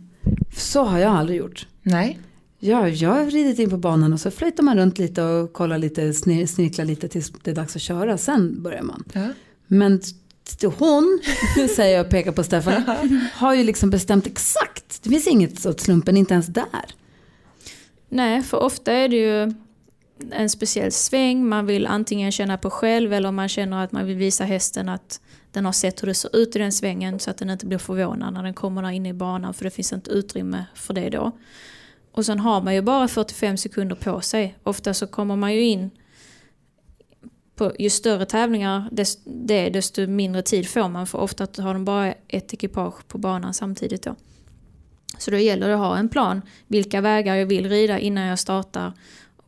Så 0.57 0.85
har 0.85 0.99
jag 0.99 1.13
aldrig 1.13 1.39
gjort. 1.39 1.67
Nej. 1.83 2.19
Ja, 2.59 2.89
jag 2.89 3.11
har 3.11 3.27
ridit 3.27 3.59
in 3.59 3.71
på 3.71 3.77
banan 3.77 4.13
och 4.13 4.21
så 4.21 4.31
flyttar 4.31 4.63
man 4.63 4.77
runt 4.77 4.99
lite 4.99 5.23
och 5.23 5.53
kollar 5.53 5.79
lite, 5.79 6.03
sni- 6.13 6.47
snirklar 6.47 6.85
lite 6.85 7.09
tills 7.09 7.33
det 7.43 7.51
är 7.51 7.55
dags 7.55 7.77
att 7.77 7.83
köra. 7.83 8.19
Sen 8.19 8.63
börjar 8.63 8.83
man. 8.83 9.05
Ja. 9.13 9.29
Men 9.67 10.01
hon, 10.79 11.21
säger 11.77 11.97
jag 11.97 12.07
och 12.07 12.11
pekar 12.11 12.33
på 12.33 12.45
Stefan, 12.45 12.83
har 13.35 13.55
ju 13.55 13.65
liksom 13.65 13.91
bestämt 13.91 14.27
exakt. 14.27 15.03
Det 15.03 15.11
finns 15.11 15.27
inget 15.27 15.67
åt 15.67 15.81
slumpen, 15.81 16.17
inte 16.17 16.35
ens 16.35 16.47
där. 16.47 16.95
Nej, 18.09 18.43
för 18.43 18.63
ofta 18.63 18.93
är 18.93 19.09
det 19.09 19.17
ju 19.17 19.55
en 20.31 20.51
speciell 20.51 20.93
sväng. 20.93 21.49
Man 21.49 21.67
vill 21.67 21.87
antingen 21.87 22.33
känna 22.33 22.59
på 22.59 22.71
själv 22.71 23.13
eller 23.13 23.33
man 23.33 23.49
känner 23.49 23.85
att 23.85 23.93
man 23.93 24.07
vill 24.07 24.17
visa 24.17 24.45
hästen 24.45 24.89
att 24.89 25.21
den 25.53 25.65
har 25.65 25.73
sett 25.73 26.03
hur 26.03 26.07
det 26.07 26.15
ser 26.15 26.37
ut 26.37 26.57
i 26.57 26.59
den 26.59 26.73
svängen 26.73 27.21
så 27.21 27.31
att 27.31 27.39
den 27.39 27.51
inte 27.51 27.67
blir 27.67 27.79
förvånad 27.79 28.35
när 28.35 28.43
den 28.43 28.55
kommer 28.55 28.83
där 28.83 28.91
inne 28.91 29.09
i 29.09 29.13
banan 29.13 29.55
för 29.55 29.65
det 29.65 29.71
finns 29.71 29.93
inte 29.93 30.11
utrymme 30.11 30.65
för 30.75 30.95
det 30.95 31.11
då. 31.11 31.33
Och 32.13 32.27
sen 32.27 32.41
har 32.41 32.63
man 32.63 32.75
ju 32.75 32.83
bara 32.83 33.09
45 33.09 33.57
sekunder 33.57 33.97
på 33.97 34.21
sig. 34.21 34.59
Ofta 34.63 34.95
så 34.95 35.07
kommer 35.07 35.37
man 35.37 35.55
ju 35.55 35.63
in 35.63 35.91
på 37.59 37.73
ju 37.79 37.91
större 37.91 38.27
tävlingar 38.27 38.89
dest, 38.93 39.21
det, 39.25 39.71
desto 39.71 40.07
mindre 40.07 40.43
tid 40.43 40.69
får 40.69 40.89
man 40.89 41.07
för 41.07 41.19
ofta 41.19 41.63
har 41.63 41.75
de 41.75 41.85
bara 41.85 42.13
ett 42.29 42.55
ekipage 42.55 43.09
på 43.09 43.19
banan 43.19 43.55
samtidigt 43.55 44.03
då. 44.03 44.15
Så 45.19 45.31
då 45.31 45.37
gäller 45.37 45.69
det 45.69 45.75
att 45.75 45.81
ha 45.81 45.97
en 45.97 46.09
plan. 46.09 46.43
Vilka 46.67 47.01
vägar 47.01 47.35
jag 47.35 47.47
vill 47.47 47.69
rida 47.69 47.99
innan 47.99 48.25
jag 48.25 48.39
startar. 48.39 48.93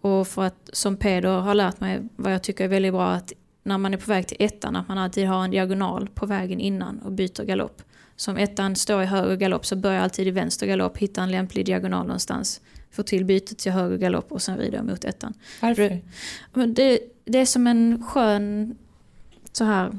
Och 0.00 0.28
för 0.28 0.44
att, 0.44 0.70
som 0.72 0.96
Peder 0.96 1.40
har 1.40 1.54
lärt 1.54 1.80
mig, 1.80 2.08
vad 2.16 2.34
jag 2.34 2.42
tycker 2.42 2.64
är 2.64 2.68
väldigt 2.68 2.92
bra, 2.92 3.10
att 3.10 3.32
när 3.62 3.78
man 3.78 3.94
är 3.94 3.98
på 3.98 4.10
väg 4.10 4.26
till 4.26 4.36
ettan, 4.40 4.76
att 4.76 4.88
man 4.88 4.98
alltid 4.98 5.26
har 5.26 5.44
en 5.44 5.50
diagonal 5.50 6.08
på 6.14 6.26
vägen 6.26 6.60
innan 6.60 6.98
och 6.98 7.12
byter 7.12 7.44
galopp. 7.44 7.82
Så 8.16 8.30
om 8.30 8.36
ettan 8.36 8.76
står 8.76 9.02
i 9.02 9.06
höger 9.06 9.36
galopp 9.36 9.66
så 9.66 9.76
börjar 9.76 9.96
jag 9.96 10.04
alltid 10.04 10.26
i 10.26 10.30
vänster 10.30 10.66
galopp, 10.66 10.98
hitta 10.98 11.22
en 11.22 11.30
lämplig 11.30 11.66
diagonal 11.66 12.06
någonstans. 12.06 12.60
Få 12.92 13.02
till 13.02 13.24
bytet 13.24 13.58
till 13.58 13.72
höger 13.72 13.96
galopp 13.96 14.32
och 14.32 14.42
sen 14.42 14.58
jag 14.72 14.84
mot 14.84 15.04
ettan. 15.04 15.34
Varför? 15.60 16.00
Men 16.52 16.74
det, 16.74 17.00
det 17.24 17.38
är 17.38 17.46
som 17.46 17.66
en 17.66 18.02
skön, 18.06 18.76
så 19.52 19.64
här, 19.64 19.98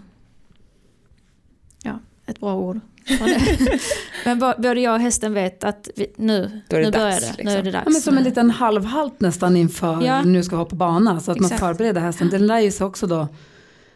ja, 1.84 2.00
ett 2.26 2.40
bra 2.40 2.56
ord. 2.56 2.80
det. 3.08 3.80
Men 4.26 4.40
både 4.40 4.80
jag 4.80 4.94
och 4.94 5.00
hästen 5.02 5.34
vet 5.34 5.64
att 5.64 5.90
vi, 5.96 6.08
nu, 6.16 6.62
Då 6.68 6.76
är 6.76 6.80
det 6.80 6.86
nu 6.86 6.92
börjar 6.92 7.12
dags, 7.12 7.38
det. 7.38 7.44
Nu 7.44 7.52
är 7.52 7.58
det 7.58 7.64
liksom. 7.64 7.74
dags. 7.74 7.86
Ja, 7.86 7.92
men 7.92 8.02
som 8.02 8.18
en 8.18 8.24
liten 8.24 8.52
halvhalt 8.52 9.20
nästan 9.20 9.58
inför 9.58 10.02
Ja. 10.06 10.22
nu 10.22 10.44
ska 10.44 10.56
hoppa 10.56 10.76
bana. 10.76 11.20
Så 11.20 11.32
att 11.32 11.38
man 11.40 11.46
Exakt. 11.46 11.60
förbereder 11.60 12.02
hästen. 12.02 12.30
Den 12.30 12.48
lär 12.48 12.60
ju 12.60 12.72
sig 12.72 12.86
också 12.86 13.08
då 13.08 13.28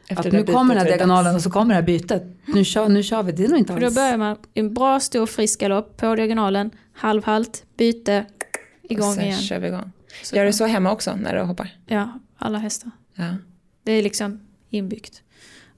Efter 0.08 0.16
att 0.26 0.32
det 0.32 0.38
nu 0.38 0.54
kommer 0.54 0.76
den 0.76 0.78
här 0.78 0.86
det 0.86 0.92
diagonalen 0.98 1.34
dags. 1.34 1.36
och 1.46 1.52
så 1.52 1.60
kommer 1.60 1.70
det 1.70 1.76
här 1.76 1.86
bytet. 1.86 2.24
Nu 2.46 2.66
kör, 2.66 2.90
nu 2.90 3.04
kör 3.04 3.24
vi. 3.24 3.32
Det 3.32 3.44
är 3.46 3.50
nog 3.50 3.58
inte 3.60 3.74
För 3.74 3.80
då 3.80 3.86
alls. 3.86 3.96
börjar 3.96 4.18
man 4.18 4.38
en 4.54 4.74
bra 4.74 5.00
stor 5.00 5.26
frisk 5.26 5.60
galopp 5.60 5.98
på 5.98 6.16
diagonalen, 6.16 6.72
halvhalt, 6.94 7.64
byte, 7.78 8.26
igång 8.90 9.08
och 9.08 9.14
sen 9.14 9.24
igen. 9.26 9.40
kör 9.42 9.60
vi 9.60 9.68
igång. 9.68 9.92
Så- 10.24 10.36
Gör 10.36 10.46
du 10.46 10.54
så 10.54 10.66
hemma 10.66 10.92
också 10.92 11.16
när 11.16 11.36
du 11.36 11.42
hoppar? 11.42 11.70
Ja, 11.86 12.20
alla 12.38 12.58
hästar. 12.58 12.92
Ja. 13.14 13.36
Det 13.84 13.92
är 13.92 14.04
liksom 14.04 14.40
inbyggt. 14.70 15.22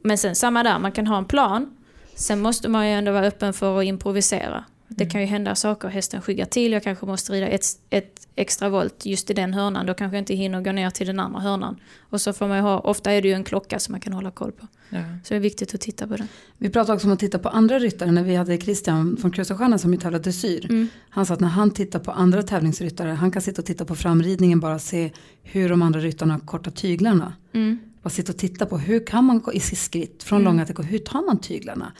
Men 0.01 0.17
sen 0.17 0.35
samma 0.35 0.63
där, 0.63 0.79
man 0.79 0.91
kan 0.91 1.07
ha 1.07 1.17
en 1.17 1.25
plan. 1.25 1.77
Sen 2.15 2.41
måste 2.41 2.69
man 2.69 2.87
ju 2.87 2.93
ändå 2.93 3.11
vara 3.11 3.25
öppen 3.27 3.53
för 3.53 3.79
att 3.79 3.85
improvisera. 3.85 4.63
Det 4.87 5.05
kan 5.05 5.21
ju 5.21 5.27
hända 5.27 5.55
saker, 5.55 5.87
hästen 5.87 6.21
skyggar 6.21 6.45
till, 6.45 6.71
jag 6.71 6.83
kanske 6.83 7.05
måste 7.05 7.33
rida 7.33 7.47
ett, 7.47 7.65
ett 7.89 8.27
extra 8.35 8.69
volt 8.69 9.05
just 9.05 9.29
i 9.29 9.33
den 9.33 9.53
hörnan. 9.53 9.85
Då 9.85 9.93
kanske 9.93 10.15
jag 10.17 10.21
inte 10.21 10.33
hinner 10.33 10.61
gå 10.61 10.71
ner 10.71 10.89
till 10.89 11.07
den 11.07 11.19
andra 11.19 11.39
hörnan. 11.39 11.79
Och 11.99 12.21
så 12.21 12.33
får 12.33 12.47
man 12.47 12.57
ju 12.57 12.63
ha, 12.63 12.79
ofta 12.79 13.11
är 13.11 13.21
det 13.21 13.27
ju 13.27 13.33
en 13.33 13.43
klocka 13.43 13.79
som 13.79 13.91
man 13.91 14.01
kan 14.01 14.13
hålla 14.13 14.31
koll 14.31 14.51
på. 14.51 14.67
Ja. 14.89 15.03
Så 15.23 15.33
det 15.33 15.35
är 15.35 15.39
viktigt 15.39 15.75
att 15.75 15.81
titta 15.81 16.07
på 16.07 16.15
den. 16.15 16.27
Vi 16.57 16.69
pratade 16.69 16.95
också 16.95 17.07
om 17.07 17.13
att 17.13 17.19
titta 17.19 17.39
på 17.39 17.49
andra 17.49 17.79
ryttare 17.79 18.11
när 18.11 18.23
vi 18.23 18.35
hade 18.35 18.57
Christian 18.57 19.17
från 19.17 19.31
Krusarstjärnan 19.31 19.79
som 19.79 19.93
ju 19.93 19.99
tävlar 19.99 20.19
dressyr. 20.19 20.65
Mm. 20.69 20.87
Han 21.09 21.25
sa 21.25 21.33
att 21.33 21.39
när 21.39 21.47
han 21.47 21.71
tittar 21.71 21.99
på 21.99 22.11
andra 22.11 22.43
tävlingsryttare, 22.43 23.09
han 23.09 23.31
kan 23.31 23.41
sitta 23.41 23.61
och 23.61 23.65
titta 23.65 23.85
på 23.85 23.95
framridningen 23.95 24.59
bara 24.59 24.79
se 24.79 25.11
hur 25.43 25.69
de 25.69 25.81
andra 25.81 25.99
ryttarna 25.99 26.39
kortar 26.39 26.71
tyglarna. 26.71 27.33
Mm. 27.53 27.79
Bara 28.01 28.09
sitta 28.09 28.31
och 28.31 28.37
titta 28.37 28.65
på 28.65 28.77
hur 28.77 29.05
kan 29.05 29.25
man 29.25 29.39
gå 29.41 29.53
i 29.53 29.59
sitt 29.59 29.79
skritt 29.79 30.23
från 30.23 30.43
långa 30.43 30.65
till 30.65 30.75
hur 30.77 30.99
tar 30.99 31.25
man 31.25 31.37
tyglarna? 31.39 31.91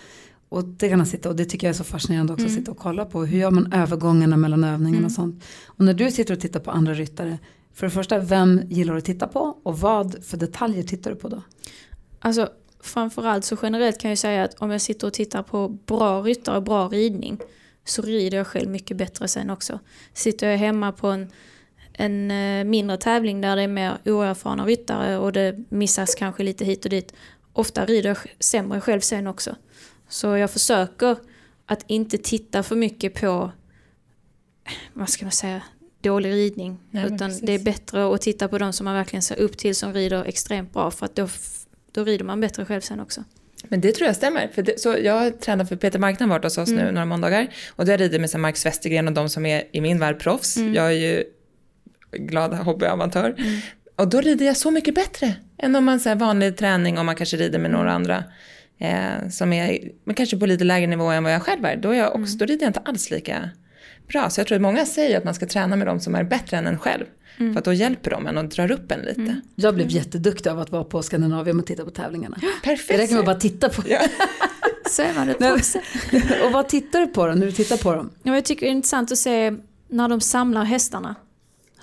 Och 0.50 0.66
det 0.66 0.90
kan 0.90 1.00
han 1.00 1.08
sitta 1.08 1.30
och 1.30 1.36
det 1.36 1.46
tycker 1.46 1.68
jag 1.68 1.74
är 1.74 1.78
så 1.78 1.84
fascinerande 1.84 2.34
också 2.34 2.46
att 2.46 2.52
sitta 2.52 2.72
och 2.72 2.78
kolla 2.78 3.06
på. 3.06 3.26
Hur 3.26 3.38
gör 3.38 3.52
man 3.52 3.74
övergångarna 3.74 4.38
mellan 4.38 4.64
övningarna 4.64 5.06
och 5.06 5.12
sånt. 5.12 5.44
Och 5.66 5.86
när 5.86 5.94
du 5.94 6.12
sitter 6.12 6.34
och 6.34 6.40
tittar 6.40 6.60
på 6.60 6.72
andra 6.72 6.94
ryttare, 6.94 7.38
för 7.74 7.86
det 7.86 7.92
första, 7.92 8.20
vem 8.20 8.62
gillar 8.70 8.94
du 8.94 9.00
att 9.00 9.06
titta 9.06 9.28
på 9.28 9.58
och 9.64 9.80
vad 9.80 10.24
för 10.24 10.38
detaljer 10.38 10.84
tittar 10.84 11.12
du 11.12 11.18
på 11.18 11.30
då? 11.30 11.42
Alltså 12.20 12.50
framförallt 12.80 13.46
så 13.46 13.58
generellt 13.62 14.00
kan 14.00 14.10
jag 14.10 14.18
säga 14.18 14.44
att 14.44 14.54
om 14.54 14.72
jag 14.72 14.82
sitter 14.82 15.08
och 15.08 15.14
tittar 15.14 15.44
på 15.44 15.68
bra 15.68 16.22
ryttare 16.22 16.58
och 16.58 16.64
bra 16.64 16.88
ridning 16.88 17.40
så 17.86 18.02
rider 18.02 18.38
jag 18.38 18.48
själv 18.48 18.70
mycket 18.70 18.98
bättre 18.98 19.28
sen 19.28 19.50
också. 19.50 19.80
Sitter 20.14 20.50
jag 20.50 20.58
hemma 20.58 20.92
på 20.92 21.08
en, 21.08 21.32
en 21.94 22.32
eh, 22.32 22.64
mindre 22.64 22.98
tävling 22.98 23.42
där 23.42 23.56
det 23.56 23.62
är 23.62 23.68
mer 23.68 23.98
oerfarna 24.06 24.66
ryttare 24.66 25.18
och 25.18 25.32
det 25.32 25.56
missas 25.70 26.16
kanske 26.16 26.44
lite 26.44 26.66
hit 26.66 26.86
och 26.86 26.92
dit. 26.92 27.14
Ofta 27.54 27.86
rider 27.86 28.10
jag 28.10 28.18
sämre 28.40 28.82
själv 28.82 29.00
sen 29.00 29.28
också. 29.28 29.56
Så 30.10 30.38
jag 30.38 30.52
försöker 30.52 31.18
att 31.66 31.84
inte 31.88 32.18
titta 32.18 32.64
för 32.64 32.76
mycket 32.76 33.14
på 33.14 33.52
vad 34.94 35.10
ska 35.10 35.26
man 35.26 35.32
säga, 35.32 35.62
dålig 36.02 36.32
ridning. 36.32 36.80
Nej, 36.92 37.06
utan 37.06 37.40
det 37.42 37.52
är 37.52 37.60
bättre 37.60 38.14
att 38.14 38.22
titta 38.22 38.48
på 38.48 38.58
de 38.58 38.74
som 38.74 38.86
man 38.86 38.94
verkligen 38.94 39.24
ser 39.24 39.40
upp 39.40 39.58
till 39.58 39.76
som 39.76 39.94
rider 39.94 40.24
extremt 40.24 40.74
bra 40.74 40.92
för 40.92 41.06
att 41.06 41.16
då, 41.16 41.28
då 41.92 42.04
rider 42.04 42.26
man 42.26 42.42
bättre 42.42 42.66
själv 42.66 42.82
sen 42.82 43.00
också. 43.00 43.24
Men 43.64 43.82
det 43.82 43.92
tror 43.92 44.08
jag 44.08 44.16
stämmer. 44.16 44.48
För 44.48 44.62
det, 44.62 44.80
så 44.80 44.96
jag 45.04 45.40
tränar 45.40 45.66
för 45.66 45.76
Peter 45.76 46.00
Marknad 46.00 46.30
varit 46.30 46.44
hos 46.44 46.58
oss 46.58 46.70
nu 46.70 46.92
några 46.92 47.06
måndagar. 47.06 47.48
Och 47.76 47.86
då 47.86 47.92
har 47.92 48.00
jag 48.00 48.02
ridit 48.02 48.22
med 48.22 48.42
Marcus 48.42 48.66
Westergren 48.66 49.08
och 49.08 49.14
de 49.14 49.30
som 49.30 49.46
är 49.46 49.64
i 49.72 49.82
min 49.82 50.00
värld 50.00 50.20
proffs. 50.20 50.58
Jag 50.58 50.86
är 50.86 50.92
ju 50.92 51.24
glad 52.12 52.54
hobbyamatör. 52.54 53.36
Och 53.96 54.08
då 54.08 54.22
rider 54.22 54.46
jag 54.46 54.58
så 54.58 54.72
mycket 54.72 54.96
bättre 54.96 55.36
än 55.58 55.76
om 55.76 55.86
man 55.86 56.00
så 56.00 56.10
här 56.10 56.16
vanlig 56.16 56.58
träning 56.58 56.98
om 56.98 57.06
man 57.06 57.16
kanske 57.16 57.38
rider 57.38 57.60
med 57.60 57.72
några 57.72 57.92
andra. 57.92 58.24
Eh, 58.78 59.30
som 59.30 59.54
är 59.54 59.92
men 60.04 60.16
kanske 60.16 60.38
på 60.38 60.46
lite 60.46 60.64
lägre 60.64 60.88
nivå 60.88 61.06
än 61.06 61.24
vad 61.24 61.34
jag 61.34 61.42
själv 61.42 61.66
är. 61.66 61.76
Då, 61.76 61.90
är 61.90 61.98
jag 61.98 62.16
också, 62.16 62.38
då 62.38 62.46
rider 62.46 62.64
jag 62.66 62.70
inte 62.70 62.80
alls 62.80 63.12
lika 63.12 63.50
bra. 64.08 64.30
Så 64.30 64.40
jag 64.40 64.48
tror 64.48 64.56
att 64.56 64.62
många 64.62 64.86
säger 64.86 65.18
att 65.18 65.24
man 65.24 65.34
ska 65.34 65.46
träna 65.46 65.76
med 65.76 65.88
de 65.88 66.00
som 66.00 66.16
är 66.16 66.24
bättre 66.24 66.58
än 66.58 66.68
en 66.68 66.80
själv. 66.80 67.06
För 67.38 67.58
att 67.58 67.66
då 67.66 67.74
hjälper 67.74 68.12
de 68.12 68.28
en 68.28 68.38
och 68.38 68.46
drar 68.46 68.72
upp 68.72 68.92
en 68.92 69.00
lite. 69.00 69.42
Jag 69.56 69.76
blev 69.76 69.90
jätteduktig 69.90 70.50
av 70.50 70.60
att 70.60 70.72
vara 70.72 70.84
på 70.84 71.04
Skandinavien 71.04 71.60
och 71.60 71.66
titta 71.66 71.86
på 71.86 71.92
tävlingarna. 71.92 72.38
Perfekt. 72.64 72.88
Det 72.88 72.98
räcker 72.98 73.14
med 73.14 73.20
att 73.20 73.26
bara 73.26 73.36
titta 73.36 73.70
på 73.70 73.84
Ja. 73.88 74.00
Så 74.90 75.02
är 75.02 75.14
man. 75.14 75.30
Och 76.46 76.52
vad 76.52 76.70
tittar 76.70 77.00
du 77.00 77.08
på 77.08 77.28
då, 77.28 77.34
när 77.34 77.46
du 77.46 77.52
tittar 77.52 77.78
på 77.78 77.96
dem? 77.96 78.10
Ja, 78.24 78.36
jag 78.36 78.46
tycker 78.46 78.66
det 78.66 78.70
är 78.70 78.72
intressant 78.72 79.12
att 79.12 79.18
se 79.18 79.54
när 79.88 80.10
de 80.10 80.22
samlar 80.22 80.64
hästarna. 80.64 81.16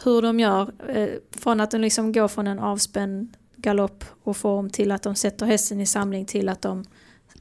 Hur 0.04 0.22
de 0.22 0.40
gör. 0.40 0.72
Eh, 0.88 1.09
från 1.38 1.61
att 1.61 1.70
de 1.70 1.80
liksom 1.80 2.12
går 2.12 2.28
från 2.28 2.46
en 2.46 2.59
avspänd 2.59 3.37
galopp 3.64 4.05
och 4.22 4.37
form 4.37 4.70
till 4.70 4.92
att 4.92 5.03
de 5.03 5.14
sätter 5.14 5.46
hästen 5.46 5.81
i 5.81 5.87
samling 5.87 6.24
till 6.24 6.48
att 6.48 6.62
de 6.62 6.85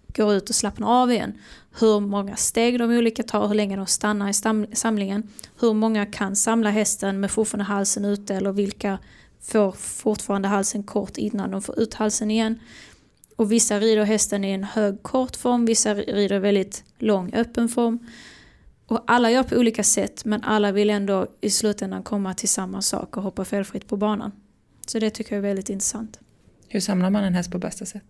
går 0.08 0.34
ut 0.34 0.50
och 0.50 0.56
slappnar 0.56 1.02
av 1.02 1.12
igen. 1.12 1.34
Hur 1.80 2.00
många 2.00 2.36
steg 2.36 2.80
de 2.80 2.92
olika 2.92 3.24
tar, 3.24 3.48
hur 3.48 3.56
länge 3.56 3.76
de 3.76 3.88
stannar 3.88 4.30
i 4.30 4.34
samlingen. 4.76 5.30
Hur 5.60 5.74
många 5.74 6.06
kan 6.06 6.36
samla 6.36 6.70
hästen 6.70 7.20
med 7.20 7.32
fortfarande 7.32 7.64
halsen 7.64 8.06
ute 8.06 8.36
eller 8.36 8.52
vilka 8.52 9.00
får 9.42 9.72
fortfarande 9.72 10.48
halsen 10.48 10.84
kort 10.84 11.18
innan 11.18 11.52
de 11.52 11.62
får 11.62 11.80
ut 11.80 11.94
halsen 11.94 12.32
igen. 12.32 12.60
Och 13.36 13.52
vissa 13.52 13.80
rider 13.80 14.04
hästen 14.04 14.44
i 14.44 14.52
en 14.52 14.64
hög 14.64 15.04
kort 15.04 15.36
form, 15.36 15.66
vissa 15.66 15.94
rider 15.94 16.40
väldigt 16.40 16.84
lång 16.98 17.34
öppen 17.34 17.70
form. 17.70 18.00
Och 18.88 19.04
alla 19.08 19.32
gör 19.32 19.44
på 19.44 19.56
olika 19.56 19.84
sätt 19.84 20.26
men 20.26 20.44
alla 20.44 20.72
vill 20.72 20.90
ändå 20.90 21.28
i 21.42 21.50
slutändan 21.50 22.04
komma 22.04 22.34
till 22.34 22.50
samma 22.50 22.82
sak 22.82 23.18
och 23.18 23.24
hoppa 23.24 23.46
felfritt 23.46 23.88
på 23.88 23.98
banan. 23.98 24.32
Så 24.86 25.00
det 25.00 25.10
tycker 25.10 25.36
jag 25.36 25.38
är 25.38 25.48
väldigt 25.48 25.70
intressant. 25.70 26.20
Hur 26.68 26.80
samlar 26.80 27.10
man 27.10 27.24
en 27.24 27.34
häst 27.34 27.52
på 27.52 27.58
bästa 27.58 27.86
sätt? 27.86 28.04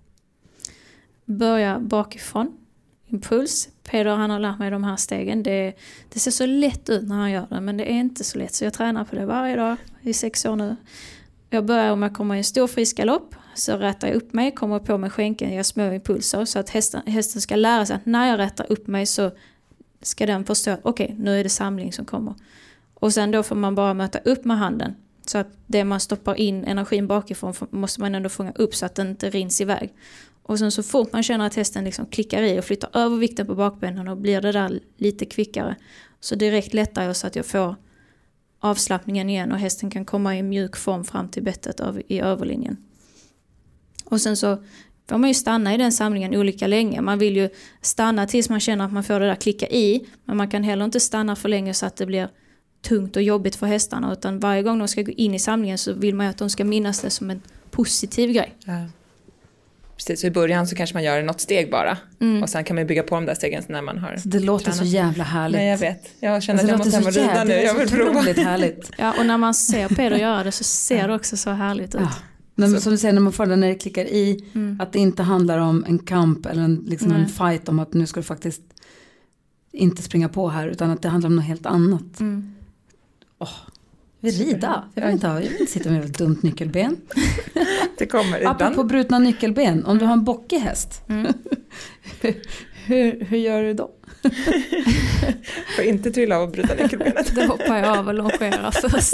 Börja 1.26 1.80
bakifrån, 1.80 2.58
impuls. 3.06 3.70
Peder 3.84 4.16
han 4.16 4.30
har 4.30 4.40
lärt 4.40 4.60
mig 4.60 4.72
de 4.72 4.84
här 4.84 4.96
stegen. 4.96 5.44
Det, 5.44 5.74
det 6.10 6.20
ser 6.20 6.32
så 6.32 6.46
lätt 6.46 6.90
ut 6.90 7.08
när 7.08 7.16
han 7.16 7.32
gör 7.32 7.48
det 7.50 7.62
men 7.62 7.78
det 7.78 7.92
är 7.92 7.96
inte 7.96 8.24
så 8.24 8.38
lätt. 8.38 8.54
Så 8.54 8.64
jag 8.64 8.74
tränar 8.74 9.06
på 9.06 9.16
det 9.16 9.26
varje 9.26 9.56
dag 9.56 9.78
i 10.02 10.14
sex 10.14 10.46
år 10.46 10.56
nu. 10.56 10.76
Jag 11.50 11.66
börjar 11.66 11.92
om 11.92 12.02
jag 12.02 12.14
kommer 12.16 12.36
i 12.36 12.38
en 12.38 12.44
stor 12.44 12.68
frisk 12.68 12.98
galopp 12.98 13.36
så 13.56 13.78
rätar 13.78 14.08
jag 14.08 14.16
upp 14.16 14.34
mig, 14.34 14.52
kommer 14.52 14.80
på 14.80 14.98
med 14.98 15.14
skänken, 15.14 15.54
gör 15.54 15.64
små 15.64 15.92
impulser 15.92 16.46
så 16.46 16.60
att 16.60 16.70
hästen, 16.70 17.02
hästen 17.06 17.42
ska 17.42 17.56
lära 17.56 17.86
sig 17.86 17.96
att 17.96 18.06
när 18.06 18.30
jag 18.30 18.40
rätar 18.40 18.72
upp 18.72 18.88
mig 18.88 19.06
så 19.06 19.32
ska 20.02 20.26
den 20.26 20.46
förstå 20.46 20.72
att 20.72 20.80
okej, 20.84 21.16
nu 21.20 21.40
är 21.40 21.44
det 21.44 21.50
samling 21.50 21.94
som 21.94 22.06
kommer. 22.06 22.34
Och 22.94 23.14
sen 23.14 23.32
då 23.32 23.44
får 23.44 23.56
man 23.56 23.76
bara 23.76 23.94
möta 23.94 24.20
upp 24.20 24.46
med 24.46 24.58
handen. 24.58 24.96
Så 25.26 25.38
att 25.38 25.48
det 25.68 25.84
man 25.84 26.00
stoppar 26.00 26.36
in 26.36 26.64
energin 26.64 27.08
bakifrån 27.08 27.54
måste 27.70 28.02
man 28.02 28.16
ändå 28.16 28.30
fånga 28.30 28.52
upp 28.52 28.76
så 28.76 28.86
att 28.86 28.96
den 28.96 29.10
inte 29.10 29.30
rins 29.30 29.62
iväg. 29.62 29.94
Och 30.44 30.60
sen 30.60 30.72
så 30.72 30.84
fort 30.84 31.14
man 31.14 31.24
känner 31.24 31.46
att 31.48 31.56
hästen 31.56 31.84
liksom 31.84 32.06
klickar 32.06 32.44
i 32.44 32.60
och 32.60 32.66
flyttar 32.66 32.90
över 32.94 33.18
vikten 33.18 33.48
på 33.48 33.56
bakbenen 33.56 34.08
och 34.08 34.18
blir 34.18 34.42
det 34.42 34.52
där 34.52 34.80
lite 34.98 35.26
kvickare. 35.26 35.76
Så 36.20 36.36
direkt 36.36 36.74
lättar 36.74 37.04
jag 37.04 37.16
så 37.16 37.28
att 37.28 37.36
jag 37.36 37.46
får 37.46 37.76
avslappningen 38.60 39.30
igen 39.30 39.52
och 39.52 39.58
hästen 39.58 39.90
kan 39.90 40.06
komma 40.06 40.38
i 40.38 40.44
mjuk 40.44 40.76
form 40.76 41.04
fram 41.04 41.30
till 41.30 41.44
bettet 41.44 41.82
i 42.08 42.20
överlinjen. 42.20 42.78
Och 44.06 44.22
sen 44.22 44.38
så 44.38 44.64
får 45.10 45.18
man 45.18 45.28
ju 45.28 45.34
stanna 45.34 45.74
i 45.74 45.78
den 45.78 45.92
samlingen 45.92 46.36
olika 46.36 46.68
länge. 46.68 47.02
Man 47.02 47.20
vill 47.20 47.36
ju 47.36 47.50
stanna 47.82 48.28
tills 48.28 48.50
man 48.50 48.60
känner 48.60 48.86
att 48.86 48.94
man 48.94 49.04
får 49.04 49.20
det 49.20 49.26
där 49.26 49.36
klicka 49.36 49.68
i. 49.68 50.06
Men 50.26 50.38
man 50.38 50.50
kan 50.50 50.64
heller 50.64 50.86
inte 50.86 51.00
stanna 51.00 51.36
för 51.36 51.50
länge 51.50 51.74
så 51.74 51.86
att 51.86 51.96
det 51.96 52.06
blir 52.06 52.30
tungt 52.88 53.16
och 53.16 53.22
jobbigt 53.24 53.56
för 53.56 53.68
hästarna. 53.68 54.14
Utan 54.14 54.40
varje 54.40 54.64
gång 54.64 54.80
de 54.80 54.88
ska 54.88 55.02
gå 55.02 55.12
in 55.12 55.34
i 55.34 55.40
samlingen 55.40 55.78
så 55.78 55.94
vill 55.94 56.16
man 56.16 56.26
ju 56.26 56.30
att 56.30 56.38
de 56.38 56.50
ska 56.50 56.64
minnas 56.66 57.02
det 57.02 57.10
som 57.10 57.30
en 57.30 57.42
positiv 57.72 58.32
grej. 58.32 58.56
Ja. 58.66 58.86
Precis, 59.98 60.22
så 60.22 60.28
i 60.28 60.32
början 60.32 60.68
så 60.68 60.76
kanske 60.76 60.96
man 60.96 61.04
gör 61.04 61.24
något 61.24 61.42
steg 61.42 61.72
bara. 61.72 61.98
Mm. 62.20 62.44
Och 62.44 62.50
sen 62.50 62.64
kan 62.64 62.76
man 62.76 62.88
bygga 62.88 63.04
på 63.04 63.16
de 63.16 63.26
där 63.26 63.36
stegen 63.36 63.64
när 63.68 63.82
man 63.82 63.98
har 63.98 64.18
Så 64.18 64.28
det 64.28 64.40
låter 64.40 64.72
så 64.72 64.78
tränat. 64.78 64.94
jävla 64.94 65.24
härligt. 65.24 65.58
Nej, 65.58 65.68
jag 65.70 65.78
vet. 65.78 66.10
Jag 66.20 66.44
känner 66.44 66.60
Alltså, 66.60 66.76
att 66.76 66.80
jag 66.80 66.86
måste 66.86 66.98
hem 66.98 67.08
och 67.08 67.14
så 67.14 67.20
rida 67.20 67.44
nu. 67.44 67.54
Jag 67.54 67.74
vill 67.74 67.84
är 67.84 67.88
så 67.88 67.96
prova. 67.96 68.22
härligt. 68.22 68.92
Ja, 68.98 69.14
och 69.20 69.26
när 69.26 69.38
man 69.38 69.54
ser 69.54 69.88
Peder 69.88 70.18
göra 70.18 70.44
det 70.44 70.52
så 70.52 70.64
ser 70.64 71.08
det 71.08 71.16
också 71.16 71.38
så 71.38 71.50
härligt 71.50 71.96
ut. 71.96 72.02
Ja. 72.02 72.10
Men 72.56 72.82
som 72.82 72.92
du 72.92 72.98
säger, 72.98 73.14
när 73.14 73.22
man 73.22 73.34
får 73.34 73.46
det 73.46 73.56
när 73.56 73.68
det 73.68 73.76
klickar 73.76 74.06
i, 74.06 74.46
att 74.80 74.94
det 74.94 75.00
inte 75.00 75.24
handlar 75.24 75.58
om 75.60 75.86
en 75.88 76.00
kamp 76.00 76.46
eller 76.46 76.62
en, 76.62 76.76
liksom 76.88 77.12
en 77.12 77.28
fight 77.28 77.70
om 77.70 77.80
att 77.80 77.94
nu 77.94 78.06
ska 78.06 78.20
du 78.20 78.24
faktiskt 78.24 78.62
inte 79.72 80.02
springa 80.02 80.30
på 80.30 80.50
här, 80.50 80.68
utan 80.68 80.92
att 80.92 81.02
det 81.02 81.10
handlar 81.10 81.30
om 81.30 81.36
något 81.36 81.46
helt 81.46 81.66
annat. 81.66 82.20
Mm. 82.20 82.56
Vi 84.20 84.32
rida, 84.32 84.84
jag 84.94 85.04
vill 85.06 85.14
inte, 85.14 85.28
ha, 85.28 85.34
jag 85.34 85.42
vill 85.42 85.62
inte 85.62 85.72
sitta 85.72 85.90
med 85.90 86.06
ett 86.06 86.18
dumt 86.18 86.38
nyckelben. 86.44 86.98
Det 87.98 88.06
kommer 88.06 88.46
Apropå 88.46 88.72
ibland. 88.72 88.90
brutna 88.90 89.20
nyckelben, 89.20 89.86
om 89.86 89.98
du 89.98 90.06
har 90.06 90.14
en 90.14 90.24
bockig 90.24 90.58
häst, 90.60 91.02
hur, 92.86 93.26
hur 93.26 93.38
gör 93.38 93.64
du 93.64 93.74
då? 93.74 93.92
Får 95.76 95.86
inte 95.86 96.12
trilla 96.12 96.38
av 96.38 96.44
och 96.44 96.50
bryta 96.50 96.76
nyckelbenet. 96.76 97.36
Då 97.36 97.42
hoppar 97.42 97.78
jag 97.78 97.98
av 97.98 98.08
och 98.08 98.14
longerar 98.14 98.72
först. 98.90 99.14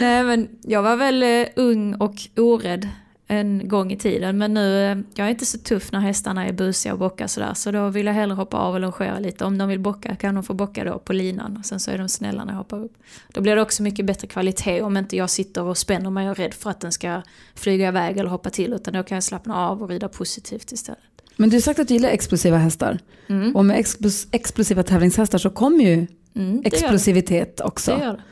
Nej 0.00 0.24
men 0.24 0.48
jag 0.62 0.82
var 0.82 0.96
väl 0.96 1.22
eh, 1.22 1.46
ung 1.56 1.94
och 1.94 2.14
orädd 2.36 2.88
en 3.30 3.68
gång 3.68 3.92
i 3.92 3.96
tiden. 3.96 4.38
Men 4.38 4.54
nu, 4.54 4.84
eh, 4.84 4.98
jag 5.14 5.26
är 5.26 5.30
inte 5.30 5.46
så 5.46 5.58
tuff 5.58 5.92
när 5.92 6.00
hästarna 6.00 6.46
är 6.46 6.52
busiga 6.52 6.92
och 6.92 6.98
bockar 6.98 7.26
sådär. 7.26 7.54
Så 7.54 7.70
då 7.70 7.88
vill 7.88 8.06
jag 8.06 8.14
hellre 8.14 8.34
hoppa 8.34 8.56
av 8.56 8.74
och 8.74 8.80
longera 8.80 9.18
lite. 9.18 9.44
Om 9.44 9.58
de 9.58 9.68
vill 9.68 9.80
bocka 9.80 10.16
kan 10.16 10.34
de 10.34 10.44
få 10.44 10.54
bocka 10.54 10.84
då 10.84 10.98
på 10.98 11.12
linan. 11.12 11.56
Och 11.56 11.66
sen 11.66 11.80
så 11.80 11.90
är 11.90 11.98
de 11.98 12.08
snälla 12.08 12.44
när 12.44 12.52
jag 12.52 12.58
hoppar 12.58 12.84
upp. 12.84 12.92
Då 13.32 13.40
blir 13.40 13.56
det 13.56 13.62
också 13.62 13.82
mycket 13.82 14.06
bättre 14.06 14.26
kvalitet 14.26 14.82
om 14.82 14.96
inte 14.96 15.16
jag 15.16 15.30
sitter 15.30 15.62
och 15.62 15.78
spänner 15.78 16.10
mig 16.10 16.30
och 16.30 16.38
är 16.38 16.42
rädd 16.42 16.54
för 16.54 16.70
att 16.70 16.80
den 16.80 16.92
ska 16.92 17.22
flyga 17.54 17.88
iväg 17.88 18.16
eller 18.16 18.30
hoppa 18.30 18.50
till. 18.50 18.72
Utan 18.72 18.94
då 18.94 19.02
kan 19.02 19.16
jag 19.16 19.24
slappna 19.24 19.56
av 19.56 19.82
och 19.82 19.88
rida 19.88 20.08
positivt 20.08 20.72
istället. 20.72 21.00
Men 21.36 21.50
du 21.50 21.56
har 21.56 21.60
sagt 21.60 21.80
att 21.80 21.88
du 21.88 21.94
gillar 21.94 22.08
explosiva 22.08 22.56
hästar. 22.56 22.98
Mm. 23.28 23.56
Och 23.56 23.64
med 23.64 23.78
explos, 23.78 24.26
explosiva 24.30 24.82
tävlingshästar 24.82 25.38
så 25.38 25.50
kommer 25.50 25.84
ju 25.84 26.06
Mm, 26.38 26.62
explosivitet 26.64 27.60
också. 27.60 27.96
Det 27.96 28.04
gör 28.04 28.12
det. 28.12 28.22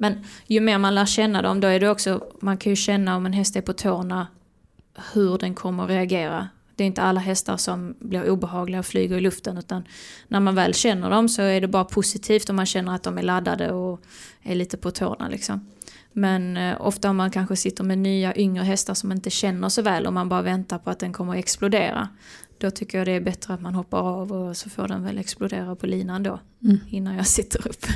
Men 0.00 0.24
ju 0.46 0.60
mer 0.60 0.78
man 0.78 0.94
lär 0.94 1.06
känna 1.06 1.42
dem, 1.42 1.60
då 1.60 1.68
är 1.68 1.80
det 1.80 1.90
också, 1.90 2.24
man 2.40 2.56
kan 2.56 2.70
ju 2.70 2.76
känna 2.76 3.16
om 3.16 3.26
en 3.26 3.32
häst 3.32 3.56
är 3.56 3.60
på 3.60 3.72
tårna, 3.72 4.26
hur 5.12 5.38
den 5.38 5.54
kommer 5.54 5.84
att 5.84 5.90
reagera. 5.90 6.48
Det 6.76 6.84
är 6.84 6.86
inte 6.86 7.02
alla 7.02 7.20
hästar 7.20 7.56
som 7.56 7.94
blir 7.98 8.30
obehagliga 8.30 8.78
och 8.78 8.86
flyger 8.86 9.16
i 9.16 9.20
luften, 9.20 9.58
utan 9.58 9.84
när 10.28 10.40
man 10.40 10.54
väl 10.54 10.74
känner 10.74 11.10
dem 11.10 11.28
så 11.28 11.42
är 11.42 11.60
det 11.60 11.68
bara 11.68 11.84
positivt 11.84 12.50
om 12.50 12.56
man 12.56 12.66
känner 12.66 12.94
att 12.94 13.02
de 13.02 13.18
är 13.18 13.22
laddade 13.22 13.72
och 13.72 14.00
är 14.42 14.54
lite 14.54 14.76
på 14.76 14.90
tårna. 14.90 15.28
Liksom. 15.28 15.66
Men 16.12 16.56
eh, 16.56 16.76
ofta 16.80 17.10
om 17.10 17.16
man 17.16 17.30
kanske 17.30 17.56
sitter 17.56 17.84
med 17.84 17.98
nya 17.98 18.36
yngre 18.36 18.64
hästar 18.64 18.94
som 18.94 19.12
inte 19.12 19.30
känner 19.30 19.68
så 19.68 19.82
väl 19.82 20.06
och 20.06 20.12
man 20.12 20.28
bara 20.28 20.42
väntar 20.42 20.78
på 20.78 20.90
att 20.90 20.98
den 20.98 21.12
kommer 21.12 21.32
att 21.32 21.38
explodera. 21.38 22.08
Då 22.58 22.70
tycker 22.70 22.98
jag 22.98 23.06
det 23.06 23.12
är 23.12 23.20
bättre 23.20 23.54
att 23.54 23.60
man 23.60 23.74
hoppar 23.74 23.98
av 23.98 24.32
och 24.32 24.56
så 24.56 24.70
får 24.70 24.88
den 24.88 25.04
väl 25.04 25.18
explodera 25.18 25.76
på 25.76 25.86
linan 25.86 26.22
då. 26.22 26.40
Innan 26.88 27.16
jag 27.16 27.26
sitter 27.26 27.68
upp. 27.68 27.86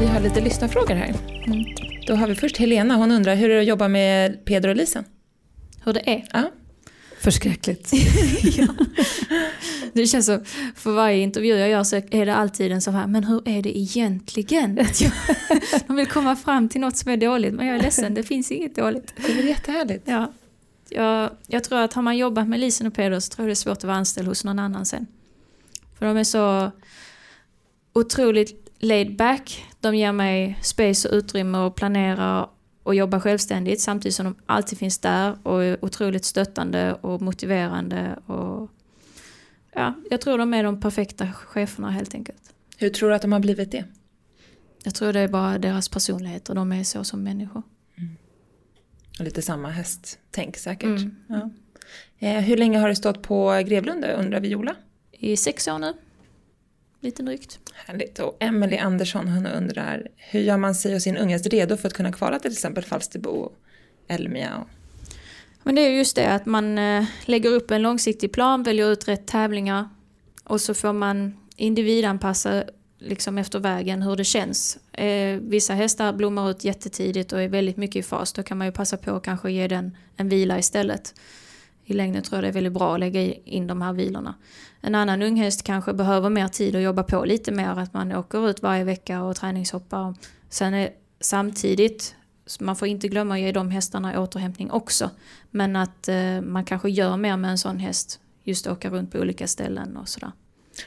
Vi 0.00 0.06
har 0.06 0.20
lite 0.20 0.40
lyssnarfrågor 0.40 0.94
här. 0.94 1.14
Mm. 1.46 1.64
Då 2.06 2.14
har 2.14 2.26
vi 2.26 2.34
först 2.34 2.56
Helena. 2.56 2.96
Hon 2.96 3.10
undrar 3.10 3.34
hur 3.34 3.50
är 3.50 3.54
det 3.54 3.60
att 3.60 3.66
jobba 3.66 3.88
med 3.88 4.44
Peder 4.44 4.68
och 4.68 4.76
Lisen? 4.76 5.04
Hur 5.84 5.92
det 5.92 6.10
är. 6.10 6.28
Ja. 6.32 6.50
Förskräckligt. 7.20 7.92
Det 9.92 10.06
känns 10.06 10.26
så, 10.26 10.40
för 10.74 10.92
varje 10.92 11.22
intervju 11.22 11.56
jag 11.56 11.68
gör 11.68 11.84
så 11.84 11.96
är 11.96 12.26
det 12.26 12.34
alltid 12.34 12.72
en 12.72 12.82
så 12.82 12.90
här, 12.90 13.06
men 13.06 13.24
hur 13.24 13.48
är 13.48 13.62
det 13.62 13.78
egentligen? 13.78 14.78
Att 14.80 15.00
jag, 15.00 15.12
de 15.86 15.96
vill 15.96 16.06
komma 16.06 16.36
fram 16.36 16.68
till 16.68 16.80
något 16.80 16.96
som 16.96 17.12
är 17.12 17.16
dåligt, 17.16 17.54
men 17.54 17.66
jag 17.66 17.76
är 17.76 17.82
ledsen, 17.82 18.14
det 18.14 18.22
finns 18.22 18.52
inget 18.52 18.76
dåligt. 18.76 19.14
Det 19.16 19.32
är 19.32 19.36
väl 19.36 19.48
jättehärligt. 19.48 20.02
Ja. 20.08 20.32
Jag, 20.88 21.30
jag 21.46 21.64
tror 21.64 21.78
att 21.78 21.92
har 21.92 22.02
man 22.02 22.16
jobbat 22.16 22.48
med 22.48 22.60
Lisen 22.60 22.86
och 22.86 22.94
Peder 22.94 23.20
så 23.20 23.30
tror 23.30 23.44
jag 23.44 23.48
det 23.48 23.52
är 23.52 23.54
svårt 23.54 23.76
att 23.76 23.84
vara 23.84 23.96
anställd 23.96 24.28
hos 24.28 24.44
någon 24.44 24.58
annan 24.58 24.86
sen. 24.86 25.06
För 25.98 26.06
de 26.06 26.16
är 26.16 26.24
så 26.24 26.70
otroligt 27.92 28.67
laid 28.78 29.16
back. 29.16 29.64
De 29.80 29.96
ger 29.96 30.12
mig 30.12 30.58
space 30.62 31.08
och 31.08 31.14
utrymme 31.14 31.58
att 31.58 31.74
planera 31.74 32.48
och 32.82 32.94
jobba 32.94 33.20
självständigt 33.20 33.80
samtidigt 33.80 34.14
som 34.14 34.24
de 34.24 34.34
alltid 34.46 34.78
finns 34.78 34.98
där 34.98 35.36
och 35.42 35.64
är 35.64 35.84
otroligt 35.84 36.24
stöttande 36.24 36.94
och 36.94 37.22
motiverande. 37.22 38.18
Och, 38.26 38.70
ja, 39.74 39.94
jag 40.10 40.20
tror 40.20 40.38
de 40.38 40.54
är 40.54 40.64
de 40.64 40.80
perfekta 40.80 41.32
cheferna 41.32 41.90
helt 41.90 42.14
enkelt. 42.14 42.54
Hur 42.76 42.90
tror 42.90 43.08
du 43.08 43.14
att 43.14 43.22
de 43.22 43.32
har 43.32 43.40
blivit 43.40 43.72
det? 43.72 43.84
Jag 44.82 44.94
tror 44.94 45.12
det 45.12 45.20
är 45.20 45.28
bara 45.28 45.58
deras 45.58 45.88
personlighet 45.88 46.48
och 46.48 46.54
de 46.54 46.72
är 46.72 46.84
så 46.84 47.04
som 47.04 47.22
människor. 47.22 47.62
Och 49.18 49.24
lite 49.24 49.42
samma 49.42 49.68
hästtänk 49.70 50.56
säkert. 50.56 50.84
Mm. 50.84 51.16
Ja. 51.26 51.50
Eh, 52.18 52.40
hur 52.40 52.56
länge 52.56 52.78
har 52.78 52.88
du 52.88 52.94
stått 52.94 53.22
på 53.22 53.62
Grevlunda 53.66 54.12
undrar 54.12 54.40
Viola? 54.40 54.76
I 55.12 55.36
sex 55.36 55.68
år 55.68 55.78
nu. 55.78 55.94
Lite 57.00 57.22
drygt. 57.22 57.58
Härligt. 57.74 58.18
Och 58.18 58.36
Emily 58.40 58.76
Andersson 58.76 59.28
hon 59.28 59.46
undrar 59.46 60.08
hur 60.16 60.40
gör 60.40 60.56
man 60.56 60.74
sig 60.74 60.94
och 60.94 61.02
sin 61.02 61.16
ungest 61.16 61.46
redo 61.46 61.76
för 61.76 61.88
att 61.88 61.94
kunna 61.94 62.12
kvala 62.12 62.38
till 62.38 62.52
exempel 62.52 62.84
Falsterbo 62.84 63.30
och 63.30 63.52
Elmia? 64.08 64.56
Och... 64.56 64.68
Men 65.62 65.74
det 65.74 65.80
är 65.80 65.90
just 65.90 66.16
det 66.16 66.32
att 66.32 66.46
man 66.46 66.78
eh, 66.78 67.04
lägger 67.24 67.50
upp 67.50 67.70
en 67.70 67.82
långsiktig 67.82 68.32
plan, 68.32 68.62
väljer 68.62 68.92
ut 68.92 69.08
rätt 69.08 69.26
tävlingar 69.26 69.88
och 70.44 70.60
så 70.60 70.74
får 70.74 70.92
man 70.92 71.36
individanpassa 71.56 72.64
liksom 72.98 73.38
efter 73.38 73.58
vägen 73.58 74.02
hur 74.02 74.16
det 74.16 74.24
känns. 74.24 74.78
Eh, 74.92 75.40
vissa 75.40 75.74
hästar 75.74 76.12
blommar 76.12 76.50
ut 76.50 76.64
jättetidigt 76.64 77.32
och 77.32 77.42
är 77.42 77.48
väldigt 77.48 77.76
mycket 77.76 77.96
i 77.96 78.02
fas. 78.02 78.32
Då 78.32 78.42
kan 78.42 78.58
man 78.58 78.66
ju 78.66 78.72
passa 78.72 78.96
på 78.96 79.10
att 79.10 79.22
kanske 79.22 79.50
ge 79.50 79.68
den 79.68 79.96
en 80.16 80.28
vila 80.28 80.58
istället. 80.58 81.14
I 81.84 81.92
längden 81.92 82.22
tror 82.22 82.36
jag 82.36 82.44
det 82.44 82.48
är 82.48 82.52
väldigt 82.52 82.72
bra 82.72 82.94
att 82.94 83.00
lägga 83.00 83.22
in 83.34 83.66
de 83.66 83.82
här 83.82 83.92
vilorna. 83.92 84.34
En 84.80 84.94
annan 84.94 85.22
unghäst 85.22 85.62
kanske 85.62 85.92
behöver 85.92 86.30
mer 86.30 86.48
tid 86.48 86.76
och 86.76 86.82
jobba 86.82 87.02
på 87.02 87.24
lite 87.24 87.52
mer. 87.52 87.78
Att 87.78 87.94
man 87.94 88.12
åker 88.12 88.50
ut 88.50 88.62
varje 88.62 88.84
vecka 88.84 89.22
och 89.22 89.36
träningshoppar. 89.36 90.14
Sen 90.48 90.74
är 90.74 90.90
samtidigt, 91.20 92.14
man 92.60 92.76
får 92.76 92.88
inte 92.88 93.08
glömma 93.08 93.34
att 93.34 93.40
ge 93.40 93.52
de 93.52 93.70
hästarna 93.70 94.20
återhämtning 94.20 94.70
också. 94.70 95.10
Men 95.50 95.76
att 95.76 96.08
eh, 96.08 96.40
man 96.40 96.64
kanske 96.64 96.90
gör 96.90 97.16
mer 97.16 97.36
med 97.36 97.50
en 97.50 97.58
sån 97.58 97.78
häst. 97.78 98.20
Just 98.44 98.66
åka 98.66 98.90
runt 98.90 99.12
på 99.12 99.18
olika 99.18 99.46
ställen 99.46 99.96
och 99.96 100.08
sådär. 100.08 100.32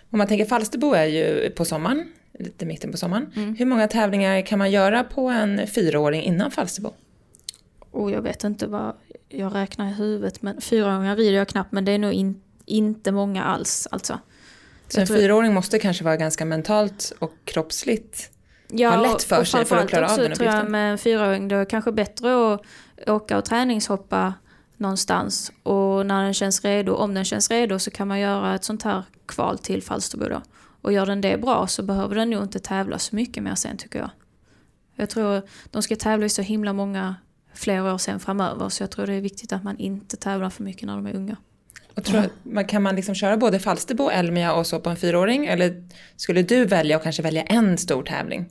Om 0.10 0.18
man 0.18 0.28
tänker 0.28 0.46
Falsterbo 0.46 0.94
är 0.94 1.06
ju 1.06 1.50
på 1.50 1.66
sommaren, 1.66 2.12
lite 2.40 2.66
mitten 2.66 2.92
på 2.92 2.98
sommaren. 2.98 3.32
Mm. 3.36 3.56
Hur 3.56 3.66
många 3.66 3.88
tävlingar 3.88 4.46
kan 4.46 4.60
man 4.60 4.72
göra 4.72 5.04
på 5.04 5.30
en 5.30 5.68
fyraåring 5.68 6.22
innan 6.24 6.52
Falsterbo? 6.52 6.94
Och 7.92 8.12
jag 8.12 8.22
vet 8.22 8.44
inte 8.44 8.68
vad 8.68 8.94
jag 9.30 9.56
räknar 9.56 9.90
i 9.90 9.94
huvudet. 9.94 10.42
Men 10.42 10.62
fyraåringar 10.62 11.16
rider 11.16 11.38
jag 11.38 11.48
knappt. 11.48 11.72
Men 11.72 11.86
det 11.86 11.92
är 11.92 12.00
nog 12.00 12.14
in, 12.14 12.42
inte 12.66 13.12
många 13.12 13.44
alls. 13.44 13.88
Alltså. 13.92 14.20
Så 14.88 15.02
en 15.02 15.08
tror- 15.08 15.18
fyraåring 15.18 15.54
måste 15.54 15.80
kanske 15.80 16.04
vara 16.04 16.18
ganska 16.18 16.46
mentalt 16.46 17.14
och 17.20 17.34
kroppsligt 17.46 18.32
ha 18.80 19.02
lätt 19.02 19.24
för 19.24 19.40
och 19.40 19.48
sig 19.48 19.66
för 19.66 19.78
att 19.78 19.90
klara 19.90 20.06
av 20.06 20.12
också 20.12 20.22
den 20.22 20.36
tror 20.36 20.48
jag 20.48 20.54
uppgiften. 20.54 20.72
med 20.72 20.92
en 20.92 20.98
fyraåring 20.98 21.48
då 21.48 21.56
är 21.56 21.60
det 21.60 21.66
kanske 21.66 21.92
bättre 21.92 22.54
att 22.54 22.62
åka 23.08 23.38
och 23.38 23.46
träningshoppa 23.46 24.34
någonstans. 24.78 25.52
Och 25.64 26.06
när 26.06 26.24
den 26.24 26.34
känns 26.34 26.64
redo, 26.64 26.94
om 26.94 27.14
den 27.14 27.26
känns 27.26 27.52
redo 27.52 27.80
så 27.80 27.92
kan 27.92 28.08
man 28.08 28.20
göra 28.20 28.56
ett 28.56 28.64
sånt 28.64 28.84
här 28.84 29.04
kval 29.26 29.58
till 29.58 29.84
Falsterbo 29.84 30.30
då. 30.30 30.42
Och 30.82 30.94
gör 30.94 31.06
den 31.06 31.22
det 31.22 31.42
bra 31.42 31.68
så 31.68 31.84
behöver 31.84 32.16
den 32.16 32.30
nog 32.30 32.44
inte 32.44 32.60
tävla 32.60 33.00
så 33.00 33.16
mycket 33.16 33.44
mer 33.44 33.56
sen 33.56 33.78
tycker 33.78 34.00
jag. 34.00 34.10
Jag 34.96 35.10
tror 35.10 35.42
de 35.72 35.84
ska 35.84 35.96
tävla 35.96 36.26
i 36.26 36.30
så 36.30 36.42
himla 36.42 36.74
många 36.74 37.16
fler 37.54 37.94
år 37.94 37.98
sen 37.98 38.20
framöver 38.20 38.70
så 38.70 38.84
jag 38.84 38.92
tror 38.92 39.08
det 39.08 39.14
är 39.14 39.22
viktigt 39.22 39.54
att 39.54 39.64
man 39.64 39.78
inte 39.78 40.18
tävlar 40.18 40.50
för 40.50 40.64
mycket 40.64 40.84
när 40.84 40.96
de 40.96 41.06
är 41.06 41.16
unga. 41.16 41.38
Och 41.96 42.04
tror, 42.04 42.24
man- 42.44 42.66
kan 42.66 42.82
man 42.82 42.96
liksom 42.96 43.16
köra 43.16 43.38
både 43.38 43.60
Falsterbo, 43.60 44.10
Elmia 44.10 44.54
och 44.54 44.68
så 44.68 44.80
på 44.80 44.90
en 44.90 44.96
fyraåring? 44.98 45.46
Eller 45.46 45.84
skulle 46.16 46.42
du 46.44 46.66
välja 46.66 46.98
och 46.98 47.04
kanske 47.04 47.22
välja 47.22 47.44
en 47.44 47.78
stor 47.78 48.04
tävling? 48.04 48.46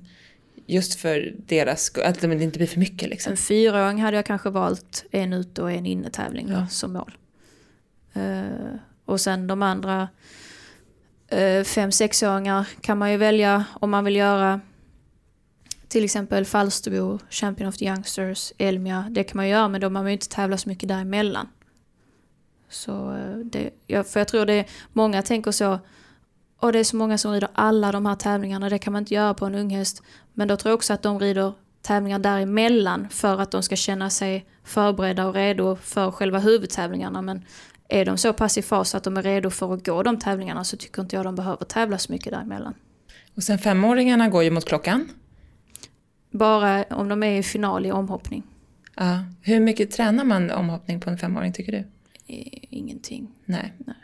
Just 0.66 0.94
för 0.94 1.34
deras 1.46 1.82
skull, 1.82 2.04
att 2.04 2.20
det 2.20 2.42
inte 2.42 2.58
blir 2.58 2.66
för 2.68 2.78
mycket 2.78 3.08
liksom. 3.08 3.30
En 3.30 3.36
fyraåring 3.36 4.02
hade 4.02 4.16
jag 4.16 4.26
kanske 4.26 4.50
valt 4.50 5.04
en 5.10 5.32
ute 5.32 5.62
och 5.62 5.72
en 5.72 5.86
innetävling 5.86 6.48
Ja. 6.48 6.66
som 6.66 6.92
mål. 6.92 7.16
Eh, 8.12 8.42
och 9.04 9.20
sen 9.20 9.46
de 9.46 9.62
andra 9.62 10.08
uh, 11.34 11.62
fem, 11.64 11.92
sexåringar 11.92 12.68
kan 12.80 12.98
man 12.98 13.10
ju 13.10 13.16
välja 13.16 13.64
om 13.80 13.90
man 13.90 14.04
vill 14.04 14.16
göra 14.16 14.60
till 15.88 16.04
exempel 16.04 16.44
Falsterbo, 16.44 17.18
Champion 17.30 17.68
of 17.68 17.76
the 17.76 17.84
Youngsters, 17.84 18.52
Elmia. 18.58 19.06
Det 19.10 19.24
kan 19.24 19.36
man 19.36 19.46
ju 19.46 19.52
göra 19.52 19.68
men 19.68 19.80
då 19.80 19.90
man 19.90 20.06
ju 20.06 20.12
inte 20.12 20.28
tävla 20.28 20.56
så 20.58 20.68
mycket 20.68 20.88
däremellan. 20.88 21.48
Så 22.70 23.12
eh, 23.16 23.36
det, 23.36 23.70
ja, 23.86 24.04
för 24.04 24.20
jag 24.20 24.28
tror 24.28 24.46
det 24.46 24.52
är, 24.52 24.66
många 24.92 25.22
tänker 25.22 25.50
så, 25.50 25.78
och 26.60 26.72
det 26.72 26.78
är 26.78 26.84
så 26.84 26.96
många 26.96 27.18
som 27.18 27.32
rider 27.32 27.48
alla 27.52 27.92
de 27.92 28.06
här 28.06 28.16
tävlingarna, 28.16 28.68
det 28.68 28.78
kan 28.78 28.92
man 28.92 29.02
inte 29.02 29.14
göra 29.14 29.34
på 29.34 29.46
en 29.46 29.54
unghäst. 29.54 30.02
Men 30.34 30.48
då 30.48 30.56
tror 30.56 30.70
jag 30.70 30.76
också 30.76 30.92
att 30.92 31.02
de 31.02 31.20
rider 31.20 31.52
tävlingar 31.82 32.18
däremellan 32.18 33.08
för 33.10 33.40
att 33.40 33.50
de 33.50 33.62
ska 33.62 33.76
känna 33.76 34.10
sig 34.10 34.46
förberedda 34.64 35.26
och 35.26 35.34
redo 35.34 35.76
för 35.76 36.10
själva 36.10 36.38
huvudtävlingarna. 36.38 37.22
Men 37.22 37.44
är 37.88 38.04
de 38.04 38.18
så 38.18 38.32
pass 38.32 38.58
i 38.58 38.62
fas 38.62 38.94
att 38.94 39.04
de 39.04 39.16
är 39.16 39.22
redo 39.22 39.50
för 39.50 39.74
att 39.74 39.86
gå 39.86 40.02
de 40.02 40.18
tävlingarna 40.18 40.64
så 40.64 40.76
tycker 40.76 41.02
inte 41.02 41.16
jag 41.16 41.24
de 41.24 41.34
behöver 41.34 41.64
tävla 41.64 41.98
så 41.98 42.12
mycket 42.12 42.32
däremellan. 42.32 42.74
Och 43.36 43.42
sen 43.42 43.58
femåringarna 43.58 44.28
går 44.28 44.42
ju 44.42 44.50
mot 44.50 44.64
klockan. 44.64 45.08
Bara 46.30 46.84
om 46.84 47.08
de 47.08 47.22
är 47.22 47.38
i 47.38 47.42
final 47.42 47.86
i 47.86 47.92
omhoppning. 47.92 48.42
Ja. 48.96 49.24
Hur 49.42 49.60
mycket 49.60 49.90
tränar 49.90 50.24
man 50.24 50.50
omhoppning 50.50 51.00
på 51.00 51.10
en 51.10 51.18
femåring 51.18 51.52
tycker 51.52 51.72
du? 51.72 51.84
Eh, 52.30 52.58
Ingenting. 52.70 53.28
Nej. 53.44 53.72
Nej. 53.86 53.96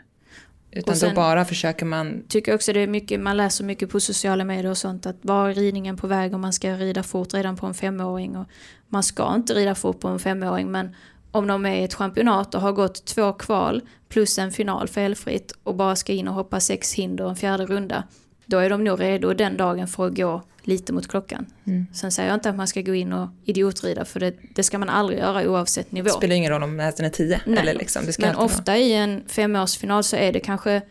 Utan 0.71 0.91
Och 0.91 0.97
sen- 0.97 1.09
då 1.09 1.15
bara 1.15 1.45
försöker 1.45 1.85
man... 1.85 2.23
tycker 2.27 2.55
också 2.55 2.73
det 2.73 2.79
är 2.79 2.87
mycket, 2.87 3.19
man 3.19 3.37
läser 3.37 3.63
mycket 3.63 3.89
på 3.89 3.99
sociala 3.99 4.43
medier 4.43 4.71
och 4.71 4.77
sånt 4.77 5.05
att 5.05 5.15
var 5.21 5.49
är 5.49 5.53
ridningen 5.53 5.97
på 5.97 6.07
väg 6.07 6.33
om 6.33 6.41
man 6.41 6.53
ska 6.53 6.73
rida 6.73 7.03
fort 7.03 7.33
redan 7.33 7.55
på 7.55 7.65
en 7.65 7.73
femåring 7.73 8.37
och 8.37 8.47
man 8.87 9.03
ska 9.03 9.35
inte 9.35 9.53
rida 9.53 9.75
fort 9.75 9.99
på 9.99 10.07
en 10.07 10.19
femåring 10.19 10.71
men 10.71 10.95
om 11.31 11.47
de 11.47 11.65
är 11.65 11.75
i 11.75 11.83
ett 11.83 11.93
championat 11.93 12.55
och 12.55 12.61
har 12.61 12.71
gått 12.71 13.05
två 13.05 13.33
kval 13.33 13.81
plus 14.09 14.39
en 14.39 14.51
final 14.51 14.87
felfritt 14.87 15.51
och 15.63 15.75
bara 15.75 15.95
ska 15.95 16.13
in 16.13 16.27
och 16.27 16.33
hoppa 16.33 16.59
sex 16.59 16.93
hinder 16.93 17.23
och 17.23 17.29
en 17.29 17.35
fjärde 17.35 17.65
runda 17.65 18.03
då 18.45 18.57
är 18.57 18.69
de 18.69 18.83
nog 18.83 18.99
redo 19.01 19.33
den 19.33 19.57
dagen 19.57 19.87
för 19.87 20.07
att 20.07 20.15
gå 20.15 20.43
lite 20.67 20.93
mot 20.93 21.07
klockan. 21.07 21.45
Mm. 21.65 21.87
Sen 21.93 22.11
säger 22.11 22.29
jag 22.29 22.35
inte 22.35 22.49
att 22.49 22.55
man 22.55 22.67
ska 22.67 22.81
gå 22.81 22.95
in 22.95 23.13
och 23.13 23.29
idiotrida 23.45 24.05
för 24.05 24.19
det, 24.19 24.33
det 24.55 24.63
ska 24.63 24.77
man 24.79 24.89
aldrig 24.89 25.19
göra 25.19 25.49
oavsett 25.49 25.91
nivå. 25.91 26.05
Det 26.05 26.11
spelar 26.11 26.35
ingen 26.35 26.51
roll 26.51 26.63
om 26.63 26.79
hästen 26.79 27.05
är 27.05 27.09
tio. 27.09 27.41
Nej. 27.45 27.59
Eller 27.59 27.73
liksom, 27.73 28.05
det 28.05 28.13
ska 28.13 28.21
Men 28.21 28.29
alltid 28.29 28.37
vara- 28.37 28.45
ofta 28.59 28.77
i 28.77 28.93
en 28.93 29.23
femårsfinal 29.27 30.03
så 30.03 30.15
är 30.15 30.33
det 30.33 30.39
kanske 30.39 30.81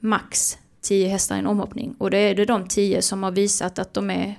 max 0.00 0.58
10 0.80 1.08
hästar 1.08 1.36
i 1.36 1.38
en 1.38 1.46
omhoppning. 1.46 1.94
Och 1.98 2.10
det 2.10 2.18
är 2.18 2.34
det 2.34 2.44
de 2.44 2.68
10 2.68 3.02
som 3.02 3.22
har 3.22 3.30
visat 3.30 3.78
att 3.78 3.94
de 3.94 4.10
är 4.10 4.34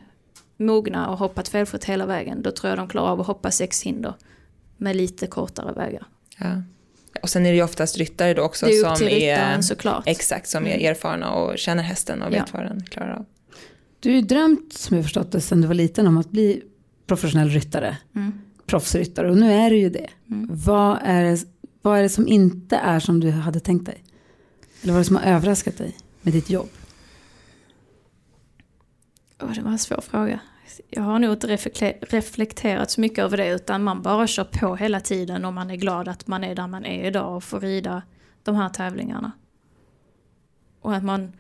mogna 0.57 1.09
och 1.09 1.17
hoppat 1.17 1.47
felfritt 1.47 1.85
hela 1.85 2.05
vägen. 2.05 2.41
Då 2.41 2.51
tror 2.51 2.69
jag 2.69 2.77
de 2.79 2.87
klarar 2.87 3.07
av 3.11 3.21
att 3.21 3.27
hoppa 3.27 3.51
sex 3.51 3.81
hinder 3.83 4.13
med 4.77 4.95
lite 4.95 5.27
kortare 5.27 5.73
vägar. 5.73 6.05
Ja. 6.37 6.61
Och 7.21 7.29
sen 7.29 7.45
är 7.45 7.49
det 7.49 7.55
ju 7.55 7.63
oftast 7.63 7.97
ryttare 7.97 8.33
då 8.33 8.41
också 8.41 8.65
Det 8.65 8.71
är 8.77 8.91
upp 8.91 8.97
som 8.97 9.07
ryttaren 9.07 9.57
är... 9.59 9.61
såklart. 9.61 10.03
Exakt, 10.07 10.49
som 10.49 10.67
är 10.67 10.89
erfarna 10.91 11.31
och 11.31 11.57
känner 11.57 11.83
hästen 11.83 12.21
och 12.21 12.31
vet 12.33 12.37
Ja. 12.37 12.45
vad 12.59 12.63
den 12.63 12.85
klarar 12.85 13.13
av. 13.13 13.25
Du 13.99 14.09
har 14.09 14.15
ju 14.15 14.21
drömt, 14.21 14.73
som 14.73 14.95
jag 14.95 15.05
förstått 15.05 15.31
det, 15.31 15.41
sedan 15.41 15.61
du 15.61 15.67
var 15.67 15.75
liten 15.75 16.07
om 16.07 16.17
att 16.17 16.31
bli 16.31 16.63
professionell 17.05 17.49
ryttare. 17.49 17.97
Mm. 18.15 18.33
Proffsryttare. 18.65 19.31
Och 19.31 19.37
nu 19.37 19.51
är 19.51 19.69
du 19.69 19.77
ju 19.77 19.89
det. 19.89 20.09
Mm. 20.29 20.47
Vad, 20.51 20.99
är 21.03 21.23
det. 21.23 21.45
vad 21.81 21.99
är 21.99 22.03
det 22.03 22.09
som 22.09 22.27
inte 22.27 22.75
är 22.75 22.99
som 22.99 23.19
du 23.19 23.31
hade 23.31 23.59
tänkt 23.59 23.85
dig? 23.85 24.03
Eller 24.81 24.93
vad 24.93 24.99
är 24.99 25.03
det 25.03 25.07
som 25.07 25.15
har 25.15 25.23
överraskat 25.23 25.77
dig 25.77 25.97
med 26.21 26.33
ditt 26.33 26.49
jobb? 26.49 26.69
Åh, 29.41 29.51
det 29.55 29.61
var 29.61 29.71
en 29.71 29.79
svår 29.79 30.01
fråga. 30.01 30.39
Jag 30.89 31.03
har 31.03 31.19
nog 31.19 31.33
inte 31.33 31.47
reflekte- 31.47 31.97
reflekterat 32.01 32.91
så 32.91 33.01
mycket 33.01 33.19
över 33.19 33.37
det 33.37 33.49
utan 33.49 33.83
man 33.83 34.01
bara 34.01 34.27
kör 34.27 34.43
på 34.43 34.75
hela 34.75 34.99
tiden 34.99 35.45
och 35.45 35.53
man 35.53 35.71
är 35.71 35.75
glad 35.75 36.07
att 36.07 36.27
man 36.27 36.43
är 36.43 36.55
där 36.55 36.67
man 36.67 36.85
är 36.85 37.07
idag 37.07 37.35
och 37.35 37.43
får 37.43 37.59
rida 37.59 38.01
de 38.43 38.55
här 38.55 38.69
tävlingarna. 38.69 39.31
Och 40.81 40.95
att 40.95 41.03
man... 41.03 41.31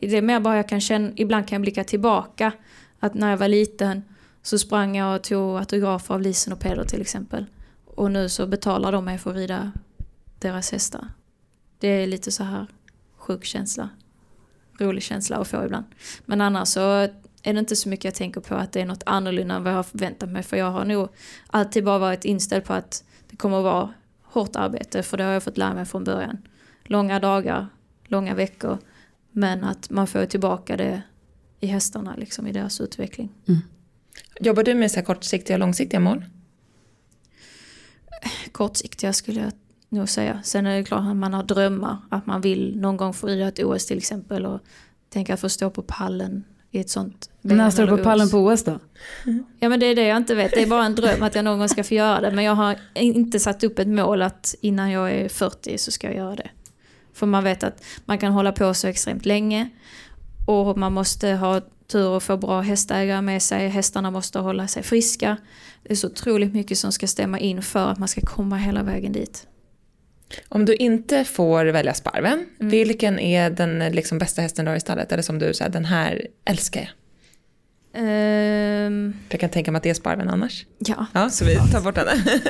Det 0.00 0.16
är 0.16 0.22
mer 0.22 0.40
bara 0.40 0.56
jag 0.56 0.68
kan 0.68 0.80
känna, 0.80 1.12
ibland 1.16 1.48
kan 1.48 1.56
jag 1.56 1.62
blicka 1.62 1.84
tillbaka 1.84 2.52
att 2.98 3.14
när 3.14 3.30
jag 3.30 3.36
var 3.36 3.48
liten 3.48 4.02
så 4.42 4.58
sprang 4.58 4.96
jag 4.96 5.16
och 5.16 5.22
tog 5.22 5.58
autografer 5.58 6.14
av 6.14 6.20
Lisen 6.20 6.52
och 6.52 6.60
Peder 6.60 6.84
till 6.84 7.00
exempel. 7.00 7.46
Och 7.84 8.10
nu 8.10 8.28
så 8.28 8.46
betalar 8.46 8.92
de 8.92 9.04
mig 9.04 9.18
för 9.18 9.30
att 9.30 9.36
rida 9.36 9.72
deras 10.38 10.72
hästar. 10.72 11.08
Det 11.78 11.88
är 11.88 12.06
lite 12.06 12.30
så 12.30 12.44
här 12.44 12.66
sjuk 13.16 13.44
känsla 13.44 13.88
rolig 14.80 15.02
känsla 15.02 15.36
att 15.36 15.48
få 15.48 15.64
ibland. 15.64 15.84
Men 16.24 16.40
annars 16.40 16.68
så 16.68 16.80
är 17.42 17.52
det 17.52 17.58
inte 17.58 17.76
så 17.76 17.88
mycket 17.88 18.04
jag 18.04 18.14
tänker 18.14 18.40
på 18.40 18.54
att 18.54 18.72
det 18.72 18.80
är 18.80 18.86
något 18.86 19.02
annorlunda 19.06 19.54
än 19.54 19.64
vad 19.64 19.72
jag 19.72 19.78
har 19.78 19.82
förväntat 19.82 20.28
mig. 20.28 20.42
För 20.42 20.56
jag 20.56 20.70
har 20.70 20.84
nog 20.84 21.08
alltid 21.46 21.84
bara 21.84 21.98
varit 21.98 22.24
inställd 22.24 22.64
på 22.64 22.72
att 22.72 23.04
det 23.30 23.36
kommer 23.36 23.58
att 23.58 23.64
vara 23.64 23.94
hårt 24.22 24.56
arbete. 24.56 25.02
För 25.02 25.16
det 25.16 25.24
har 25.24 25.32
jag 25.32 25.42
fått 25.42 25.58
lära 25.58 25.74
mig 25.74 25.84
från 25.84 26.04
början. 26.04 26.38
Långa 26.84 27.20
dagar, 27.20 27.66
långa 28.06 28.34
veckor. 28.34 28.78
Men 29.32 29.64
att 29.64 29.90
man 29.90 30.06
får 30.06 30.26
tillbaka 30.26 30.76
det 30.76 31.02
i 31.60 31.66
hästarna, 31.66 32.14
liksom 32.16 32.46
i 32.46 32.52
deras 32.52 32.80
utveckling. 32.80 33.28
Jobbar 34.40 34.62
du 34.62 34.74
med 34.74 34.90
så 34.90 34.96
här 34.96 35.04
kortsiktiga 35.04 35.56
och 35.56 35.60
långsiktiga 35.60 36.00
mål? 36.00 36.24
Kortsiktiga 38.52 39.12
skulle 39.12 39.40
jag 39.40 39.52
nog 39.88 40.08
säga. 40.08 40.40
Sen 40.44 40.66
är 40.66 40.76
det 40.78 40.84
klart 40.84 41.00
att 41.10 41.16
man 41.16 41.34
har 41.34 41.42
drömmar. 41.42 41.96
Att 42.08 42.26
man 42.26 42.40
vill 42.40 42.76
någon 42.80 42.96
gång 42.96 43.14
få 43.14 43.26
rida 43.26 43.48
ett 43.48 43.58
OS 43.58 43.86
till 43.86 43.98
exempel. 43.98 44.46
Och 44.46 44.60
tänka 45.08 45.34
att 45.34 45.40
få 45.40 45.48
stå 45.48 45.70
på 45.70 45.82
pallen 45.82 46.44
i 46.70 46.80
ett 46.80 46.90
sånt 46.90 47.30
När 47.40 47.70
står 47.70 47.86
du 47.86 47.96
på 47.96 48.04
pallen 48.04 48.26
OS. 48.26 48.32
på 48.32 48.38
OS 48.38 48.64
då? 48.64 48.78
Ja 49.58 49.68
men 49.68 49.80
det 49.80 49.86
är 49.86 49.94
det 49.94 50.06
jag 50.06 50.16
inte 50.16 50.34
vet. 50.34 50.50
Det 50.50 50.62
är 50.62 50.66
bara 50.66 50.84
en 50.84 50.94
dröm 50.94 51.22
att 51.22 51.34
jag 51.34 51.44
någon 51.44 51.58
gång 51.58 51.68
ska 51.68 51.84
få 51.84 51.94
göra 51.94 52.20
det. 52.20 52.30
Men 52.30 52.44
jag 52.44 52.54
har 52.54 52.76
inte 52.94 53.40
satt 53.40 53.64
upp 53.64 53.78
ett 53.78 53.88
mål 53.88 54.22
att 54.22 54.54
innan 54.60 54.90
jag 54.90 55.12
är 55.12 55.28
40 55.28 55.78
så 55.78 55.90
ska 55.90 56.06
jag 56.06 56.16
göra 56.16 56.36
det. 56.36 56.50
För 57.20 57.26
man 57.26 57.44
vet 57.44 57.62
att 57.62 57.84
man 58.04 58.18
kan 58.18 58.32
hålla 58.32 58.52
på 58.52 58.74
så 58.74 58.86
extremt 58.88 59.26
länge. 59.26 59.70
Och 60.46 60.78
man 60.78 60.92
måste 60.92 61.28
ha 61.28 61.60
tur 61.86 62.16
att 62.16 62.22
få 62.22 62.36
bra 62.36 62.60
hästägare 62.60 63.22
med 63.22 63.42
sig. 63.42 63.68
Hästarna 63.68 64.10
måste 64.10 64.38
hålla 64.38 64.68
sig 64.68 64.82
friska. 64.82 65.36
Det 65.82 65.92
är 65.92 65.96
så 65.96 66.06
otroligt 66.06 66.52
mycket 66.52 66.78
som 66.78 66.92
ska 66.92 67.06
stämma 67.06 67.38
in 67.38 67.62
för 67.62 67.88
att 67.88 67.98
man 67.98 68.08
ska 68.08 68.20
komma 68.20 68.56
hela 68.56 68.82
vägen 68.82 69.12
dit. 69.12 69.46
Om 70.48 70.64
du 70.64 70.74
inte 70.74 71.24
får 71.24 71.64
välja 71.64 71.94
sparven, 71.94 72.46
vilken 72.58 73.18
är 73.18 73.50
den 73.50 73.78
liksom 73.78 74.18
bästa 74.18 74.42
hästen 74.42 74.64
du 74.64 74.70
har 74.70 74.76
i 74.76 74.80
stallet? 74.80 75.12
Eller 75.12 75.22
som 75.22 75.38
du 75.38 75.54
säger, 75.54 75.70
den 75.70 75.84
här 75.84 76.26
älskar 76.44 76.80
jag. 76.80 76.90
För 79.28 79.34
jag 79.34 79.40
kan 79.40 79.50
tänka 79.50 79.72
mig 79.72 79.76
att 79.76 79.82
det 79.82 79.90
är 79.90 79.94
sparven 79.94 80.28
annars. 80.28 80.66
ja, 80.78 81.06
Ja, 81.12 81.30
så 81.30 81.44
vi 81.44 81.56
tar 81.56 81.80
bort 81.80 81.96
henne. 81.96 82.40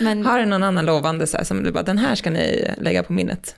men 0.00 0.26
Har 0.26 0.38
du 0.38 0.44
någon 0.46 0.62
annan 0.62 0.86
lovande 0.86 1.26
så 1.26 1.36
här, 1.36 1.44
som 1.44 1.62
du 1.62 1.72
bara, 1.72 1.82
den 1.82 1.98
här 1.98 2.14
ska 2.14 2.30
ni 2.30 2.70
lägga 2.78 3.02
på 3.02 3.12
minnet? 3.12 3.56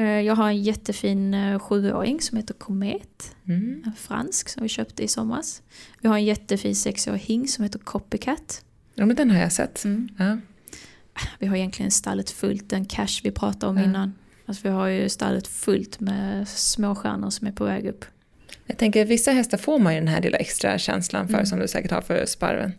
Eh, 0.00 0.20
jag 0.20 0.34
har 0.36 0.48
en 0.48 0.62
jättefin 0.62 1.34
eh, 1.34 1.58
sjuåring 1.58 2.20
som 2.20 2.36
heter 2.36 2.54
Komet. 2.54 3.34
Mm. 3.48 3.82
En 3.86 3.92
fransk 3.92 4.48
som 4.48 4.62
vi 4.62 4.68
köpte 4.68 5.02
i 5.02 5.08
somras. 5.08 5.62
Vi 6.00 6.08
har 6.08 6.16
en 6.16 6.24
jättefin 6.24 6.74
sexårig 6.76 7.20
hing 7.20 7.48
som 7.48 7.64
heter 7.64 7.78
Copycat. 7.78 8.64
Ja, 8.94 9.06
men 9.06 9.16
den 9.16 9.30
har 9.30 9.38
jag 9.38 9.52
sett. 9.52 9.84
Ja. 10.18 10.38
Vi 11.38 11.46
har 11.46 11.56
egentligen 11.56 11.90
stallet 11.90 12.30
fullt, 12.30 12.70
den 12.70 12.84
cash 12.84 13.20
vi 13.24 13.30
pratade 13.30 13.66
om 13.66 13.78
Ja. 13.78 13.84
innan. 13.84 14.14
Alltså 14.46 14.62
vi 14.68 14.74
har 14.74 14.86
ju 14.86 15.08
stallet 15.08 15.46
fullt 15.46 16.00
med 16.00 16.48
småstjärnor 16.48 17.30
som 17.30 17.46
är 17.46 17.52
på 17.52 17.64
väg 17.64 17.86
upp. 17.86 18.04
Jag 18.66 18.76
tänker 18.78 19.04
vissa 19.04 19.30
hästar 19.30 19.58
får 19.58 19.78
man 19.78 19.94
ju 19.94 20.00
den 20.00 20.08
här 20.08 20.20
lilla 20.22 20.36
extra 20.38 20.78
känslan 20.78 21.26
för 21.28 21.34
Mm. 21.34 21.46
som 21.46 21.58
du 21.58 21.68
säkert 21.68 21.90
har 21.90 22.00
för 22.00 22.26
sparven. 22.26 22.72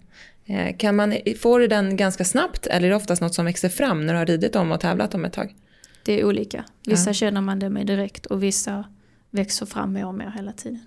Eh, 0.46 0.78
Kan 0.78 0.96
man, 0.96 1.16
får 1.40 1.60
du 1.60 1.68
den 1.68 1.98
ganska 1.98 2.26
snabbt 2.26 2.68
eller 2.68 2.86
är 2.88 2.90
det 2.90 2.96
oftast 2.96 3.22
något 3.22 3.34
som 3.36 3.46
växer 3.46 3.70
fram 3.70 4.06
när 4.06 4.14
du 4.14 4.20
har 4.20 4.26
ridit 4.26 4.54
dem 4.54 4.72
och 4.72 4.80
tävlat 4.80 5.14
om 5.16 5.26
ett 5.26 5.34
tag? 5.34 5.56
Det 6.06 6.20
är 6.20 6.26
olika. 6.26 6.66
Vissa 6.86 7.10
Ja. 7.10 7.14
känner 7.14 7.42
man 7.42 7.60
det 7.60 7.70
med 7.70 7.88
direkt 7.88 8.26
och 8.26 8.44
vissa 8.44 8.86
växer 9.30 9.66
fram 9.66 9.94
mer 9.94 10.06
och 10.06 10.14
mer 10.14 10.32
hela 10.36 10.52
tiden. 10.54 10.80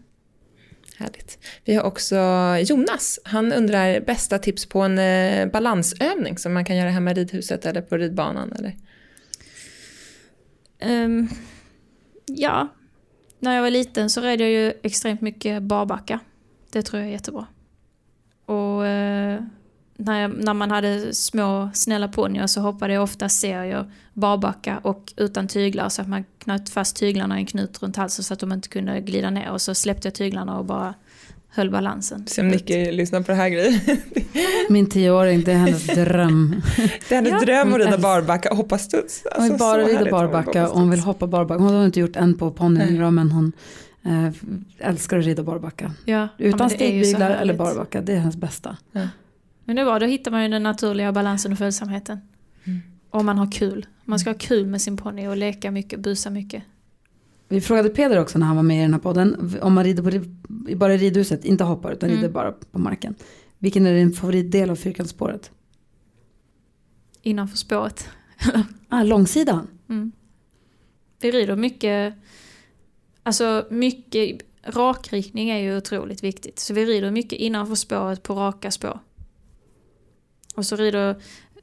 Härligt. 0.96 1.38
Vi 1.64 1.74
har 1.74 1.82
också 1.82 2.16
Jonas. 2.64 3.20
Han 3.24 3.52
undrar 3.52 4.00
bästa 4.00 4.38
tips 4.38 4.66
på 4.66 4.80
en 4.80 4.98
eh, 4.98 5.46
balansövning 5.50 6.38
som 6.38 6.54
man 6.54 6.64
kan 6.64 6.76
göra 6.76 6.90
hemma 6.90 7.10
i 7.10 7.14
ridhuset 7.14 7.66
eller 7.66 7.80
på 7.82 7.96
ridbanan. 7.96 8.52
Eller? 8.52 8.76
Ehm, 10.78 11.28
ja, 12.26 12.68
när 13.38 13.54
jag 13.54 13.62
var 13.62 13.70
liten 13.70 14.10
så 14.10 14.20
red 14.20 14.40
jag 14.40 14.50
ju 14.50 14.72
extremt 14.82 15.20
mycket 15.20 15.62
barbacka. 15.62 16.20
Det 16.70 16.82
tror 16.82 17.00
jag 17.00 17.08
är 17.08 17.12
jättebra. 17.12 17.46
Och 18.46 18.86
eh, 18.86 19.40
när, 19.97 20.20
jag, 20.20 20.45
när 20.45 20.55
man 20.55 20.70
hade 20.70 21.14
små 21.14 21.70
snälla 21.74 22.09
ponnyer 22.09 22.47
så 22.47 22.61
hoppade 22.61 22.95
jag 22.95 23.03
ofta 23.03 23.28
serier 23.28 23.90
barbacka 24.12 24.78
och 24.82 25.12
utan 25.16 25.49
tyglar 25.49 25.88
så 25.88 26.03
att 26.03 26.09
man 26.09 26.24
knöt 26.38 26.68
fast 26.68 26.97
tyglarna 26.97 27.36
i 27.36 27.40
en 27.40 27.47
knut 27.47 27.82
runt 27.82 27.97
halsen 27.97 28.24
så 28.24 28.34
att 28.34 28.40
de 28.40 28.53
inte 28.53 28.68
kunde 28.68 29.01
glida 29.01 29.30
ner 29.30 29.51
och 29.51 29.61
så 29.61 29.74
släppte 29.74 30.09
jag 30.09 30.14
tyglarna 30.14 30.59
och 30.59 30.64
bara 30.64 30.95
höll 31.49 31.70
balansen. 31.70 32.26
Se 32.26 32.40
om 32.42 32.49
Nicky 32.49 32.92
lyssnar 32.92 33.20
på 33.22 33.30
det 33.30 33.36
här 33.36 33.49
grejen. 33.49 33.80
Min 34.68 34.86
tioåring, 34.90 35.42
det 35.45 35.53
är 35.53 35.57
hennes 35.57 35.86
dröm. 35.95 36.62
Det 37.09 37.14
är 37.14 37.22
hennes 37.22 37.32
Ja. 37.32 37.40
dröm 37.40 37.72
att 37.72 37.78
rida 37.78 37.99
barbacka 37.99 38.51
och 38.51 38.57
hoppa 38.57 38.78
studs. 38.78 39.22
Hon 39.36 39.42
vill 39.45 39.53
Alltså, 39.53 39.66
bara 39.66 39.82
rida 39.84 40.11
barbacka 40.11 40.68
och 40.68 40.78
hon 40.78 40.90
vill 40.90 41.01
hoppa 41.01 41.26
barbacka. 41.26 41.62
Hon 41.62 41.74
har 41.74 41.84
inte 41.84 42.01
gjort 42.01 42.16
en 42.16 42.34
på 42.38 42.51
ponnyn 42.51 43.01
då, 43.01 43.11
men 43.11 43.30
hon 43.32 43.53
eh, 44.05 44.32
älskar 44.88 45.18
att 45.18 45.24
rida 45.24 45.42
barbacka. 45.42 45.92
Ja, 46.05 46.28
Utan 46.38 46.61
ja, 46.61 46.68
stigbyglar 46.68 47.30
eller 47.30 47.55
barbacka, 47.55 48.01
det 48.01 48.12
är 48.12 48.16
hennes 48.18 48.36
bästa. 48.36 48.76
Men 49.64 49.76
det 49.76 49.84
var, 49.84 50.00
då 50.00 50.06
hittar 50.06 50.30
man 50.30 50.42
ju 50.42 50.48
den 50.48 50.62
naturliga 50.62 51.12
balansen 51.12 51.52
och 51.52 51.58
följsamheten. 51.58 52.18
Mm. 52.64 52.80
Och 53.10 53.24
man 53.24 53.38
har 53.38 53.52
kul. 53.52 53.86
Man 54.04 54.18
ska 54.18 54.30
ha 54.30 54.38
kul 54.38 54.66
med 54.66 54.82
sin 54.82 54.96
ponny 54.96 55.26
och 55.26 55.36
leka 55.36 55.70
mycket, 55.70 56.00
busa 56.00 56.30
mycket. 56.30 56.62
Vi 57.48 57.60
frågade 57.60 57.88
Peder 57.88 58.20
också 58.20 58.38
när 58.38 58.46
han 58.46 58.56
var 58.56 58.62
med 58.62 58.78
i 58.78 58.82
den 58.82 58.92
här 58.92 59.00
podden, 59.00 59.58
om 59.62 59.74
man 59.74 59.84
rider 59.84 60.02
på, 60.02 60.26
bara 60.76 60.94
i 60.94 60.98
ridhuset, 60.98 61.44
inte 61.44 61.64
hoppar 61.64 61.92
utan 61.92 62.08
Mm. 62.08 62.20
rider 62.20 62.32
bara 62.32 62.52
på 62.52 62.78
marken. 62.78 63.14
Vilken 63.58 63.86
är 63.86 63.94
din 63.94 64.12
favoritdel 64.12 64.70
av 64.70 64.76
fyrkantsspåret? 64.76 65.50
Innanför 67.22 67.56
spåret. 67.56 68.08
Ah, 68.88 69.02
långsidan. 69.02 69.66
Mm. 69.88 70.12
Vi 71.20 71.30
rider 71.30 71.56
mycket, 71.56 72.14
alltså 73.22 73.66
mycket, 73.70 74.40
rakriktning 74.62 75.50
är 75.50 75.58
ju 75.58 75.76
otroligt 75.76 76.24
viktigt. 76.24 76.58
Så 76.58 76.74
vi 76.74 76.84
rider 76.84 77.10
mycket 77.10 77.38
innanför 77.38 77.74
spåret 77.74 78.22
på 78.22 78.34
raka 78.34 78.70
spår. 78.70 79.00
Och 80.55 80.66
så 80.66 80.76
rider 80.76 81.11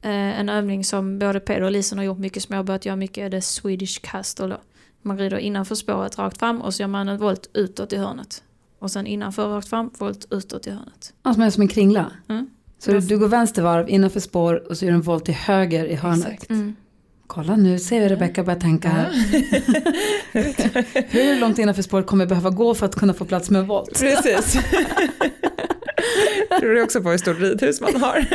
eh, 0.01 0.39
en 0.39 0.49
övning 0.49 0.83
som 0.83 1.19
både 1.19 1.39
Peder 1.39 1.61
och 1.61 1.71
Lisen 1.71 1.97
har 1.97 2.05
gjort 2.05 2.19
mycket 2.19 2.43
som 2.43 2.53
jag 2.53 2.59
har 2.59 2.63
börjat 2.63 2.85
göra 2.85 2.95
mycket, 2.95 3.17
är 3.17 3.29
det 3.29 3.41
Swedish 3.41 4.01
Castle 4.01 4.47
då. 4.47 4.57
Man 5.01 5.17
rider 5.17 5.37
innanför 5.37 5.75
spåret 5.75 6.17
rakt 6.17 6.37
fram 6.37 6.61
och 6.61 6.73
så 6.73 6.83
gör 6.83 6.87
man 6.87 7.09
en 7.09 7.17
volt 7.17 7.49
utåt 7.53 7.93
i 7.93 7.97
hörnet. 7.97 8.43
Och 8.79 8.91
sen 8.91 9.07
innanför 9.07 9.47
rakt 9.47 9.69
fram, 9.69 9.91
volt 9.97 10.27
utåt 10.29 10.67
i 10.67 10.71
hörnet. 10.71 11.13
Ah, 11.21 11.33
som 11.33 11.43
är 11.43 11.49
som 11.49 11.61
en 11.61 11.67
kringla. 11.67 12.11
Mm. 12.29 12.49
Så 12.79 12.91
du, 12.91 12.99
du 12.99 13.19
går 13.19 13.27
vänster 13.27 13.61
varv 13.61 13.89
innanför 13.89 14.19
spår 14.19 14.63
och 14.69 14.77
så 14.77 14.85
gör 14.85 14.91
du 14.91 14.95
en 14.95 15.01
volt 15.01 15.25
till 15.25 15.33
höger 15.33 15.85
i 15.85 15.95
hörnet. 15.95 16.27
Exakt. 16.27 16.49
Mm. 16.49 16.75
Kolla 17.27 17.55
nu, 17.55 17.79
ser 17.79 17.99
vi 17.99 18.09
Rebecka 18.09 18.43
börjar 18.43 18.59
tänka 18.59 18.89
här. 18.89 19.11
Hur 21.09 21.39
långt 21.39 21.59
innanför 21.59 21.81
spåret 21.81 22.05
kommer 22.05 22.23
jag 22.23 22.29
behöva 22.29 22.49
gå 22.49 22.75
för 22.75 22.85
att 22.85 22.95
kunna 22.95 23.13
få 23.13 23.25
plats 23.25 23.49
med 23.49 23.61
en 23.61 23.67
volt? 23.67 23.99
Precis. 23.99 24.53
Tror 26.59 26.73
du 26.73 26.83
också 26.83 27.01
på 27.01 27.09
hur 27.09 27.17
stort 27.17 27.39
ridhus 27.39 27.81
man 27.81 28.01
har? 28.01 28.17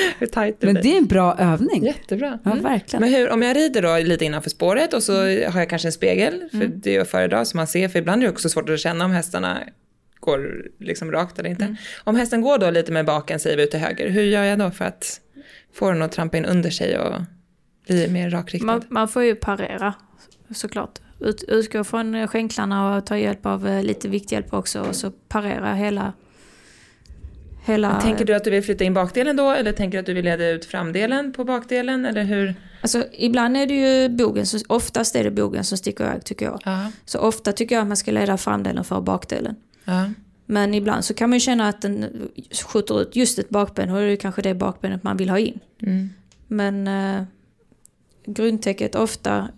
hur 0.18 0.26
tajt 0.26 0.60
det 0.60 0.66
Men 0.66 0.74
blir. 0.74 0.82
det 0.82 0.92
är 0.94 0.98
en 0.98 1.06
bra 1.06 1.36
övning. 1.38 1.84
Jättebra. 1.84 2.38
Ja, 2.44 2.50
Mm. 2.50 2.62
verkligen. 2.64 3.00
Men 3.00 3.10
hur, 3.14 3.30
om 3.30 3.42
jag 3.42 3.56
rider 3.56 3.82
då 3.82 3.98
lite 3.98 4.24
innanför 4.24 4.50
spåret 4.50 4.92
och 4.94 5.02
så 5.02 5.20
Mm. 5.22 5.52
har 5.52 5.60
jag 5.60 5.70
kanske 5.70 5.88
en 5.88 5.92
spegel, 5.92 6.48
för 6.50 6.66
det 6.66 6.90
är 6.90 6.98
jag 6.98 7.08
föredrar 7.08 7.44
så 7.44 7.56
man 7.56 7.66
ser, 7.66 7.88
för 7.88 7.98
ibland 7.98 8.22
är 8.22 8.26
det 8.26 8.32
också 8.32 8.48
svårt 8.48 8.68
att 8.68 8.80
känna 8.80 9.04
om 9.04 9.10
hästarna 9.10 9.58
går 10.20 10.66
liksom 10.78 11.12
rakt 11.12 11.38
eller 11.38 11.50
inte. 11.50 11.64
Mm. 11.64 11.76
Om 12.04 12.16
hästen 12.16 12.40
går 12.42 12.58
då 12.58 12.70
lite 12.70 12.92
med 12.92 13.04
baken, 13.06 13.38
säger 13.40 13.56
vi 13.56 13.62
ut 13.62 13.70
till 13.70 13.80
höger, 13.80 14.08
hur 14.10 14.22
gör 14.22 14.42
jag 14.44 14.58
då 14.58 14.70
för 14.70 14.84
att 14.84 15.20
få 15.74 15.90
den 15.92 16.02
att 16.02 16.12
trampa 16.12 16.36
in 16.36 16.44
under 16.44 16.70
sig 16.70 16.98
och 16.98 17.14
bli 17.86 18.08
mer 18.08 18.30
rakriktad? 18.30 18.66
Man, 18.66 18.82
man 18.88 19.08
får 19.08 19.22
ju 19.24 19.34
parera 19.34 19.94
såklart. 20.54 20.98
Ut, 21.20 21.44
utgå 21.48 21.84
från 21.84 22.28
skänklarna 22.28 22.96
och 22.96 23.06
ta 23.06 23.18
hjälp 23.18 23.46
av 23.46 23.68
eh, 23.68 23.82
lite 23.82 24.08
vikthjälp 24.08 24.54
också 24.54 24.80
och 24.80 24.96
så 24.96 25.10
parera 25.10 25.74
hela... 25.74 26.12
hela 27.64 28.00
Tänker 28.00 28.24
du 28.24 28.34
att 28.34 28.44
du 28.44 28.50
vill 28.50 28.62
flytta 28.62 28.84
in 28.84 28.94
bakdelen 28.94 29.36
då 29.36 29.50
eller 29.50 29.72
tänker 29.72 29.98
du 29.98 30.00
att 30.00 30.06
du 30.06 30.14
vill 30.14 30.24
leda 30.24 30.48
ut 30.48 30.64
framdelen 30.64 31.32
på 31.32 31.44
bakdelen 31.44 32.06
eller 32.06 32.24
hur? 32.24 32.54
Alltså 32.80 33.04
ibland 33.12 33.56
är 33.56 33.66
det 33.66 33.74
ju 33.74 34.08
bogen, 34.08 34.46
som, 34.46 34.60
oftast 34.66 35.16
är 35.16 35.24
det 35.24 35.30
bogen 35.30 35.64
som 35.64 35.78
sticker 35.78 36.04
iväg 36.04 36.24
tycker 36.24 36.46
jag. 36.46 36.60
Ja. 36.64 36.90
Så 37.04 37.18
ofta 37.18 37.52
tycker 37.52 37.74
jag 37.74 37.82
att 37.82 37.88
man 37.88 37.96
ska 37.96 38.10
leda 38.10 38.36
framdelen 38.36 38.84
för 38.84 39.00
bakdelen. 39.00 39.56
ja. 39.84 40.10
Men 40.46 40.74
ibland 40.74 41.04
så 41.04 41.14
kan 41.14 41.30
man 41.30 41.36
ju 41.36 41.40
känna 41.40 41.68
att 41.68 41.82
den 41.82 42.28
skjuter 42.64 43.02
ut 43.02 43.16
just 43.16 43.38
ett 43.38 43.48
bakben 43.48 43.90
och 43.90 43.96
då 43.96 44.02
är 44.02 44.06
det 44.06 44.16
kanske 44.16 44.42
det 44.42 44.54
bakbenet 44.54 45.02
man 45.02 45.16
vill 45.16 45.30
ha 45.30 45.38
in. 45.38 45.60
Mm. 45.82 46.10
Men 46.46 46.88
eh, 46.88 47.24
grundtäcket 48.26 48.94
ofta, 48.94 49.48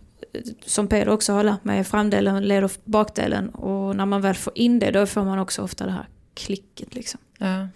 som 0.66 0.86
Peder 0.88 1.08
också 1.08 1.32
har 1.32 1.44
lärt 1.44 1.64
mig, 1.64 1.84
framdelen 1.84 2.44
leder 2.44 2.70
bakdelen 2.84 3.48
och 3.48 3.96
när 3.96 4.06
man 4.06 4.20
väl 4.20 4.34
får 4.34 4.52
in 4.56 4.78
det 4.78 4.90
då 4.90 5.06
får 5.06 5.24
man 5.24 5.38
också 5.38 5.62
ofta 5.62 5.86
det 5.86 5.92
här 5.92 6.08
klicket 6.34 6.94
liksom. 6.94 7.20
ja. 7.38 7.68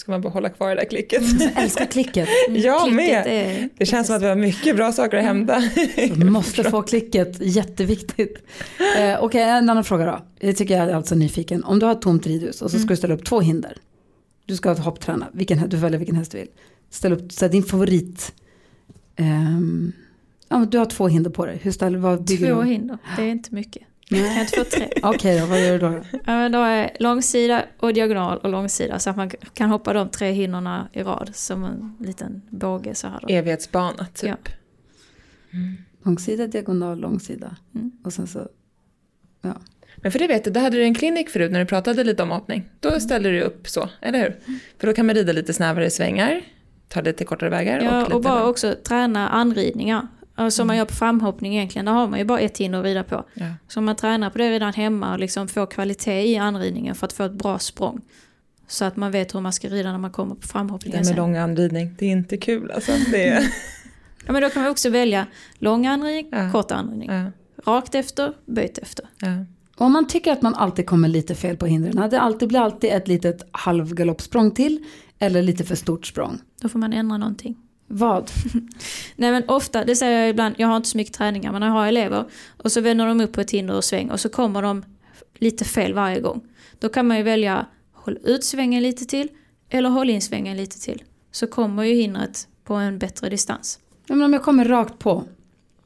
Ska 0.00 0.12
man 0.12 0.20
bara 0.20 0.28
hålla 0.32 0.48
kvar 0.48 0.68
det 0.68 0.74
där 0.74 0.84
klicket. 0.84 1.22
Jag 1.40 1.62
älskar 1.62 1.84
klicket. 1.86 2.28
Jag 2.48 2.80
Klicket 2.80 2.96
med. 2.96 3.24
är- 3.26 3.68
Det 3.78 3.86
känns 3.86 4.06
som 4.06 4.16
att 4.16 4.22
vi 4.22 4.26
har 4.26 4.36
mycket 4.36 4.76
bra 4.76 4.92
saker 4.92 5.16
att 5.18 5.24
hämta. 5.24 5.62
Du 6.16 6.24
måste 6.30 6.64
få 6.64 6.82
klicket, 6.82 7.36
jätteviktigt. 7.40 8.38
Eh, 8.98 9.18
Okej, 9.24 9.42
en 9.42 9.70
annan 9.70 9.84
fråga 9.84 10.06
då. 10.06 10.20
Det 10.40 10.52
tycker 10.54 10.76
jag 10.78 10.90
är 10.90 10.94
alltså 10.94 11.14
nyfiken. 11.14 11.64
Om 11.64 11.78
du 11.78 11.86
har 11.86 11.92
ett 11.92 12.02
tomt 12.02 12.26
ridhus 12.26 12.62
och 12.62 12.70
så 12.70 12.78
ska 12.78 12.88
du 12.88 12.96
ställa 12.96 13.14
upp 13.14 13.24
två 13.24 13.40
hinder. 13.40 13.76
Du 14.46 14.56
ska 14.56 14.72
hoppträna, 14.72 15.26
vilken, 15.32 15.68
du 15.68 15.76
väljer 15.76 15.98
vilken 15.98 16.16
häst 16.16 16.32
du 16.32 16.38
vill. 16.38 16.48
Ställ 16.90 17.12
upp 17.12 17.32
så 17.32 17.44
här, 17.44 17.52
din 17.52 17.62
favorit. 17.62 18.32
ehm, 19.16 19.92
ja, 20.48 20.66
du 20.70 20.78
har 20.78 20.86
två 20.86 21.08
hinder 21.08 21.30
på 21.30 21.46
dig. 21.46 21.58
Hur 21.62 21.70
ställer, 21.72 21.98
vad 21.98 22.24
bygger 22.24 22.54
Två 22.54 22.62
du? 22.62 22.68
hinder, 22.68 22.98
det 23.16 23.22
är 23.22 23.28
inte 23.28 23.54
mycket. 23.54 23.82
Jag 24.10 24.32
kan 24.32 24.40
inte 24.40 24.56
få 24.56 24.64
tre. 24.64 24.88
Okej 25.02 25.40
då, 25.40 25.46
vad 25.46 25.60
gör 25.60 25.72
du 25.72 25.78
då? 25.78 26.00
Ja, 26.12 26.20
men 26.24 26.52
då 26.52 26.58
är 26.58 26.90
långsida 26.98 27.64
och 27.78 27.94
diagonal 27.94 28.38
och 28.38 28.50
långsida 28.50 28.98
så 28.98 29.10
att 29.10 29.16
man 29.16 29.30
kan 29.54 29.70
hoppa 29.70 29.92
de 29.92 30.08
tre 30.08 30.32
hinnorna 30.32 30.88
i 30.92 31.02
rad 31.02 31.30
som 31.34 31.64
en 31.64 31.96
liten 32.00 32.42
båge 32.50 32.94
så 32.94 33.06
här. 33.08 33.18
Då. 33.22 33.28
Evighetsbana 33.28 34.06
typ. 34.14 34.48
Ja. 35.50 35.58
Långsida, 36.02 36.46
diagonal, 36.46 36.98
långsida. 36.98 37.56
Mm. 37.74 37.92
Och 38.04 38.12
sen 38.12 38.26
så, 38.26 38.48
ja. 39.42 39.54
Men 39.96 40.12
för 40.12 40.18
det 40.18 40.26
vet 40.26 40.44
du, 40.44 40.50
då 40.50 40.60
hade 40.60 40.76
du 40.76 40.82
en 40.82 40.94
klinik 40.94 41.30
förut 41.30 41.52
när 41.52 41.60
du 41.60 41.66
pratade 41.66 42.04
lite 42.04 42.22
om 42.22 42.30
hoppning. 42.30 42.64
Då 42.80 43.00
ställde 43.00 43.30
du 43.30 43.40
upp 43.40 43.68
så, 43.68 43.88
eller 44.00 44.18
hur? 44.18 44.38
För 44.78 44.86
då 44.86 44.92
kan 44.92 45.06
man 45.06 45.14
rida 45.14 45.32
lite 45.32 45.52
snävare 45.52 45.90
svängar, 45.90 46.40
ta 46.88 47.00
lite 47.00 47.24
kortare 47.24 47.50
vägar 47.50 47.80
Ja, 47.80 48.06
och 48.06 48.12
och, 48.12 48.22
bara 48.22 48.46
också 48.46 48.74
träna 48.84 49.28
anridningar. 49.28 50.08
Och 50.46 50.52
Som 50.52 50.66
man 50.66 50.76
gör 50.76 50.84
på 50.84 50.94
framhoppning 50.94 51.54
egentligen, 51.56 51.84
där 51.86 51.92
har 51.92 52.08
man 52.08 52.18
ju 52.18 52.24
bara 52.24 52.40
ett 52.40 52.58
hinder 52.58 52.78
att 52.78 52.84
rida 52.84 53.04
på. 53.04 53.24
Ja. 53.34 53.46
Så 53.68 53.80
om 53.80 53.84
man 53.84 53.96
tränar 53.96 54.30
på 54.30 54.38
det 54.38 54.50
redan 54.50 54.72
hemma 54.72 55.12
och 55.12 55.18
liksom 55.20 55.48
får 55.48 55.66
kvalitet 55.66 56.22
i 56.32 56.36
anridningen 56.36 56.94
för 56.94 57.06
att 57.06 57.12
få 57.12 57.24
ett 57.24 57.32
bra 57.32 57.58
språng. 57.58 58.00
Så 58.68 58.84
att 58.84 58.96
man 58.96 59.10
vet 59.12 59.34
hur 59.34 59.40
man 59.40 59.52
ska 59.52 59.68
rida 59.68 59.92
när 59.92 59.98
man 59.98 60.10
kommer 60.10 60.34
på 60.34 60.40
Det 60.40 60.46
framhoppningen 60.48 60.92
där 60.92 60.98
med 61.00 61.06
sen. 61.06 61.16
lång 61.16 61.36
anridning, 61.36 61.94
det 61.98 62.06
är 62.06 62.10
inte 62.10 62.36
kul 62.36 62.70
alltså. 62.70 62.92
Det 63.10 63.28
är... 63.28 63.42
Ja, 64.26 64.32
men 64.32 64.42
då 64.42 64.50
kan 64.50 64.62
man 64.62 64.70
också 64.70 64.90
välja 64.90 65.26
lång 65.58 65.86
anridning, 65.86 66.28
Ja. 66.32 66.50
kort 66.52 66.70
anridning. 66.70 67.10
ja, 67.10 67.24
Rakt 67.72 67.94
efter, 67.94 68.32
böjt 68.46 68.78
efter. 68.78 69.04
ja. 69.20 69.28
Om 69.76 69.92
man 69.92 70.06
tycker 70.08 70.32
att 70.32 70.42
man 70.42 70.54
alltid 70.54 70.86
kommer 70.86 71.08
lite 71.08 71.34
fel 71.34 71.56
på 71.56 71.66
hindren, 71.66 72.10
det 72.10 72.20
alltid 72.20 72.48
blir 72.48 72.60
alltid 72.60 72.90
ett 72.92 73.08
litet 73.08 73.48
halvgaloppsprång 73.52 74.50
till 74.50 74.84
eller 75.18 75.42
lite 75.42 75.64
för 75.64 75.74
stort 75.74 76.06
språng. 76.06 76.38
Då 76.60 76.68
får 76.68 76.78
man 76.78 76.92
ändra 76.92 77.16
någonting. 77.18 77.56
Vad? 77.92 78.30
Nej 79.16 79.32
men 79.32 79.48
ofta, 79.48 79.84
det 79.84 79.96
säger 79.96 80.20
jag 80.20 80.30
ibland, 80.30 80.54
jag 80.58 80.68
har 80.68 80.76
inte 80.76 80.88
så 80.88 80.96
mycket 80.96 81.14
träningar 81.14 81.52
men 81.52 81.62
jag 81.62 81.70
har 81.70 81.86
elever 81.86 82.24
och 82.56 82.72
så 82.72 82.80
vänder 82.80 83.06
de 83.06 83.20
upp 83.20 83.32
på 83.32 83.40
ett 83.40 83.50
hinder 83.50 83.74
och 83.74 83.84
sväng 83.84 84.10
och 84.10 84.20
så 84.20 84.28
kommer 84.28 84.62
de 84.62 84.84
lite 85.38 85.64
fel 85.64 85.94
varje 85.94 86.20
gång. 86.20 86.40
Då 86.78 86.88
kan 86.88 87.06
man 87.08 87.16
ju 87.16 87.22
välja 87.22 87.66
håll 87.92 88.18
ut 88.24 88.44
svängen 88.44 88.82
lite 88.82 89.04
till 89.04 89.28
eller 89.68 89.88
håll 89.90 90.10
in 90.10 90.22
svängen 90.22 90.56
lite 90.56 90.80
till. 90.80 91.02
Så 91.32 91.46
kommer 91.46 91.82
ju 91.82 91.94
hindret 91.94 92.48
på 92.64 92.74
en 92.74 92.98
bättre 92.98 93.28
distans. 93.28 93.78
Ja, 94.06 94.14
men 94.14 94.24
om 94.24 94.32
jag 94.32 94.42
kommer 94.42 94.64
rakt 94.64 94.98
på, 94.98 95.24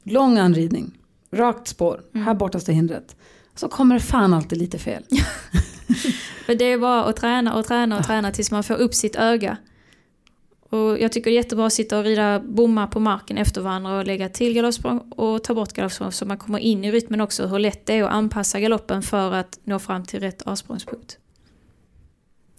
lång 0.03 0.37
anridning, 0.37 0.91
rakt 1.31 1.67
spår, 1.67 2.01
Mm. 2.13 2.25
här 2.27 2.33
borta 2.33 2.59
står 2.59 2.73
hindret. 2.73 3.15
Så 3.55 3.67
kommer 3.67 3.95
det 3.95 4.01
fan 4.01 4.33
alltid 4.33 4.57
lite 4.57 4.79
fel. 4.79 5.03
Men 6.47 6.57
det 6.57 6.65
är 6.65 6.77
bara 6.77 7.03
att 7.03 7.15
träna 7.15 7.53
och 7.55 7.65
träna 7.65 7.97
och 7.99 8.05
träna 8.05 8.31
tills 8.31 8.51
man 8.51 8.63
får 8.63 8.73
upp 8.75 8.93
sitt 8.93 9.15
öga. 9.15 9.57
Och 10.75 10.99
jag 10.99 11.11
tycker 11.11 11.29
det 11.29 11.33
är 11.33 11.37
jättebra 11.43 11.65
att 11.65 11.73
sitta 11.73 11.97
och 11.97 12.03
rida 12.03 12.39
bommar 12.39 12.87
på 12.87 12.99
marken 12.99 13.37
efter 13.37 13.61
varandra 13.61 13.97
och 13.99 14.05
lägga 14.05 14.29
till 14.29 14.53
galoppsprång 14.53 14.99
och 14.99 15.43
ta 15.43 15.53
bort 15.53 15.73
galoppsprång 15.73 16.11
så 16.11 16.25
man 16.25 16.37
kommer 16.37 16.59
in 16.59 16.83
i 16.85 16.91
rytmen 16.91 17.21
också. 17.21 17.47
Hur 17.47 17.59
lätt 17.59 17.85
det 17.85 17.93
är 17.93 18.03
att 18.03 18.11
anpassa 18.11 18.59
galoppen 18.59 19.01
för 19.01 19.33
att 19.33 19.59
nå 19.63 19.79
fram 19.79 20.05
till 20.05 20.19
rätt 20.19 20.41
avsprångspunkt. 20.41 21.17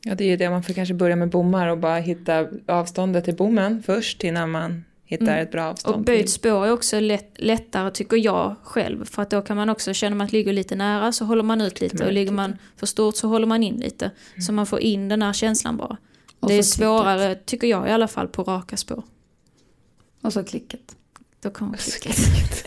Ja, 0.03 0.15
det 0.15 0.25
är 0.25 0.29
ju 0.29 0.37
det. 0.37 0.51
Man 0.51 0.63
får 0.63 0.73
kanske 0.73 0.95
börja 0.95 1.17
med 1.17 1.29
bommar 1.31 1.69
och 1.69 1.79
bara 1.79 1.97
hitta 1.99 2.47
avståndet 2.67 3.25
till 3.25 3.37
bommen 3.37 3.83
först 3.87 4.25
innan 4.25 4.51
man 4.51 4.85
hittar 5.05 5.25
Mm. 5.27 5.39
ett 5.43 5.53
bra 5.53 5.65
Och 5.65 5.71
avstånd. 5.71 6.05
böjt 6.07 6.21
till- 6.21 6.33
spår 6.33 6.67
är 6.67 6.73
också 6.73 7.01
lätt, 7.01 7.31
lättare 7.37 7.91
tycker 7.91 8.17
jag 8.17 8.57
själv. 8.63 9.05
För 9.05 9.23
att 9.23 9.31
då 9.31 9.43
kan 9.43 9.57
man 9.57 9.69
också, 9.69 9.93
känner 9.95 10.17
man 10.17 10.25
att 10.25 10.33
ligger 10.33 10.53
lite 10.53 10.77
nära 10.77 11.13
så 11.13 11.25
håller 11.25 11.43
man 11.43 11.61
ut 11.61 11.81
lite. 11.81 12.07
Och 12.07 12.13
ligger 12.13 12.33
man 12.33 12.57
för 12.77 12.87
stort 12.87 13.17
så 13.17 13.29
håller 13.29 13.47
man 13.47 13.63
in 13.63 13.75
lite. 13.77 14.11
Så 14.47 14.53
man 14.53 14.67
får 14.67 14.81
in 14.81 15.09
den 15.09 15.23
här 15.23 15.33
känslan 15.33 15.77
bara. 15.77 15.97
Och 16.41 16.49
det 16.49 16.55
är 16.55 16.63
svårare, 16.63 17.35
tycker 17.35 17.67
jag 17.67 17.89
i 17.89 17.91
alla 17.91 18.09
fall, 18.09 18.29
på 18.29 18.43
raka 18.43 18.77
spår. 18.77 19.03
Och 20.23 20.33
så 20.33 20.45
klicket. 20.45 20.97
Då 21.43 21.51
kommer 21.51 21.77
klicket. 21.77 22.67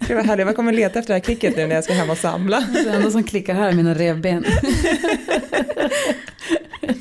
Gud 0.00 0.16
vad 0.16 0.26
härligt, 0.26 0.46
jag 0.46 0.56
kommer 0.56 0.72
leta 0.72 0.98
efter 0.98 1.14
det 1.14 1.18
här 1.18 1.24
klicket 1.24 1.56
nu 1.56 1.66
när 1.66 1.74
jag 1.74 1.84
ska 1.84 1.92
hem 1.92 2.10
och 2.10 2.18
samla. 2.18 2.60
Det 2.84 2.90
enda 2.90 3.10
som 3.10 3.24
klickar 3.24 3.54
här 3.54 3.68
är 3.68 3.72
mina 3.72 3.94
revben. 3.94 4.44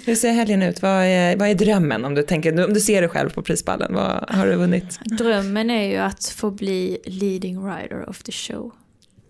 Hur 0.06 0.16
ser 0.16 0.32
helgen 0.32 0.62
ut? 0.62 0.82
Vad 0.82 1.04
är, 1.04 1.36
vad 1.36 1.48
är 1.48 1.56
drömmen 1.56 2.06
om 2.06 2.16
du, 2.16 2.24
tänker, 2.24 2.66
om 2.66 2.74
du 2.74 2.80
ser 2.80 3.02
dig 3.02 3.10
själv 3.10 3.30
på 3.30 3.42
prispallen? 3.42 3.94
Vad 3.94 4.30
har 4.30 4.48
du 4.48 4.56
vunnit? 4.56 5.00
Drömmen 5.06 5.70
är 5.70 5.92
ju 5.92 5.98
att 5.98 6.26
få 6.26 6.52
bli 6.52 6.98
leading 7.06 7.66
rider 7.66 8.10
of 8.10 8.24
the 8.24 8.32
show. 8.32 8.72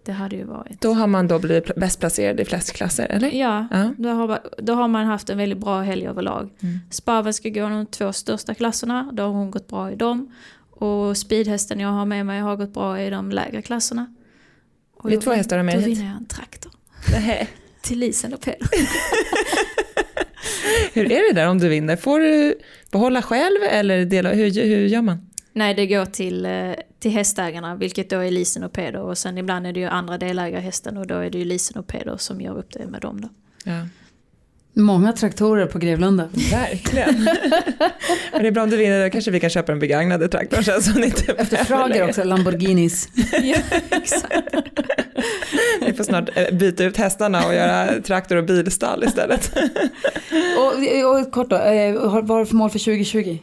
Det 0.06 0.12
hade 0.12 0.36
ju 0.36 0.44
varit. 0.44 0.82
Då 0.82 0.94
har 0.94 1.08
man 1.08 1.28
då 1.28 1.40
blivit 1.40 1.76
bäst 1.76 2.00
placerad 2.00 2.40
i 2.40 2.46
flest 2.46 2.74
klasser, 2.74 3.08
eller? 3.10 3.32
Ja, 3.32 3.68
Ja. 3.72 3.94
Då, 3.98 4.10
har, 4.10 4.40
då 4.58 4.74
har 4.74 4.88
man 4.88 5.06
haft 5.06 5.30
en 5.30 5.38
väldigt 5.38 5.60
bra 5.60 5.82
helg 5.82 6.08
överlag. 6.08 6.50
Mm. 6.60 6.80
Sparven 6.92 7.34
ska 7.34 7.50
gå 7.50 7.70
de 7.70 7.86
två 7.86 8.14
största 8.14 8.54
klasserna, 8.54 9.10
då 9.14 9.24
har 9.24 9.30
hon 9.30 9.52
gått 9.52 9.68
bra 9.68 9.92
i 9.92 9.96
dem. 9.96 10.34
Och 10.72 11.18
speedhästen 11.18 11.80
jag 11.80 11.90
har 11.90 12.06
med 12.06 12.26
mig 12.26 12.40
har 12.40 12.56
gått 12.56 12.74
bra 12.74 13.02
i 13.02 13.10
de 13.10 13.32
lägre 13.32 13.62
klasserna. 13.62 14.16
Och 14.98 15.10
Det 15.10 15.16
är 15.16 15.22
två 15.22 15.32
hästar 15.32 15.64
med 15.64 15.76
Då 15.76 15.86
vinner 15.86 16.06
jag 16.06 16.18
en 16.18 16.26
traktor. 16.26 16.72
Till 17.82 18.00
Lisen 18.00 18.34
och 18.34 18.42
Peder. 18.42 18.68
Hur 20.94 21.12
är 21.12 21.34
det 21.34 21.42
där 21.42 21.48
om 21.48 21.60
du 21.60 21.70
vinner? 21.70 21.96
Får 21.96 22.20
du 22.20 22.56
behålla 22.92 23.22
själv 23.22 23.64
eller 23.70 24.06
dela, 24.06 24.34
hur, 24.34 24.64
hur 24.66 24.88
gör 24.88 25.02
man? 25.02 25.31
Nej, 25.54 25.74
det 25.74 25.88
går 25.88 26.06
till, 26.06 26.46
eh, 26.46 26.74
till 27.00 27.12
hästägarna, 27.12 27.76
vilket 27.76 28.10
då 28.10 28.20
är 28.20 28.32
Lisen 28.32 28.64
och 28.64 28.74
Peder. 28.74 29.02
Och 29.02 29.18
sen 29.18 29.38
ibland 29.38 29.68
är 29.68 29.74
det 29.74 29.80
ju 29.80 29.86
andra 29.86 30.18
delägare 30.18 30.62
hästen 30.62 30.98
och 30.98 31.08
då 31.08 31.16
är 31.16 31.30
det 31.30 31.38
ju 31.38 31.46
Lisen 31.46 31.80
och 31.80 31.88
Peder 31.88 32.18
som 32.18 32.42
gör 32.42 32.58
upp 32.58 32.74
det 32.74 32.86
med 32.88 33.02
dem 33.02 33.22
då. 33.22 33.30
Ja. 33.64 33.88
Många 34.74 35.14
traktorer 35.14 35.66
på 35.66 35.80
Grevlunda. 35.80 36.30
Verkligen. 36.52 37.16
Men 38.32 38.42
det 38.42 38.48
är 38.48 38.52
bra 38.52 38.64
om 38.64 38.70
du 38.70 38.78
vinner, 38.78 39.10
kanske 39.10 39.32
vi 39.32 39.40
kan 39.40 39.50
köpa 39.50 39.72
en 39.72 39.80
begagnade 39.80 40.28
traktor 40.28 40.62
sen 40.62 41.02
ni 41.02 41.06
inte 41.06 41.32
Efterfrågar 41.32 42.08
också 42.08 42.24
Lamborghinis. 42.24 43.10
ja, 43.42 43.58
exakt. 43.90 44.56
Vi 45.86 45.94
får 45.94 46.04
snart 46.04 46.30
eh, 46.36 46.52
byta 46.52 46.84
ut 46.84 46.98
hästarna 46.98 47.48
och 47.48 47.54
göra 47.54 48.02
traktor 48.02 48.36
och 48.36 48.44
bilstall 48.44 49.04
istället. 49.04 49.52
Och, 50.58 51.18
och 51.18 51.32
kort 51.32 51.50
då, 51.50 51.56
eh, 51.56 51.94
vad 51.94 52.30
har 52.30 52.40
du 52.40 52.46
för 52.46 52.56
mål 52.56 52.70
för 52.70 52.80
2020? 52.80 53.38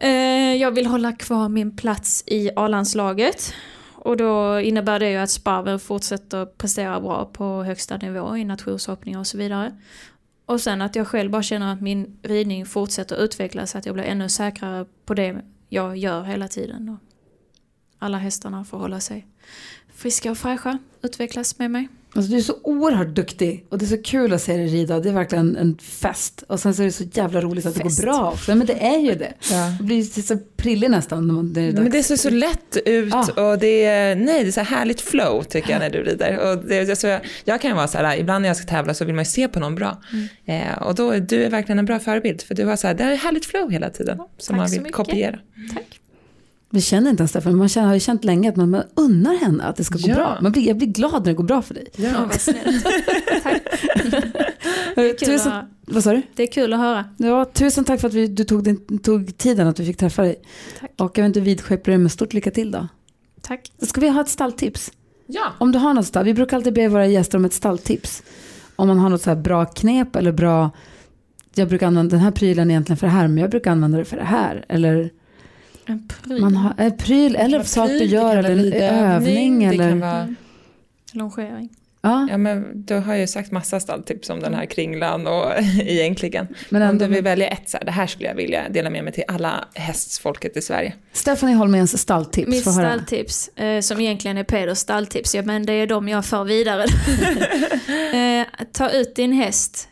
Eh, 0.00 0.56
jag 0.56 0.70
vill 0.70 0.86
hålla 0.86 1.12
kvar 1.12 1.48
min 1.48 1.76
plats 1.76 2.24
i 2.26 2.50
A-landslaget. 2.56 3.54
Och 3.94 4.16
då 4.16 4.60
innebär 4.60 4.98
det 4.98 5.10
ju 5.10 5.16
att 5.16 5.30
Sparven 5.30 5.80
fortsätter 5.80 6.46
prestera 6.46 7.00
bra 7.00 7.24
på 7.24 7.62
högsta 7.62 7.96
nivå 7.96 8.36
i 8.36 8.44
nationshoppningar 8.44 9.18
och 9.18 9.26
så 9.26 9.38
vidare. 9.38 9.78
Och 10.46 10.60
sen 10.60 10.82
att 10.82 10.96
jag 10.96 11.06
själv 11.06 11.30
bara 11.30 11.42
känner 11.42 11.72
att 11.72 11.80
min 11.80 12.18
ridning 12.22 12.66
fortsätter 12.66 13.24
utvecklas, 13.24 13.76
att 13.76 13.86
jag 13.86 13.94
blir 13.94 14.04
ännu 14.04 14.28
säkrare 14.28 14.86
på 15.04 15.14
det 15.14 15.42
jag 15.68 15.96
gör 15.96 16.22
hela 16.22 16.48
tiden. 16.48 16.88
Och 16.88 16.98
alla 17.98 18.18
hästarna 18.18 18.64
får 18.64 18.78
hålla 18.78 19.00
sig 19.00 19.26
friska 19.94 20.30
och 20.30 20.38
fräscha, 20.38 20.78
utvecklas 21.02 21.58
med 21.58 21.70
mig. 21.70 21.88
Alltså, 22.14 22.30
du 22.32 22.36
är 22.38 22.42
så 22.42 22.54
oerhört 22.62 23.08
duktig 23.08 23.66
och 23.68 23.78
det 23.78 23.84
är 23.84 23.86
så 23.86 24.02
kul 24.02 24.32
att 24.32 24.42
se 24.42 24.56
dig 24.56 24.66
rida. 24.66 25.00
Det 25.00 25.08
är 25.08 25.12
verkligen 25.12 25.56
en 25.56 25.78
fest. 25.78 26.44
Och 26.48 26.60
sen 26.60 26.74
så 26.74 26.82
är 26.82 26.86
det 26.86 26.92
så 26.92 27.04
jävla 27.12 27.40
roligt 27.40 27.66
att 27.66 27.74
det 27.74 27.80
Fest. 27.82 28.00
går 28.00 28.06
bra 28.06 28.30
också. 28.30 28.54
Men 28.54 28.66
det 28.66 28.86
är 28.86 28.98
ju 28.98 29.14
det. 29.14 29.32
Ja. 29.50 29.74
Det 29.78 29.84
blir 29.84 30.22
så 30.22 30.38
prillig 30.56 30.90
nästan 30.90 31.26
när 31.26 31.42
det 31.42 31.60
är 31.60 31.72
Men 31.72 31.84
det 31.84 31.90
dags. 31.90 32.08
ser 32.08 32.16
så 32.16 32.30
lätt 32.30 32.76
ut 32.86 33.14
Ah. 33.14 33.50
och 33.50 33.58
det 33.58 33.84
är, 33.84 34.16
nej, 34.16 34.42
det 34.42 34.48
är 34.48 34.52
så 34.52 34.60
här 34.60 34.76
härligt 34.76 35.00
flow 35.00 35.42
tycker 35.42 35.70
jag 35.70 35.78
när 35.80 35.90
du 35.90 36.02
rider. 36.02 36.38
Och 36.38 36.64
det, 36.64 36.76
är 36.76 36.94
så 36.94 37.06
jag, 37.06 37.20
jag 37.44 37.60
kan 37.60 37.76
vara 37.76 37.88
så 37.88 37.98
här, 37.98 38.16
ibland 38.16 38.42
när 38.42 38.48
jag 38.48 38.56
ska 38.56 38.66
tävla 38.66 38.94
så 38.94 39.04
vill 39.04 39.14
man 39.14 39.24
ju 39.24 39.30
se 39.30 39.48
på 39.48 39.60
någon 39.60 39.74
bra. 39.74 40.02
Eh, 40.46 40.82
och 40.82 40.94
då, 40.94 41.10
är 41.10 41.20
du 41.20 41.44
är 41.44 41.50
verkligen 41.50 41.78
en 41.78 41.84
bra 41.84 41.98
förebild 41.98 42.42
för 42.42 42.54
du 42.54 42.64
har 42.64 42.76
så 42.76 42.86
här, 42.86 42.94
det 42.94 43.04
är 43.04 43.16
härligt 43.16 43.46
flow 43.46 43.70
hela 43.70 43.90
tiden 43.90 44.18
som 44.38 44.56
tack 44.58 44.72
man 44.72 44.82
vill 44.84 44.92
kopiera. 44.92 45.38
Tack. 45.74 46.00
Vi 46.72 46.80
känner 46.80 47.10
inte 47.10 47.20
ens 47.20 47.30
Stefan, 47.30 47.56
man 47.56 47.68
känner, 47.68 47.86
har 47.86 47.94
ju 47.94 48.00
känt 48.00 48.24
länge 48.24 48.48
att 48.48 48.56
man, 48.56 48.70
man 48.70 48.82
unnar 48.96 49.36
henne 49.36 49.64
att 49.64 49.76
det 49.76 49.84
ska 49.84 49.98
gå 49.98 50.08
Ja. 50.08 50.14
bra. 50.14 50.38
Man 50.42 50.52
blir, 50.52 50.66
jag 50.68 50.76
blir 50.76 50.86
glad 50.88 51.12
när 51.12 51.20
det 51.20 51.34
går 51.34 51.44
bra 51.44 51.62
för 51.62 51.74
dig. 51.74 51.86
Ja, 51.96 52.10
vad 52.28 52.40
snällt. 52.40 52.84
Tack. 53.44 55.18
Tusen, 55.20 55.52
vad 55.86 56.04
sa 56.04 56.12
du? 56.12 56.22
det 56.34 56.42
är 56.42 56.46
kul 56.52 56.72
att 56.72 56.78
höra. 56.78 57.04
Ja, 57.16 57.44
tusen 57.44 57.84
tack 57.84 58.00
för 58.00 58.08
att 58.08 58.14
vi, 58.14 58.26
du 58.26 58.44
tog, 58.44 58.64
din, 58.64 58.98
tog 58.98 59.38
tiden 59.38 59.68
att 59.68 59.80
vi 59.80 59.86
fick 59.86 59.96
träffa 59.96 60.22
dig. 60.22 60.42
Tack. 60.80 60.90
Och 60.98 61.18
jag 61.18 61.22
vet 61.22 61.28
inte, 61.28 61.40
vidskeplar 61.40 61.92
dig 61.92 61.98
med 61.98 62.12
stort 62.12 62.32
lycka 62.32 62.50
till 62.50 62.70
då. 62.70 62.88
Tack. 63.40 63.72
Ska 63.82 64.00
vi 64.00 64.08
ha 64.08 64.20
ett 64.20 64.28
stalltips? 64.28 64.92
Ja. 65.26 65.42
Om 65.58 65.72
du 65.72 65.78
har 65.78 65.94
något 65.94 66.06
stall, 66.06 66.24
vi 66.24 66.34
brukar 66.34 66.56
alltid 66.56 66.74
be 66.74 66.88
våra 66.88 67.06
gäster 67.06 67.38
om 67.38 67.44
ett 67.44 67.52
stalltips. 67.52 68.22
Om 68.76 68.88
man 68.88 68.98
har 68.98 69.08
något 69.08 69.22
så 69.22 69.30
här 69.30 69.36
bra 69.36 69.64
knep 69.66 70.16
eller 70.16 70.32
bra, 70.32 70.70
jag 71.54 71.68
brukar 71.68 71.86
använda 71.86 72.10
den 72.16 72.24
här 72.24 72.30
prylen 72.30 72.70
egentligen 72.70 72.96
för 72.96 73.06
det 73.06 73.12
här, 73.12 73.28
men 73.28 73.38
jag 73.38 73.50
brukar 73.50 73.70
använda 73.70 73.98
det 73.98 74.04
för 74.04 74.16
det 74.16 74.24
här. 74.24 74.64
Eller 74.68 75.10
En 75.90 76.08
pryl. 76.08 76.40
man 76.40 76.56
har 76.56 76.74
en 76.78 76.96
pryl 76.96 77.36
eller 77.36 77.62
sak 77.62 77.88
du 77.88 78.04
gör 78.04 78.36
eller 78.36 78.50
en 78.50 78.72
övning. 78.82 79.58
Det 79.58 79.76
kan 79.76 79.86
eller, 79.86 79.94
vara. 79.94 80.34
Longering. 81.12 81.68
ja, 82.02 82.26
ja, 82.30 82.36
men 82.38 82.84
du 82.86 82.94
har 82.94 83.14
ju 83.14 83.26
sagt 83.26 83.50
massa 83.50 83.80
stalltips 83.80 84.30
om 84.30 84.40
den 84.40 84.54
här 84.54 84.66
kringlan 84.66 85.26
och 85.26 85.52
egentligen. 85.80 86.46
men 86.68 86.82
om 86.82 86.88
ändå, 86.88 87.04
du 87.04 87.10
vill 87.10 87.24
välja 87.24 87.48
ett, 87.48 87.68
så 87.68 87.76
här, 87.76 87.84
det 87.84 87.90
här 87.90 88.06
skulle 88.06 88.28
jag 88.28 88.34
vilja 88.34 88.68
dela 88.68 88.90
med 88.90 89.04
mig 89.04 89.12
till 89.12 89.24
alla 89.28 89.64
hästfolket 89.74 90.56
i 90.56 90.62
Sverige. 90.62 90.94
Stephanie 91.12 91.56
Holméns 91.56 91.96
stalltips. 91.98 92.48
Mitt 92.48 92.72
stalltips, 92.72 93.48
eh, 93.48 93.80
som 93.80 94.00
egentligen 94.00 94.36
är 94.36 94.44
Peders 94.44 94.78
stalltips, 94.78 95.34
ja, 95.34 95.42
men 95.42 95.66
det 95.66 95.72
är 95.72 95.86
de 95.86 96.08
jag 96.08 96.24
för 96.24 96.44
vidare. 96.44 96.82
eh, 98.40 98.46
ta 98.72 98.90
ut 98.90 99.14
din 99.14 99.32
häst, 99.32 99.88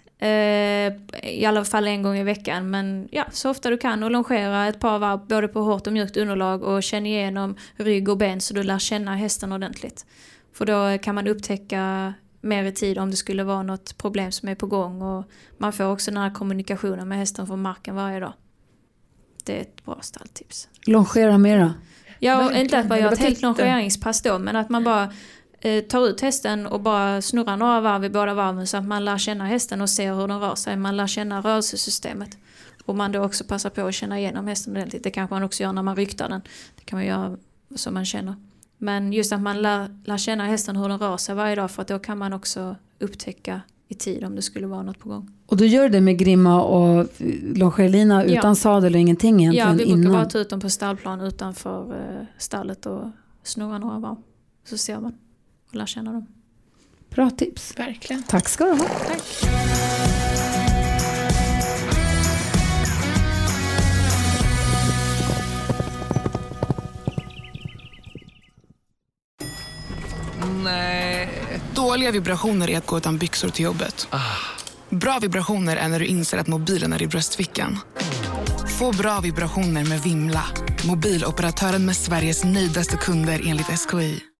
i 1.22 1.44
alla 1.46 1.64
fall 1.64 1.86
en 1.86 2.02
gång 2.02 2.16
i 2.16 2.22
veckan, 2.22 2.70
men 2.70 3.08
ja, 3.10 3.24
så 3.30 3.50
ofta 3.50 3.70
du 3.70 3.78
kan 3.78 4.02
och 4.02 4.10
longera 4.10 4.68
ett 4.68 4.80
par 4.80 4.98
varv 4.98 5.26
både 5.26 5.48
på 5.48 5.60
hårt 5.60 5.86
och 5.86 5.92
mjukt 5.92 6.16
underlag 6.16 6.62
och 6.62 6.82
känn 6.82 7.06
igenom 7.06 7.56
rygg 7.76 8.08
och 8.08 8.16
ben 8.16 8.40
så 8.40 8.54
du 8.54 8.62
lär 8.62 8.78
känna 8.78 9.16
hästen 9.16 9.52
ordentligt. 9.52 10.06
För 10.52 10.66
då 10.66 10.98
kan 11.02 11.14
man 11.14 11.26
upptäcka 11.26 12.14
mer 12.40 12.64
i 12.64 12.72
tid 12.72 12.98
om 12.98 13.10
det 13.10 13.16
skulle 13.16 13.44
vara 13.44 13.62
något 13.62 13.98
problem 13.98 14.32
som 14.32 14.48
är 14.48 14.54
på 14.54 14.66
gång 14.66 15.02
och 15.02 15.24
man 15.58 15.72
får 15.72 15.84
också 15.84 16.10
den 16.10 16.22
här 16.22 16.34
kommunikationen 16.34 17.08
med 17.08 17.18
hästen 17.18 17.46
från 17.46 17.62
marken 17.62 17.94
varje 17.94 18.20
dag. 18.20 18.32
Det 19.44 19.56
är 19.56 19.60
ett 19.60 19.84
bra 19.84 19.98
stalltips. 20.00 20.68
Longera 20.86 21.38
mera. 21.38 21.74
Ja, 22.18 22.54
inte 22.54 22.78
att 22.78 22.88
man 22.88 22.98
gör 22.98 23.12
ett 23.12 23.18
helt 23.18 23.42
longeringspass 23.42 24.22
då, 24.22 24.38
men 24.38 24.56
att 24.56 24.68
man 24.68 24.84
bara 24.84 25.02
eh, 25.02 25.10
tar 25.88 26.08
ut 26.08 26.20
hästen 26.20 26.66
och 26.66 26.80
bara 26.80 27.22
snurrar 27.22 27.56
några 27.56 27.80
varv 27.80 28.04
i 28.04 28.10
båda 28.10 28.34
varven 28.34 28.66
så 28.66 28.76
att 28.76 28.84
man 28.84 29.04
lär 29.04 29.18
känna 29.18 29.46
hästen 29.46 29.80
och 29.80 29.90
ser 29.90 30.14
hur 30.14 30.28
den 30.28 30.40
rör 30.40 30.54
sig. 30.54 30.76
Man 30.76 30.96
lär 30.96 31.06
känna 31.06 31.40
rörelsesystemet. 31.40 32.38
Och 32.84 32.96
man 32.96 33.12
då 33.12 33.20
också 33.24 33.44
passar 33.44 33.70
på 33.70 33.86
att 33.86 33.94
känna 33.94 34.18
igenom 34.18 34.46
hästen 34.46 34.72
ordentligt. 34.76 35.02
Det 35.04 35.10
kanske 35.10 35.34
man 35.34 35.42
också 35.42 35.62
gör 35.62 35.72
när 35.72 35.82
man 35.82 35.96
ryktar 35.96 36.28
den. 36.28 36.40
Det 36.76 36.84
kan 36.84 36.96
man 36.98 37.06
göra 37.06 37.36
så 37.76 37.90
man 37.90 38.04
känner. 38.04 38.34
Men 38.78 39.12
just 39.12 39.32
att 39.32 39.40
man 39.40 39.62
lär, 39.62 39.88
lär 40.04 40.16
känna 40.18 40.46
hästen 40.46 40.76
hur 40.76 40.88
den 40.88 40.98
rör 40.98 41.16
sig 41.16 41.34
varje 41.34 41.54
dag 41.56 41.70
för 41.70 41.82
att 41.82 41.88
då 41.88 41.98
kan 41.98 42.18
man 42.18 42.32
också 42.32 42.76
upptäcka 43.00 43.60
i 43.88 43.94
tid 43.94 44.24
om 44.24 44.36
det 44.36 44.42
skulle 44.42 44.66
vara 44.66 44.82
något 44.82 44.98
på 44.98 45.08
gång. 45.08 45.30
Och 45.46 45.56
du 45.56 45.66
gör 45.66 45.88
det 45.88 46.00
med 46.00 46.18
grimma 46.18 46.62
och 46.62 47.06
longerlina 47.54 48.24
Ja. 48.26 48.38
utan 48.38 48.56
sadel 48.56 48.94
och 48.94 49.00
ingenting 49.00 49.40
Ja, 49.44 49.52
egentligen 49.52 49.76
vi 49.78 49.84
brukar 49.84 49.98
innan. 50.00 50.12
bara 50.12 50.24
ta 50.30 50.38
ut 50.38 50.50
dem 50.50 50.60
på 50.60 50.70
stallplan 50.70 51.20
utanför 51.20 51.92
eh, 51.94 52.24
stallet 52.38 52.86
och 52.86 53.04
snurra 53.42 53.78
några 53.78 53.98
varv. 53.98 54.16
Så 54.64 54.78
ser 54.78 55.00
man. 55.00 55.12
Och 55.68 55.76
lära 55.76 55.86
känna 55.86 56.12
dem. 56.12 56.26
Bra 57.10 57.30
tips. 57.30 57.78
Verkligen. 57.78 58.22
Tack 58.22 58.48
ska 58.48 58.64
du 58.64 58.72
ha. 58.72 58.88
Dåliga 71.74 72.10
vibrationer 72.10 72.70
är 72.70 72.78
att 72.78 72.86
gå 72.86 72.98
utan 72.98 73.18
byxor 73.18 73.48
till 73.48 73.64
jobbet. 73.64 74.08
Bra 74.90 75.18
vibrationer 75.18 75.76
är 75.76 75.88
när 75.88 76.00
du 76.00 76.06
inser 76.06 76.38
att 76.38 76.46
mobilen 76.46 76.92
är 76.92 77.02
i 77.02 77.06
bröstfickan. 77.06 77.78
Få 78.78 78.92
bra 78.92 79.20
vibrationer 79.20 79.84
med 79.84 80.02
Vimla. 80.02 80.44
Mobiloperatören 80.86 81.86
med 81.86 81.96
Sveriges 81.96 82.44
nöjdaste 82.44 82.96
kunder 82.96 83.42
enligt 83.46 83.66
SKI. 83.66 84.28